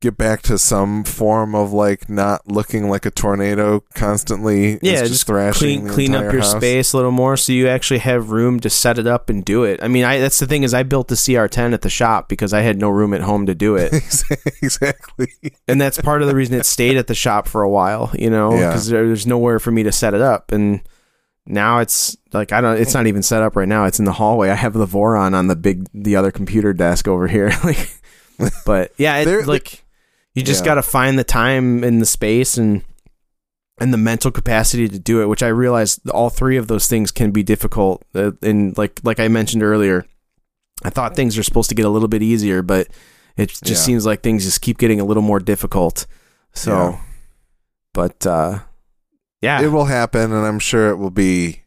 get 0.00 0.16
back 0.16 0.42
to 0.42 0.56
some 0.56 1.02
form 1.02 1.56
of 1.56 1.72
like 1.72 2.08
not 2.08 2.46
looking 2.46 2.88
like 2.88 3.04
a 3.04 3.10
tornado 3.10 3.80
constantly. 3.94 4.78
Yeah, 4.80 5.00
just, 5.00 5.12
just 5.12 5.26
thrashing 5.26 5.80
clean 5.80 5.88
clean 5.88 6.14
up 6.14 6.32
your 6.32 6.42
house. 6.42 6.52
space 6.52 6.92
a 6.92 6.96
little 6.96 7.10
more 7.10 7.36
so 7.36 7.52
you 7.52 7.66
actually 7.66 7.98
have 7.98 8.30
room 8.30 8.60
to 8.60 8.70
set 8.70 8.98
it 8.98 9.06
up 9.08 9.28
and 9.28 9.44
do 9.44 9.64
it. 9.64 9.80
I 9.82 9.88
mean, 9.88 10.04
I 10.04 10.18
that's 10.18 10.38
the 10.38 10.46
thing 10.46 10.62
is 10.62 10.72
I 10.74 10.84
built 10.84 11.08
the 11.08 11.16
CR10 11.16 11.72
at 11.72 11.82
the 11.82 11.90
shop 11.90 12.28
because 12.28 12.52
I 12.52 12.60
had 12.60 12.78
no 12.78 12.90
room 12.90 13.12
at 13.12 13.22
home 13.22 13.46
to 13.46 13.54
do 13.56 13.74
it. 13.76 13.92
exactly. 14.62 15.32
and 15.66 15.80
that's 15.80 16.00
part 16.00 16.22
of 16.22 16.28
the 16.28 16.34
reason 16.34 16.54
it 16.54 16.66
stayed 16.66 16.96
at 16.96 17.06
the 17.08 17.14
shop 17.14 17.48
for 17.48 17.62
a 17.62 17.70
while, 17.70 18.12
you 18.16 18.30
know, 18.30 18.52
Yeah. 18.54 18.68
because 18.68 18.88
there's 18.88 19.26
nowhere 19.26 19.58
for 19.58 19.72
me 19.72 19.82
to 19.82 19.90
set 19.92 20.14
it 20.14 20.20
up. 20.20 20.52
And 20.52 20.80
now 21.50 21.78
it's 21.78 22.16
like 22.32 22.52
I 22.52 22.60
don't. 22.60 22.78
It's 22.80 22.94
not 22.94 23.06
even 23.06 23.22
set 23.22 23.42
up 23.42 23.56
right 23.56 23.66
now. 23.68 23.86
It's 23.86 23.98
in 23.98 24.04
the 24.04 24.12
hallway. 24.12 24.50
I 24.50 24.54
have 24.54 24.74
the 24.74 24.86
Voron 24.86 25.34
on 25.34 25.46
the 25.48 25.56
big, 25.56 25.88
the 25.94 26.14
other 26.16 26.30
computer 26.30 26.72
desk 26.72 27.08
over 27.08 27.26
here. 27.26 27.50
like, 27.64 27.90
but 28.66 28.92
yeah, 28.98 29.16
it, 29.16 29.46
like 29.46 29.84
you 30.34 30.42
just 30.42 30.60
Yeah. 30.62 30.66
got 30.66 30.74
to 30.74 30.82
find 30.82 31.18
the 31.18 31.24
time 31.24 31.82
and 31.82 32.00
the 32.00 32.06
space 32.06 32.56
and 32.58 32.84
and 33.80 33.92
the 33.92 33.98
mental 33.98 34.30
capacity 34.30 34.88
to 34.88 34.98
do 34.98 35.22
it. 35.22 35.26
Which 35.26 35.42
I 35.42 35.48
realize 35.48 35.98
all 36.12 36.28
three 36.30 36.56
of 36.58 36.68
those 36.68 36.86
things 36.86 37.10
can 37.10 37.30
be 37.30 37.42
difficult. 37.42 38.04
Uh, 38.14 38.32
and 38.42 38.76
like 38.76 39.00
like 39.02 39.18
I 39.18 39.28
mentioned 39.28 39.62
earlier, 39.62 40.04
I 40.84 40.90
thought 40.90 41.16
things 41.16 41.38
are 41.38 41.42
supposed 41.42 41.70
to 41.70 41.74
get 41.74 41.86
a 41.86 41.90
little 41.90 42.08
bit 42.08 42.22
easier, 42.22 42.60
but 42.62 42.88
it 43.38 43.48
just 43.48 43.66
Yeah. 43.66 43.74
seems 43.76 44.04
like 44.04 44.20
things 44.22 44.44
just 44.44 44.60
keep 44.60 44.78
getting 44.78 45.00
a 45.00 45.04
little 45.04 45.22
more 45.22 45.40
difficult. 45.40 46.06
So, 46.52 46.72
Yeah. 46.90 47.00
but 47.94 48.26
uh, 48.26 48.58
yeah, 49.42 49.60
It 49.62 49.68
will 49.68 49.84
happen 49.86 50.32
and 50.32 50.46
I'm 50.46 50.58
sure 50.58 50.90
it 50.90 50.96
will 50.96 51.10
be 51.10 51.62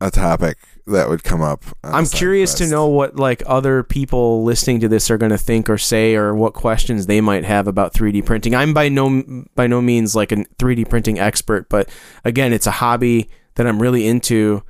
a 0.00 0.10
topic 0.10 0.58
that 0.86 1.08
would 1.08 1.22
come 1.22 1.40
up. 1.40 1.62
I'm 1.84 2.06
curious 2.06 2.54
to 2.54 2.66
know 2.66 2.88
what 2.88 3.14
like 3.14 3.42
other 3.46 3.84
people 3.84 4.42
listening 4.42 4.80
to 4.80 4.88
this 4.88 5.08
are 5.12 5.16
going 5.18 5.30
to 5.30 5.38
think 5.38 5.70
or 5.70 5.78
say, 5.78 6.16
or 6.16 6.34
what 6.34 6.54
questions 6.54 7.06
they 7.06 7.20
might 7.20 7.44
have 7.44 7.68
about 7.68 7.94
3D 7.94 8.26
printing. 8.26 8.54
I'm 8.56 8.74
by 8.74 8.88
no 8.88 9.22
by 9.54 9.68
no 9.68 9.80
means 9.80 10.16
like 10.16 10.32
a 10.32 10.38
3D 10.58 10.88
printing 10.90 11.20
expert, 11.20 11.68
but 11.68 11.88
again, 12.24 12.52
it's 12.52 12.66
a 12.66 12.72
hobby 12.72 13.28
that 13.54 13.66
I'm 13.66 13.80
really 13.80 14.06
into. 14.08 14.64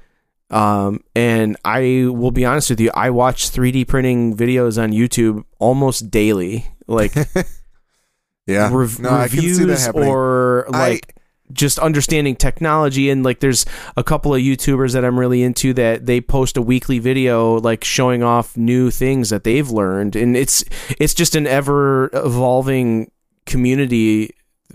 Um, 0.51 1.03
and 1.17 1.57
I 1.65 2.09
will 2.11 2.31
be 2.31 2.45
honest 2.45 2.69
with 2.69 2.79
you, 2.81 2.91
I 2.93 3.09
watch 3.09 3.49
3D 3.51 3.89
printing 3.89 4.37
videos 4.37 4.81
on 4.83 4.93
YouTube 4.93 5.45
almost 5.59 6.11
daily, 6.11 6.67
like 6.87 7.15
Yeah. 8.47 8.69
rev- 8.71 9.01
no, 9.01 9.09
I 9.11 9.29
can 9.29 9.41
see 9.41 9.65
that 9.65 9.93
reviews 9.95 10.07
or 10.07 10.67
I- 10.75 10.89
like 10.91 11.15
just 11.53 11.79
understanding 11.79 12.37
technology. 12.37 13.11
And 13.11 13.23
like 13.23 13.41
there's 13.41 13.65
a 13.97 14.05
couple 14.05 14.35
of 14.35 14.41
youtubers 14.41 14.93
that 14.93 15.05
i'm 15.05 15.19
really 15.19 15.43
into 15.43 15.73
that 15.75 16.07
they 16.07 16.21
post 16.21 16.57
a 16.57 16.63
weekly 16.63 16.99
video 16.99 17.59
like 17.61 17.85
showing 17.85 18.23
off 18.23 18.57
new 18.57 18.91
things 18.91 19.31
that 19.31 19.45
they've 19.45 19.69
learned. 19.69 20.17
And 20.17 20.37
it's 20.37 20.65
it's 20.99 21.15
just 21.15 21.35
an 21.35 21.47
ever 21.47 22.11
evolving 22.13 23.11
community 23.47 24.35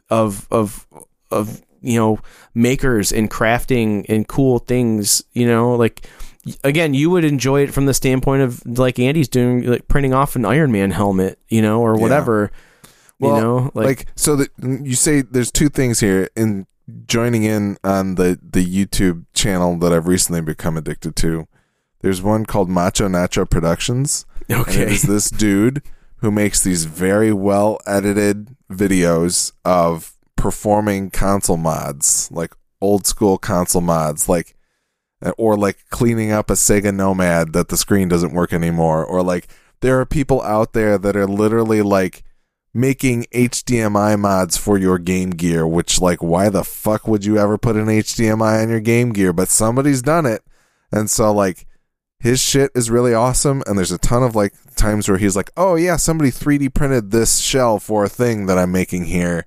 of 0.10 0.48
of 0.52 0.86
of 1.32 1.62
you 1.82 2.00
know 2.00 2.20
makers 2.54 3.12
and 3.12 3.30
crafting 3.30 4.06
and 4.10 4.28
cool 4.28 4.60
things 4.60 5.24
you 5.34 5.48
know? 5.48 5.76
Like 5.76 6.08
again 6.64 6.94
you 6.94 7.10
would 7.10 7.26
enjoy 7.26 7.64
it 7.64 7.74
from 7.74 7.88
the 7.88 7.94
standpoint 7.94 8.42
of 8.42 8.66
like 8.78 9.00
andy's 9.00 9.28
doing 9.28 9.64
like 9.64 9.88
printing 9.90 10.14
off 10.14 10.36
an 10.36 10.46
iron 10.46 10.72
man 10.72 10.92
helmet 10.92 11.38
you 11.50 11.62
know 11.62 11.82
or 11.82 11.98
Yeah. 12.52 12.52
Well, 13.20 13.36
you 13.36 13.42
know 13.42 13.72
like, 13.74 14.08
so 14.16 14.36
that 14.36 14.52
you 14.60 14.96
say 14.96 15.22
there's 15.22 15.52
two 15.52 15.70
things 15.70 16.00
here 16.00 16.30
in 16.36 16.68
joining 17.06 17.44
in 17.44 17.78
on 17.84 18.16
the 18.16 18.40
the 18.42 18.66
YouTube 18.66 19.26
channel 19.34 19.78
that 19.80 19.92
I've 19.92 20.08
recently 20.08 20.42
become 20.42 20.78
addicted 20.78 21.16
to. 21.18 21.48
There's 22.02 22.22
one 22.22 22.46
called 22.46 22.70
Macho 22.70 23.08
Nacho 23.08 23.50
Productions. 23.50 24.26
And 24.50 24.60
it 24.60 24.62
okay 24.62 24.94
is 24.94 25.02
this 25.04 25.30
dude 25.30 25.82
who 26.18 26.32
makes 26.32 26.64
these 26.64 26.86
very 26.86 27.34
well 27.34 27.80
edited 27.86 28.56
videos 28.72 29.52
of 29.66 30.14
performing 30.36 31.10
console 31.10 31.58
mods, 31.58 32.30
like 32.32 32.54
old 32.82 33.06
school 33.06 33.38
console 33.38 33.82
mods, 33.82 34.30
like 34.30 34.56
uh, 35.22 35.32
or 35.38 35.58
like 35.58 35.80
cleaning 35.90 36.32
up 36.32 36.50
a 36.50 36.54
Sega 36.54 36.94
Nomad 36.94 37.54
that 37.54 37.70
the 37.70 37.78
screen 37.78 38.08
doesn't 38.08 38.34
work 38.34 38.54
anymore, 38.54 39.04
or 39.04 39.22
like 39.22 39.48
there 39.82 40.00
are 40.00 40.06
people 40.06 40.42
out 40.44 40.74
there 40.74 40.98
that 40.98 41.16
are 41.16 41.28
literally 41.28 41.82
like 41.82 42.24
making 42.78 43.26
HDMI 43.34 44.18
mods 44.20 44.56
for 44.56 44.78
your 44.78 45.00
Game 45.00 45.32
Gear, 45.32 45.68
which 45.68 46.00
like 46.00 46.22
why 46.22 46.50
the 46.50 46.64
fuck 46.64 47.08
would 47.08 47.26
you 47.26 47.38
ever 47.38 47.58
put 47.58 47.76
an 47.76 47.88
HDMI 47.88 48.62
on 48.62 48.70
your 48.70 48.80
Game 48.80 49.12
Gear? 49.12 49.34
But 49.34 49.50
somebody's 49.50 50.02
done 50.02 50.26
it. 50.26 50.44
And 50.92 51.10
so 51.10 51.34
like 51.34 51.66
his 52.20 52.40
shit 52.40 52.72
is 52.76 52.90
really 52.90 53.14
awesome 53.14 53.64
and 53.66 53.78
there's 53.78 53.92
a 53.92 53.98
ton 53.98 54.24
of 54.24 54.36
like 54.36 54.54
times 54.76 55.10
where 55.10 55.18
he's 55.18 55.36
like, 55.36 55.50
"Oh 55.58 55.76
yeah, 55.76 55.98
somebody 55.98 56.30
3D 56.30 56.74
printed 56.74 57.12
this 57.12 57.40
shell 57.40 57.80
for 57.80 58.06
a 58.06 58.10
thing 58.10 58.46
that 58.46 58.60
I'm 58.60 58.72
making 58.72 59.06
here 59.06 59.46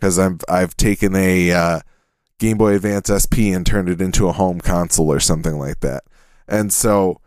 cuz 0.00 0.18
I'm 0.18 0.40
I've 0.48 0.76
taken 0.76 1.14
a 1.14 1.52
uh, 1.52 1.80
Game 2.38 2.58
Boy 2.58 2.74
Advance 2.74 3.08
SP 3.08 3.54
and 3.54 3.64
turned 3.64 3.88
it 3.88 4.02
into 4.02 4.28
a 4.28 4.32
home 4.32 4.60
console 4.60 5.12
or 5.12 5.20
something 5.20 5.58
like 5.58 5.80
that." 5.80 6.02
And 6.48 6.72
so 6.72 7.21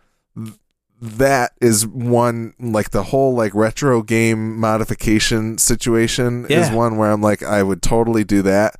that 1.01 1.51
is 1.61 1.85
one 1.85 2.53
like 2.59 2.91
the 2.91 3.03
whole 3.03 3.33
like 3.35 3.53
retro 3.53 4.01
game 4.01 4.59
modification 4.59 5.57
situation 5.57 6.45
is 6.47 6.71
one 6.71 6.97
where 6.97 7.11
I'm 7.11 7.21
like 7.21 7.43
I 7.43 7.63
would 7.63 7.81
totally 7.81 8.23
do 8.23 8.41
that. 8.43 8.75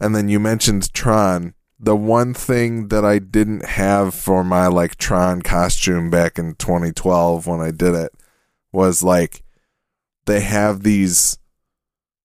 And 0.00 0.14
then 0.14 0.28
you 0.28 0.38
mentioned 0.38 0.92
Tron. 0.92 1.54
The 1.78 1.96
one 1.96 2.34
thing 2.34 2.88
that 2.88 3.04
I 3.04 3.18
didn't 3.18 3.64
have 3.64 4.14
for 4.14 4.44
my 4.44 4.66
like 4.68 4.96
Tron 4.96 5.42
costume 5.42 6.10
back 6.10 6.38
in 6.38 6.54
2012 6.54 7.46
when 7.46 7.60
I 7.60 7.70
did 7.70 7.94
it 7.94 8.12
was 8.72 9.02
like 9.02 9.42
they 10.26 10.40
have 10.40 10.82
these 10.82 11.38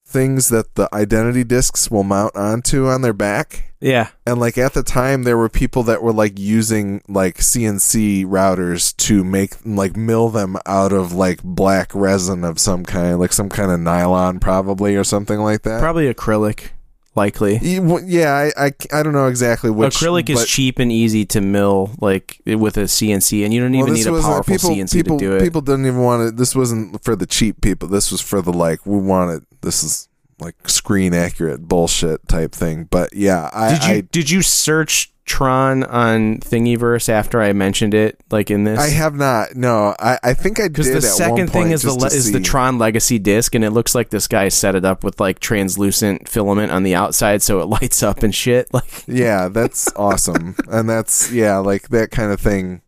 things 0.05 0.49
that 0.49 0.75
the 0.75 0.89
identity 0.93 1.43
discs 1.43 1.91
will 1.91 2.03
mount 2.03 2.35
onto 2.35 2.87
on 2.87 3.01
their 3.01 3.13
back 3.13 3.68
yeah 3.81 4.09
and 4.25 4.39
like 4.39 4.57
at 4.57 4.73
the 4.73 4.83
time 4.83 5.23
there 5.23 5.37
were 5.37 5.49
people 5.49 5.83
that 5.83 6.01
were 6.01 6.13
like 6.13 6.37
using 6.37 7.01
like 7.07 7.37
CNC 7.37 8.25
routers 8.25 8.95
to 8.97 9.23
make 9.23 9.53
like 9.65 9.95
mill 9.95 10.29
them 10.29 10.57
out 10.65 10.91
of 10.91 11.13
like 11.13 11.41
black 11.43 11.93
resin 11.93 12.43
of 12.43 12.59
some 12.59 12.83
kind 12.83 13.19
like 13.19 13.33
some 13.33 13.49
kind 13.49 13.71
of 13.71 13.79
nylon 13.79 14.39
probably 14.39 14.95
or 14.95 15.03
something 15.03 15.39
like 15.39 15.63
that 15.63 15.79
probably 15.79 16.13
acrylic 16.13 16.69
likely 17.15 17.57
yeah 17.57 18.51
I, 18.55 18.67
I 18.67 18.71
I 18.93 19.03
don't 19.03 19.13
know 19.13 19.27
exactly 19.27 19.69
which 19.69 19.95
acrylic 19.97 20.29
is 20.29 20.45
cheap 20.45 20.79
and 20.79 20.91
easy 20.91 21.25
to 21.27 21.41
mill 21.41 21.91
like 21.99 22.39
with 22.45 22.77
a 22.77 22.81
cnc 22.81 23.43
and 23.43 23.53
you 23.53 23.59
don't 23.59 23.71
well, 23.71 23.81
even 23.81 23.93
need 23.95 24.07
a 24.07 24.21
powerful 24.21 24.55
people, 24.55 24.69
cnc 24.69 24.93
people, 24.93 25.17
to 25.17 25.25
do 25.25 25.35
it 25.35 25.39
People 25.49 25.61
didn't 25.61 25.87
even 25.87 26.01
want 26.03 26.27
it. 26.27 26.37
This 26.37 26.55
wasn't 26.55 27.03
for 27.03 27.15
the 27.15 27.25
cheap 27.25 27.61
people. 27.61 27.87
This 27.87 28.11
was 28.11 28.21
for 28.21 28.39
the 28.39 28.53
like 28.53 28.85
we 28.85 28.99
want 28.99 29.31
it. 29.31 29.61
This 29.61 29.83
is 29.83 30.07
like 30.39 30.69
screen 30.69 31.13
accurate 31.13 31.67
bullshit 31.67 32.27
type 32.27 32.53
thing. 32.53 32.85
But 32.85 33.13
yeah, 33.13 33.49
I, 33.53 33.71
did 33.73 33.83
you 33.83 33.93
I 33.93 34.01
did 34.01 34.29
you 34.29 34.41
search 34.41 35.13
tron 35.29 35.83
on 35.83 36.39
thingiverse 36.39 37.07
after 37.07 37.39
i 37.39 37.53
mentioned 37.53 37.93
it 37.93 38.19
like 38.31 38.49
in 38.49 38.63
this 38.63 38.79
I 38.79 38.89
have 38.89 39.13
not. 39.13 39.55
No, 39.55 39.95
I, 39.99 40.17
I 40.23 40.33
think 40.33 40.59
I 40.59 40.63
did. 40.63 40.73
because 40.73 40.91
the 40.91 41.01
second 41.01 41.51
thing 41.51 41.69
is 41.69 41.83
the 41.83 41.93
le- 41.93 42.07
is 42.07 42.31
the. 42.31 42.39
Tron 42.39 42.79
Legacy 42.79 43.19
disc, 43.19 43.53
and 43.53 43.63
it 43.63 43.69
looks 43.69 43.93
like 43.93 44.09
this 44.09 44.27
guy 44.27 44.49
set 44.49 44.73
it 44.73 44.85
up 44.85 45.03
with 45.03 45.19
like 45.19 45.39
translucent 45.39 46.27
filament 46.27 46.71
on 46.71 46.81
the 46.81 46.95
outside, 46.95 47.43
so 47.43 47.59
it 47.59 47.65
lights 47.65 48.01
up 48.01 48.23
and 48.23 48.33
shit. 48.33 48.67
Like, 48.73 49.03
Yeah, 49.07 49.49
that's 49.49 49.93
awesome. 49.95 50.55
And 50.67 50.89
that's 50.89 51.31
yeah, 51.31 51.57
like 51.57 51.89
that 51.89 52.09
kind 52.11 52.31
of 52.31 52.39
thing. 52.39 52.81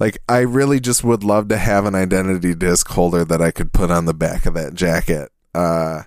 Like 0.00 0.18
I 0.28 0.38
really 0.38 0.80
just 0.80 1.04
would 1.04 1.22
love 1.22 1.48
to 1.48 1.56
have 1.56 1.84
an 1.86 1.94
identity 1.94 2.54
disc 2.54 2.88
holder 2.88 3.24
that 3.24 3.40
I 3.40 3.50
could 3.52 3.72
put 3.72 3.90
on 3.90 4.06
the 4.06 4.14
back 4.14 4.46
of 4.46 4.54
that 4.54 4.74
jacket. 4.74 5.30
Uh 5.54 6.02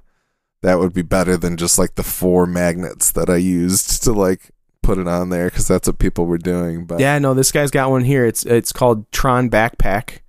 that 0.62 0.80
would 0.80 0.94
be 0.94 1.02
better 1.02 1.38
than 1.38 1.58
just 1.58 1.78
like 1.78 1.96
the 1.96 2.04
four 2.04 2.46
magnets 2.46 3.12
that 3.12 3.30
I 3.30 3.38
used 3.38 4.04
to 4.04 4.12
like 4.12 4.52
put 4.82 4.98
it 4.98 5.08
on 5.08 5.30
there 5.30 5.50
because 5.50 5.68
that's 5.68 5.88
what 5.88 6.00
people 6.00 6.26
were 6.26 6.38
doing. 6.38 6.86
But 6.86 7.00
Yeah, 7.00 7.20
no, 7.20 7.34
this 7.34 7.52
guy's 7.52 7.72
got 7.72 7.92
one 7.92 8.04
here. 8.04 8.26
It's 8.26 8.46
it's 8.46 8.72
called 8.72 9.12
Tron 9.12 9.50
Backpack, 9.50 10.20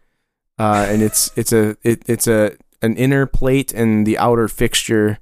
uh, 0.59 0.87
and 0.89 1.03
it's 1.03 1.31
it's 1.37 1.53
a 1.53 1.76
it, 1.83 2.03
it's 2.07 2.26
a 2.26 2.57
an 2.83 2.97
inner 2.97 3.26
plate 3.26 3.72
and 3.72 4.07
the 4.07 4.18
outer 4.18 4.49
fixture 4.49 5.18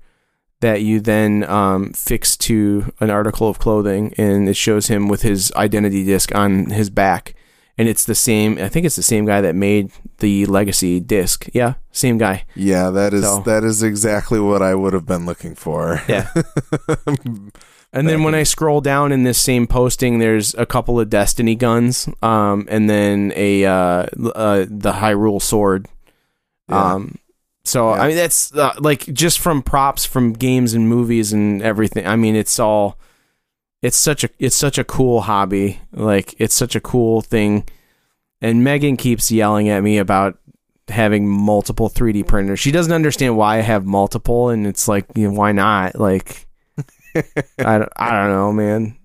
that 0.61 0.83
you 0.83 1.01
then 1.01 1.45
um, 1.45 1.93
fix 1.93 2.37
to 2.37 2.93
an 3.01 3.11
article 3.11 3.49
of 3.49 3.59
clothing, 3.59 4.13
and 4.17 4.49
it 4.49 4.57
shows 4.57 4.89
him 4.89 5.07
with 5.07 5.23
his 5.23 5.53
identity 5.55 6.05
disc 6.05 6.35
on 6.35 6.71
his 6.71 6.91
back, 6.91 7.35
and 7.79 7.89
it's 7.89 8.05
the 8.05 8.15
same. 8.15 8.59
I 8.59 8.69
think 8.69 8.87
it's 8.87 8.97
the 8.97 9.03
same 9.03 9.25
guy 9.27 9.41
that 9.41 9.55
made 9.55 9.91
the 10.19 10.47
Legacy 10.47 11.01
disc. 11.01 11.47
Yeah, 11.53 11.75
same 11.93 12.19
guy. 12.19 12.45
yeah, 12.55 12.91
that 12.91 13.13
is 13.15 13.25
So- 13.25 13.41
that 13.47 13.65
is 13.65 13.83
exactly 13.83 14.41
what 14.41 14.63
I 14.63 14.75
would 14.75 14.93
have 14.93 15.07
been 15.07 15.27
looking 15.27 15.55
for. 15.55 16.01
Yeah. 16.09 16.29
And 17.93 18.07
then 18.07 18.25
when 18.25 18.35
I 18.35 18.43
scroll 18.43 18.83
down 18.83 19.11
in 19.11 19.23
this 19.23 19.39
same 19.41 19.67
posting, 19.67 20.19
there's 20.19 20.53
a 20.57 20.67
couple 20.67 21.01
of 21.01 21.09
Destiny 21.09 21.55
guns, 21.55 22.07
um, 22.21 22.67
and 22.69 22.91
then 22.91 23.33
a 23.35 23.65
uh, 23.65 23.71
uh, 24.35 24.67
the 24.69 24.93
Hyrule 24.93 25.41
sword. 25.41 25.87
Yeah. 26.69 26.95
Um, 26.95 27.17
so 27.65 27.95
Yeah. 27.95 28.03
I 28.03 28.09
mean 28.09 28.17
that's 28.17 28.55
uh, 28.55 28.75
like 28.81 29.07
just 29.15 29.39
from 29.39 29.63
props 29.63 30.05
from 30.05 30.35
games 30.35 30.75
and 30.75 30.87
movies 30.89 31.33
and 31.33 31.63
everything. 31.63 32.07
I 32.07 32.17
mean 32.17 32.37
it's 32.37 32.59
all 32.59 32.99
it's 33.83 33.97
such 33.97 34.25
a 34.25 34.31
it's 34.39 34.57
such 34.57 34.79
a 34.79 34.85
cool 34.85 35.23
hobby. 35.23 35.81
Like 35.93 36.35
it's 36.39 36.55
such 36.55 36.75
a 36.77 36.81
cool 36.81 37.21
thing. 37.23 37.69
And 38.41 38.63
Megan 38.65 38.97
keeps 38.97 39.31
yelling 39.31 39.69
at 39.69 39.83
me 39.83 39.99
about 39.99 40.39
having 40.89 41.27
multiple 41.29 41.89
3D 41.89 42.27
printers. 42.27 42.61
She 42.61 42.71
doesn't 42.71 42.93
understand 42.93 43.37
why 43.37 43.57
I 43.59 43.61
have 43.63 43.85
multiple, 43.87 44.51
and 44.51 44.67
it's 44.67 44.87
like 44.89 45.07
you 45.15 45.29
know, 45.29 45.35
why 45.39 45.53
not? 45.53 45.99
Like 45.99 46.47
I 47.17 47.79
don't, 47.79 47.93
I 47.97 48.11
don't 48.13 48.31
know, 48.31 48.53
man. 48.53 48.97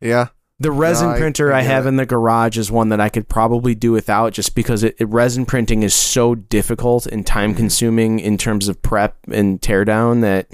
yeah, 0.00 0.28
The 0.60 0.70
resin 0.72 1.10
I- 1.10 1.18
printer 1.18 1.52
I 1.52 1.58
I, 1.58 1.62
have 1.62 1.84
it. 1.84 1.90
in 1.90 1.96
the 1.96 2.06
garage 2.06 2.56
is 2.56 2.70
one 2.70 2.88
that 2.88 3.00
I 3.00 3.10
could 3.10 3.28
probably 3.28 3.74
do 3.74 3.92
without 3.92 4.32
just 4.32 4.54
because 4.54 4.82
it, 4.82 4.96
it 4.98 5.08
resin 5.08 5.44
printing 5.44 5.82
is 5.82 5.92
so 5.94 6.34
difficult 6.34 7.06
and 7.06 7.20
Mm-hmm. 7.24 7.32
time 7.34 7.54
consuming 7.54 8.18
in 8.18 8.38
terms 8.38 8.68
of 8.68 8.80
prep 8.82 9.16
and 9.30 9.60
teardown 9.60 10.22
that 10.22 10.46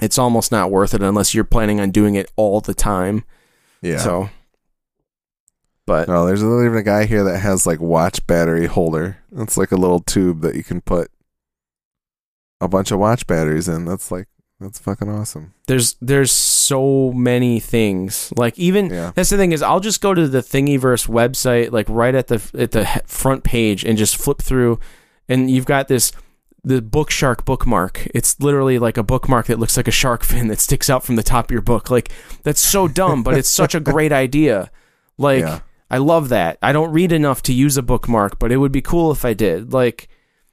it's 0.00 0.18
almost 0.18 0.50
not 0.50 0.70
worth 0.70 0.94
it 0.94 1.02
unless 1.02 1.34
you're 1.34 1.44
planning 1.44 1.80
on 1.80 1.90
doing 1.90 2.14
it 2.14 2.30
all 2.36 2.60
the 2.60 2.74
time. 2.74 3.24
yeah. 3.82 3.98
So 3.98 4.28
but 5.86 6.08
No, 6.08 6.26
there's 6.26 6.42
even 6.42 6.76
a 6.76 6.82
guy 6.82 7.04
here 7.04 7.24
that 7.24 7.38
has 7.40 7.66
like 7.66 7.80
watch 7.80 8.26
battery 8.26 8.66
holder. 8.66 9.18
It's 9.36 9.56
like 9.56 9.72
a 9.72 9.76
little 9.76 10.00
tube 10.00 10.40
that 10.40 10.54
you 10.56 10.64
can 10.64 10.80
put 10.80 11.10
a 12.60 12.68
bunch 12.68 12.90
of 12.90 12.98
watch 12.98 13.26
batteries 13.26 13.68
in. 13.68 13.84
That's 13.84 14.10
like 14.10 14.28
that's 14.60 14.78
fucking 14.78 15.10
awesome. 15.10 15.52
there's 15.66 15.96
there's 16.00 16.32
so 16.32 17.12
many 17.12 17.60
things. 17.60 18.32
Like 18.36 18.58
even 18.58 18.88
Yeah. 18.88 19.12
That's 19.14 19.28
the 19.30 19.36
thing 19.36 19.52
is, 19.52 19.60
I'll 19.62 19.80
just 19.80 20.00
go 20.00 20.14
to 20.14 20.26
the 20.26 20.38
Thingiverse 20.38 21.06
website, 21.08 21.70
like 21.72 21.86
right 21.88 22.14
at 22.14 22.28
the 22.28 22.42
at 22.58 22.70
the 22.70 22.86
front 23.04 23.44
page, 23.44 23.84
and 23.84 23.98
just 23.98 24.16
flip 24.16 24.40
through, 24.40 24.78
and 25.28 25.50
you've 25.50 25.66
got 25.66 25.88
this 25.88 26.12
the 26.64 26.80
book 26.80 27.10
shark 27.10 27.44
bookmark. 27.44 28.06
It's 28.14 28.40
literally 28.40 28.78
like 28.78 28.96
a 28.96 29.02
bookmark 29.02 29.46
that 29.46 29.58
looks 29.58 29.76
like 29.76 29.88
a 29.88 29.92
shark 29.92 30.24
fin 30.24 30.48
that 30.48 30.60
sticks 30.60 30.88
out 30.88 31.04
from 31.04 31.16
the 31.16 31.22
top 31.22 31.46
of 31.46 31.50
your 31.50 31.60
book. 31.60 31.90
Like 31.90 32.10
that's 32.42 32.60
so 32.60 32.88
dumb, 32.88 33.22
but 33.22 33.36
it's 33.36 33.48
such 33.48 33.74
a 33.74 33.80
great 33.80 34.12
idea. 34.24 34.70
Like 35.18 35.40
Yeah. 35.40 35.60
I 35.90 35.98
love 35.98 36.30
that. 36.30 36.58
I 36.62 36.72
don't 36.72 36.92
read 36.92 37.12
enough 37.12 37.42
to 37.42 37.52
use 37.52 37.76
a 37.76 37.82
bookmark, 37.82 38.38
but 38.38 38.50
it 38.50 38.56
would 38.56 38.72
be 38.72 38.82
cool 38.82 39.12
if 39.12 39.24
I 39.24 39.34
did. 39.34 39.72
Like 39.72 40.08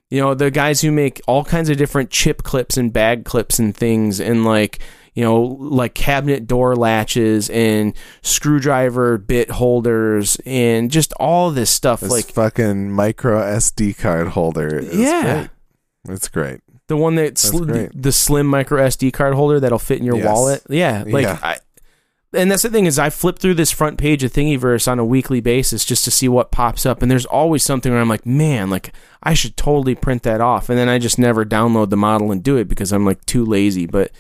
you 0.10 0.20
know, 0.20 0.34
the 0.34 0.52
guys 0.52 0.82
who 0.82 0.92
make 0.92 1.22
all 1.26 1.46
kinds 1.46 1.70
of 1.70 1.78
different 1.78 2.10
chip 2.10 2.44
clips 2.44 2.76
and 2.76 2.92
bag 2.92 3.24
clips 3.24 3.60
and 3.60 3.76
things 3.76 4.20
and 4.20 4.44
like 4.44 4.80
you 5.14 5.24
know, 5.24 5.42
like 5.42 5.94
cabinet 5.94 6.48
door 6.48 6.76
latches 6.76 7.50
and 7.50 7.94
screwdriver 8.22 9.18
bit 9.18 9.52
holders 9.52 10.38
and 10.46 10.90
just 10.90 11.14
all 11.20 11.52
this 11.52 11.70
stuff. 11.70 12.00
This 12.02 12.12
like 12.12 12.26
fucking 12.26 12.92
micro 12.92 13.42
SD 13.42 13.98
card 13.98 14.30
holder. 14.30 14.82
Yeah. 14.82 15.34
great. 15.42 15.51
It's 16.10 16.28
great. 16.28 16.60
the 16.88 16.98
one 16.98 17.16
that 17.16 17.38
sl- 17.38 17.64
great. 17.66 17.90
the 17.94 18.12
slim 18.12 18.48
micro 18.48 18.82
SD 18.86 19.14
card 19.14 19.34
holder 19.34 19.60
that'll 19.60 19.80
fit 19.80 20.00
in 20.00 20.06
your 20.06 20.18
Yes. 20.18 20.26
wallet. 20.26 20.64
Yeah, 20.70 21.04
like 21.08 21.24
Yeah. 21.24 21.40
I. 21.42 21.58
And 22.34 22.50
that's 22.50 22.64
the 22.64 22.70
thing 22.70 22.86
is, 22.86 22.98
I 22.98 23.10
flip 23.10 23.40
through 23.40 23.56
this 23.56 23.72
front 23.72 23.98
page 23.98 24.24
of 24.24 24.32
Thingiverse 24.32 24.90
on 24.90 25.00
a 25.00 25.06
weekly 25.06 25.42
basis 25.42 25.84
just 25.84 26.06
to 26.06 26.12
see 26.12 26.30
what 26.30 26.50
pops 26.52 26.86
up, 26.86 27.02
and 27.02 27.12
there's 27.12 27.26
always 27.26 27.62
something 27.64 27.92
where 27.92 28.00
I'm 28.02 28.08
like, 28.10 28.26
man, 28.26 28.70
like 28.70 28.94
I 29.22 29.34
should 29.34 29.58
totally 29.58 29.96
print 29.96 30.24
that 30.24 30.40
off, 30.42 30.70
and 30.70 30.78
then 30.80 30.88
I 30.90 30.98
just 30.98 31.20
never 31.20 31.44
download 31.46 31.90
the 31.90 31.98
model 31.98 32.32
and 32.32 32.42
do 32.42 32.56
it 32.58 32.68
because 32.70 32.92
I'm 32.94 33.06
like 33.06 33.26
too 33.26 33.44
lazy. 33.46 33.86
But 33.86 34.12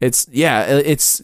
it's 0.00 0.28
yeah, 0.30 0.64
it's 0.66 1.22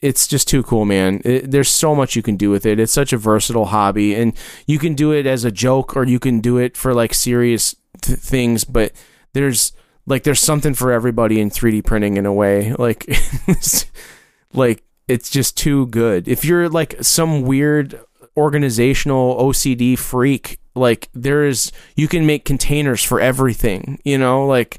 it's 0.00 0.26
just 0.26 0.48
too 0.48 0.62
cool, 0.64 0.84
man. 0.84 1.22
It, 1.24 1.50
there's 1.52 1.68
so 1.70 1.94
much 1.94 2.16
you 2.16 2.22
can 2.22 2.36
do 2.36 2.50
with 2.50 2.66
it. 2.66 2.78
It's 2.80 2.92
such 2.92 3.12
a 3.12 3.16
versatile 3.16 3.66
hobby, 3.66 4.14
and 4.14 4.32
you 4.66 4.78
can 4.80 4.94
do 4.94 5.12
it 5.12 5.24
as 5.26 5.44
a 5.44 5.50
joke 5.52 5.96
or 5.96 6.04
you 6.04 6.18
can 6.18 6.40
do 6.40 6.58
it 6.58 6.76
for 6.76 6.94
like 6.94 7.14
serious 7.14 7.76
th- 8.02 8.18
things. 8.18 8.64
But 8.64 8.90
there's 9.36 9.72
like 10.06 10.22
there's 10.24 10.40
something 10.40 10.72
for 10.74 10.92
everybody 10.92 11.40
in 11.40 11.50
3D 11.50 11.84
printing 11.84 12.16
in 12.16 12.26
a 12.26 12.32
way. 12.32 12.72
Like, 12.74 13.06
it's- 13.08 13.84
like 14.52 14.82
it's 15.08 15.30
just 15.30 15.56
too 15.56 15.86
good. 15.86 16.26
If 16.26 16.44
you're 16.44 16.68
like 16.68 16.96
some 17.02 17.42
weird 17.42 18.00
organizational 18.36 19.36
OCD 19.36 19.98
freak, 19.98 20.58
like 20.74 21.08
there 21.14 21.44
is 21.44 21.70
you 21.96 22.08
can 22.08 22.26
make 22.26 22.44
containers 22.44 23.02
for 23.02 23.20
everything. 23.20 23.98
You 24.04 24.18
know, 24.18 24.46
like 24.46 24.78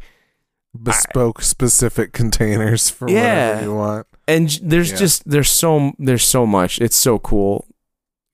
Bespoke 0.80 1.42
specific 1.42 2.14
containers 2.14 2.90
for 2.90 3.10
Yeah. 3.10 3.48
whatever 3.50 3.64
you 3.66 3.76
want. 3.76 4.08
and 4.28 4.60
there's 4.62 4.92
Yeah. 4.92 4.98
just 4.98 5.30
there's 5.30 5.50
so 5.50 5.92
there's 5.98 6.24
so 6.24 6.46
much 6.46 6.80
it's 6.82 6.96
so 6.96 7.18
cool 7.18 7.66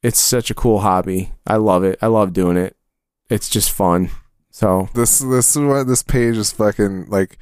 it's 0.02 0.20
such 0.20 0.52
a 0.52 0.54
cool 0.54 0.80
hobby 0.80 1.32
i 1.48 1.56
love 1.56 1.84
it 1.86 1.98
i 2.02 2.08
love 2.08 2.34
doing 2.34 2.58
it 2.58 2.76
it's 3.30 3.48
just 3.48 3.72
fun 3.72 4.10
so 4.56 4.88
This 4.94 5.18
this 5.20 5.56
is 5.56 5.62
what 5.64 5.88
this 5.88 6.04
page 6.04 6.38
is 6.38 6.52
fucking 6.54 7.08
like 7.10 7.40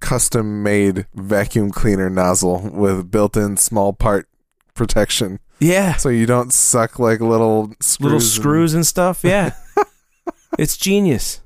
custom 0.00 0.62
made 0.62 1.06
vacuum 1.14 1.70
cleaner 1.70 2.08
nozzle 2.10 2.70
with 2.72 3.10
built 3.10 3.36
in 3.36 3.56
small 3.58 3.92
part 3.92 4.26
protection. 4.74 5.38
yeah 5.60 5.96
So 5.96 6.08
you 6.08 6.24
don't 6.26 6.52
suck 6.52 6.98
like 6.98 7.20
little 7.20 7.72
screws. 7.80 8.00
little 8.00 8.16
and- 8.18 8.22
screws 8.26 8.74
and 8.74 8.86
stuff 8.86 9.20
yeah 9.22 9.52
it's 10.58 10.76
genius 10.76 11.40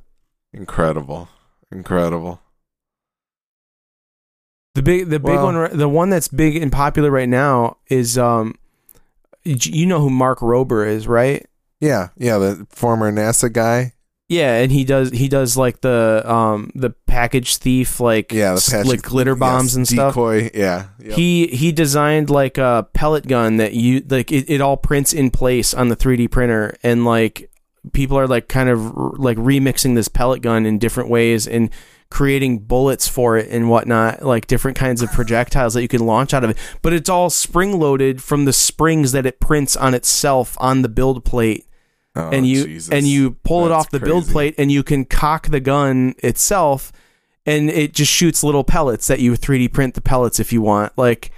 Incredible. 0.54 1.28
Incredible. 1.70 2.40
the 4.74 4.82
big 4.82 5.08
the 5.08 5.18
big 5.20 5.34
Well- 5.34 5.44
one 5.52 5.76
the 5.76 5.88
one 5.88 6.10
that's 6.10 6.28
big 6.28 6.56
and 6.56 6.72
popular 6.72 7.10
right 7.10 7.28
now 7.28 7.76
is 7.88 8.16
um 8.16 8.54
you 9.44 9.86
know 9.86 10.00
who 10.00 10.10
mark 10.10 10.38
rober 10.40 10.86
is 10.86 11.06
right 11.08 11.46
Yeah, 11.80 12.08
yeah, 12.16 12.38
the 12.38 12.66
former 12.70 13.10
NASA 13.12 13.52
guy. 13.52 13.92
Yeah 14.28 14.56
and 14.58 14.70
he 14.70 14.84
does 14.84 15.10
he 15.10 15.28
does 15.28 15.56
like 15.56 15.80
the 15.80 16.22
um 16.30 16.70
the 16.74 16.90
package 17.06 17.56
thief 17.56 17.98
like 18.00 18.32
Yeah, 18.32 18.54
the 18.54 18.68
patch 18.70 18.86
like 18.86 19.02
glitter 19.02 19.34
bombs 19.34 19.70
yes, 19.72 19.76
and 19.76 19.88
stuff 19.88 20.14
decoy, 20.14 20.50
Yeah. 20.54 20.88
Yep. 21.00 21.16
He 21.16 21.46
he 21.48 21.72
designed 21.72 22.30
like 22.30 22.58
a 22.58 22.86
pellet 22.92 23.26
gun 23.26 23.56
that 23.56 23.74
you 23.74 24.04
like 24.08 24.30
it, 24.30 24.48
it 24.48 24.60
all 24.60 24.76
prints 24.76 25.12
in 25.12 25.30
place 25.30 25.72
on 25.74 25.88
the 25.88 25.96
3D 25.96 26.30
printer 26.30 26.76
and 26.82 27.04
like 27.04 27.50
people 27.92 28.18
are 28.18 28.26
like 28.26 28.48
kind 28.48 28.68
of 28.68 28.96
r- 28.96 29.12
like 29.16 29.38
remixing 29.38 29.94
this 29.94 30.08
pellet 30.08 30.42
gun 30.42 30.66
in 30.66 30.78
different 30.78 31.08
ways 31.08 31.46
and 31.46 31.70
creating 32.10 32.58
bullets 32.58 33.06
for 33.06 33.36
it 33.36 33.48
and 33.50 33.68
whatnot 33.68 34.22
like 34.22 34.46
different 34.46 34.76
kinds 34.76 35.02
of 35.02 35.10
projectiles 35.12 35.74
that 35.74 35.82
you 35.82 35.88
can 35.88 36.04
launch 36.06 36.32
out 36.32 36.42
of 36.42 36.48
it 36.50 36.56
but 36.80 36.92
it's 36.92 37.08
all 37.08 37.28
spring 37.28 37.78
loaded 37.78 38.22
from 38.22 38.46
the 38.46 38.52
springs 38.52 39.12
that 39.12 39.26
it 39.26 39.40
prints 39.40 39.76
on 39.76 39.92
itself 39.92 40.56
on 40.58 40.80
the 40.82 40.88
build 40.88 41.22
plate 41.24 41.66
Oh, 42.18 42.30
and 42.30 42.46
you 42.46 42.64
Jesus. 42.64 42.92
and 42.92 43.06
you 43.06 43.32
pull 43.44 43.64
it 43.64 43.72
off 43.72 43.90
the 43.90 44.00
build 44.00 44.26
plate 44.26 44.54
and 44.58 44.72
you 44.72 44.82
can 44.82 45.04
cock 45.04 45.46
the 45.48 45.60
gun 45.60 46.14
itself 46.18 46.92
and 47.46 47.70
it 47.70 47.94
just 47.94 48.12
shoots 48.12 48.42
little 48.42 48.64
pellets 48.64 49.06
that 49.06 49.20
you 49.20 49.32
3D 49.32 49.72
print 49.72 49.94
the 49.94 50.00
pellets 50.00 50.40
if 50.40 50.52
you 50.52 50.60
want 50.60 50.92
like 50.98 51.30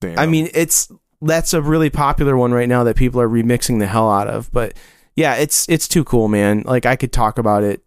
Damn. 0.00 0.18
I 0.18 0.26
mean, 0.26 0.48
it's 0.54 0.90
that's 1.22 1.52
a 1.52 1.60
really 1.60 1.90
popular 1.90 2.36
one 2.36 2.52
right 2.52 2.68
now 2.68 2.84
that 2.84 2.96
people 2.96 3.20
are 3.20 3.28
remixing 3.28 3.78
the 3.78 3.86
hell 3.86 4.10
out 4.10 4.28
of. 4.28 4.50
But 4.50 4.74
yeah, 5.14 5.36
it's 5.36 5.68
it's 5.68 5.86
too 5.86 6.04
cool, 6.04 6.28
man. 6.28 6.62
Like 6.64 6.86
I 6.86 6.96
could 6.96 7.12
talk 7.12 7.38
about 7.38 7.62
it 7.62 7.82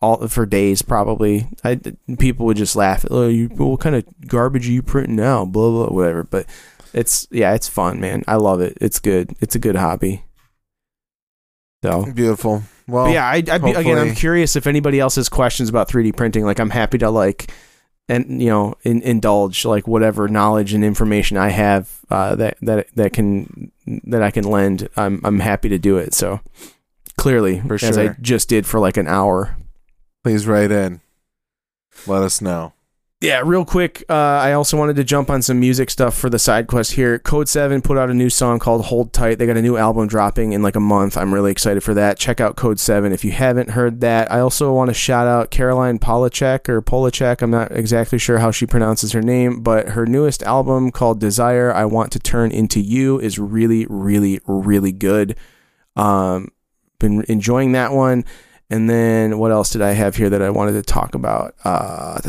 all 0.00 0.28
for 0.28 0.44
days 0.46 0.82
probably. 0.82 1.48
I 1.64 1.80
people 2.18 2.46
would 2.46 2.58
just 2.58 2.76
laugh. 2.76 3.04
Oh, 3.10 3.28
you 3.28 3.48
what 3.48 3.80
kind 3.80 3.96
of 3.96 4.04
garbage 4.26 4.68
are 4.68 4.72
you 4.72 4.82
printing 4.82 5.16
now? 5.16 5.44
Blah 5.44 5.70
blah 5.70 5.86
whatever. 5.86 6.24
But 6.24 6.46
it's 6.92 7.26
yeah, 7.30 7.54
it's 7.54 7.68
fun, 7.68 7.98
man. 7.98 8.24
I 8.28 8.36
love 8.36 8.60
it. 8.60 8.76
It's 8.80 8.98
good. 8.98 9.34
It's 9.40 9.54
a 9.54 9.58
good 9.58 9.76
hobby. 9.76 10.24
So 11.82 12.10
beautiful. 12.12 12.62
Well, 12.86 13.06
but 13.06 13.12
yeah, 13.12 13.26
I, 13.26 13.34
I'd 13.36 13.62
be, 13.62 13.72
again, 13.72 13.98
I'm 13.98 14.14
curious 14.14 14.56
if 14.56 14.66
anybody 14.66 14.98
else 14.98 15.16
has 15.16 15.28
questions 15.28 15.68
about 15.68 15.88
3D 15.88 16.16
printing. 16.16 16.44
Like, 16.44 16.58
I'm 16.58 16.70
happy 16.70 16.98
to 16.98 17.10
like, 17.10 17.52
and 18.08 18.42
you 18.42 18.48
know, 18.48 18.74
in, 18.82 19.02
indulge 19.02 19.64
like 19.64 19.86
whatever 19.86 20.26
knowledge 20.26 20.72
and 20.72 20.82
information 20.82 21.36
I 21.36 21.48
have 21.50 22.00
uh, 22.10 22.34
that 22.36 22.56
that 22.62 22.88
that 22.94 23.12
can 23.12 23.70
that 24.04 24.22
I 24.22 24.30
can 24.30 24.44
lend. 24.44 24.88
I'm 24.96 25.20
I'm 25.24 25.40
happy 25.40 25.68
to 25.68 25.78
do 25.78 25.98
it. 25.98 26.14
So 26.14 26.40
clearly, 27.16 27.60
For 27.60 27.74
as 27.74 27.98
I 27.98 28.16
just 28.20 28.48
did 28.48 28.66
for 28.66 28.80
like 28.80 28.96
an 28.96 29.06
hour. 29.06 29.56
please 30.24 30.46
write 30.46 30.72
in. 30.72 31.00
Let 32.06 32.22
us 32.22 32.40
know. 32.40 32.72
Yeah, 33.20 33.42
real 33.44 33.64
quick, 33.64 34.04
uh, 34.08 34.12
I 34.12 34.52
also 34.52 34.76
wanted 34.76 34.94
to 34.94 35.02
jump 35.02 35.28
on 35.28 35.42
some 35.42 35.58
music 35.58 35.90
stuff 35.90 36.16
for 36.16 36.30
the 36.30 36.38
side 36.38 36.68
quest 36.68 36.92
here. 36.92 37.18
Code 37.18 37.48
7 37.48 37.82
put 37.82 37.98
out 37.98 38.10
a 38.10 38.14
new 38.14 38.30
song 38.30 38.60
called 38.60 38.84
Hold 38.84 39.12
Tight. 39.12 39.40
They 39.40 39.46
got 39.46 39.56
a 39.56 39.62
new 39.62 39.76
album 39.76 40.06
dropping 40.06 40.52
in 40.52 40.62
like 40.62 40.76
a 40.76 40.80
month. 40.80 41.16
I'm 41.16 41.34
really 41.34 41.50
excited 41.50 41.82
for 41.82 41.94
that. 41.94 42.16
Check 42.16 42.40
out 42.40 42.54
Code 42.54 42.78
7 42.78 43.12
if 43.12 43.24
you 43.24 43.32
haven't 43.32 43.70
heard 43.70 44.00
that. 44.02 44.30
I 44.30 44.38
also 44.38 44.72
want 44.72 44.90
to 44.90 44.94
shout 44.94 45.26
out 45.26 45.50
Caroline 45.50 45.98
Polachek 45.98 46.68
or 46.68 46.80
Polachek. 46.80 47.42
I'm 47.42 47.50
not 47.50 47.72
exactly 47.72 48.20
sure 48.20 48.38
how 48.38 48.52
she 48.52 48.66
pronounces 48.66 49.10
her 49.10 49.22
name, 49.22 49.64
but 49.64 49.88
her 49.90 50.06
newest 50.06 50.44
album 50.44 50.92
called 50.92 51.18
Desire 51.18 51.72
I 51.72 51.86
Want 51.86 52.12
to 52.12 52.20
Turn 52.20 52.52
Into 52.52 52.78
You 52.78 53.18
is 53.18 53.36
really, 53.36 53.84
really, 53.90 54.38
really 54.46 54.92
good. 54.92 55.36
Um, 55.96 56.52
been 57.00 57.24
enjoying 57.28 57.72
that 57.72 57.90
one. 57.90 58.24
And 58.70 58.88
then 58.88 59.38
what 59.38 59.50
else 59.50 59.70
did 59.70 59.82
I 59.82 59.92
have 59.92 60.14
here 60.14 60.30
that 60.30 60.42
I 60.42 60.50
wanted 60.50 60.72
to 60.72 60.82
talk 60.82 61.16
about? 61.16 61.56
Uh, 61.64 62.20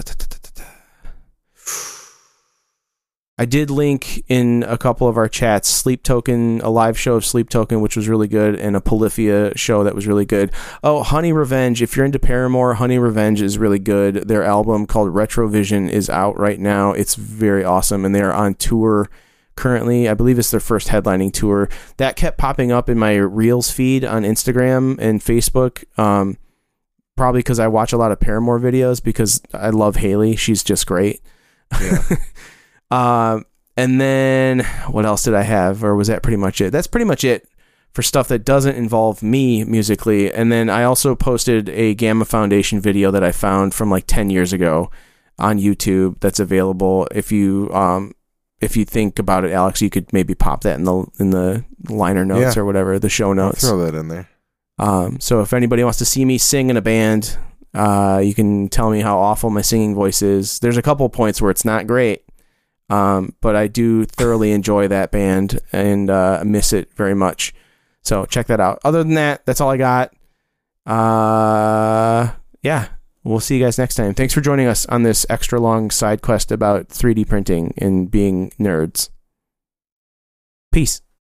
I 3.40 3.46
did 3.46 3.70
link 3.70 4.26
in 4.28 4.66
a 4.68 4.78
couple 4.78 5.08
of 5.08 5.16
our 5.16 5.30
chats 5.30 5.70
Sleep 5.70 6.04
Token, 6.04 6.60
a 6.60 6.70
live 6.70 7.00
show 7.00 7.16
of 7.16 7.24
Sleep 7.24 7.50
Token, 7.50 7.80
which 7.80 7.96
was 7.96 8.10
really 8.10 8.28
good, 8.28 8.60
and 8.60 8.76
a 8.76 8.82
Polyphia 8.82 9.58
show 9.58 9.82
that 9.86 9.96
was 9.96 10.06
really 10.06 10.26
good. 10.26 10.52
Oh, 10.84 11.04
Honey 11.04 11.32
Revenge. 11.32 11.82
If 11.82 11.96
you're 11.96 12.06
into 12.06 12.20
Paramore, 12.20 12.74
Honey 12.74 13.00
Revenge 13.00 13.42
is 13.42 13.58
really 13.58 13.80
good. 13.80 14.28
Their 14.28 14.44
album 14.44 14.86
called 14.86 15.14
Retrovision 15.14 15.90
is 15.90 16.10
out 16.10 16.38
right 16.38 16.60
now. 16.60 16.92
It's 16.92 17.16
very 17.16 17.64
awesome, 17.64 18.04
and 18.04 18.14
they're 18.14 18.34
on 18.34 18.56
tour 18.56 19.10
currently. 19.56 20.10
I 20.10 20.16
believe 20.16 20.38
it's 20.38 20.52
their 20.52 20.60
first 20.60 20.90
headlining 20.90 21.32
tour. 21.32 21.70
That 21.96 22.18
kept 22.18 22.38
popping 22.38 22.74
up 22.74 22.90
in 22.90 23.00
my 23.00 23.16
Reels 23.16 23.72
feed 23.72 24.04
on 24.04 24.24
Instagram 24.24 25.00
and 25.00 25.22
Facebook. 25.22 25.86
Um, 25.98 26.38
probably 27.16 27.40
because 27.40 27.60
I 27.60 27.70
watch 27.70 27.94
a 27.94 27.98
lot 27.98 28.12
of 28.12 28.20
Paramore 28.20 28.60
videos 28.60 29.02
because 29.02 29.42
I 29.54 29.70
love 29.70 29.96
Hayley. 29.96 30.36
She's 30.36 30.62
just 30.62 30.86
great. 30.86 31.22
Yeah. 31.80 32.04
Um, 32.92 33.46
and 33.78 34.00
then 34.02 34.60
what 34.90 35.06
else 35.06 35.24
did 35.24 35.34
I 35.36 35.44
have, 35.44 35.84
or 35.84 35.96
was 35.96 36.08
that 36.08 36.24
pretty 36.24 36.38
much 36.38 36.60
it? 36.62 36.72
That's 36.72 36.88
pretty 36.88 37.06
much 37.06 37.24
it 37.24 37.48
for 37.94 38.02
stuff 38.02 38.28
that 38.28 38.46
doesn't 38.46 38.76
involve 38.76 39.24
me 39.24 39.64
musically. 39.64 40.32
And 40.34 40.52
then 40.52 40.70
I 40.70 40.84
also 40.84 41.16
posted 41.16 41.70
a 41.70 41.94
Gamma 41.96 42.26
Foundation 42.26 42.82
video 42.82 43.12
that 43.12 43.24
I 43.24 43.32
found 43.32 43.74
from 43.74 43.90
like 43.90 44.06
ten 44.08 44.30
years 44.30 44.52
ago 44.54 44.92
on 45.38 45.60
YouTube. 45.60 46.20
That's 46.20 46.40
available. 46.40 47.08
If 47.14 47.32
you 47.32 47.70
um, 47.74 48.14
if 48.60 48.76
you 48.76 48.84
think 48.86 49.18
about 49.20 49.46
it, 49.46 49.52
Alex, 49.52 49.82
you 49.82 49.90
could 49.90 50.12
maybe 50.12 50.36
pop 50.36 50.62
that 50.62 50.78
in 50.78 50.84
the 50.84 51.06
in 51.20 51.30
the 51.30 51.64
liner 51.90 52.26
notes 52.26 52.56
Yeah. 52.58 52.62
or 52.62 52.66
whatever, 52.66 53.00
the 53.00 53.08
show 53.10 53.30
I'll 53.30 53.36
notes. 53.36 53.62
throw 53.68 53.78
that 53.86 53.96
in 53.98 54.10
there. 54.10 54.28
Um, 54.78 55.20
so 55.20 55.42
if 55.42 55.54
anybody 55.54 55.84
wants 55.84 56.00
to 56.00 56.06
see 56.06 56.26
me 56.26 56.38
sing 56.38 56.70
in 56.70 56.78
a 56.78 56.82
band, 56.82 57.38
uh, 57.74 58.22
you 58.24 58.34
can 58.34 58.68
tell 58.70 58.90
me 58.90 59.00
how 59.02 59.18
awful 59.20 59.50
my 59.50 59.62
singing 59.62 59.94
voice 59.96 60.22
is. 60.22 60.60
There's 60.60 60.78
a 60.78 60.82
couple 60.82 61.08
points 61.10 61.42
where 61.42 61.52
it's 61.52 61.66
not 61.66 61.86
great, 61.88 62.24
um, 62.90 63.36
but 63.42 63.56
I 63.56 63.68
do 63.68 64.06
thoroughly 64.06 64.52
enjoy 64.52 64.88
that 64.88 65.12
band 65.12 65.60
and 65.72 66.10
uh, 66.10 66.44
miss 66.46 66.74
it 66.74 66.94
very 66.96 67.14
much. 67.14 67.54
So 68.02 68.26
check 68.26 68.48
that 68.48 68.60
out. 68.60 68.80
Other 68.84 69.04
than 69.04 69.14
that, 69.16 69.46
that's 69.46 69.62
all 69.62 69.70
I 69.70 69.78
got. 69.78 70.14
Uh, 70.86 72.32
yeah, 72.64 72.88
we'll 73.24 73.40
see 73.40 73.58
you 73.58 73.64
guys 73.64 73.78
next 73.78 73.96
time. 73.96 74.14
Thanks 74.14 74.34
for 74.34 74.42
joining 74.42 74.68
us 74.68 74.86
on 74.88 75.04
this 75.04 75.26
extra 75.30 75.60
long 75.60 75.92
side 75.92 76.22
quest 76.22 76.52
about 76.52 76.90
3D 76.90 77.28
printing 77.28 77.74
and 77.78 78.10
being 78.10 78.52
nerds. 78.60 79.10
Peace. 80.72 81.02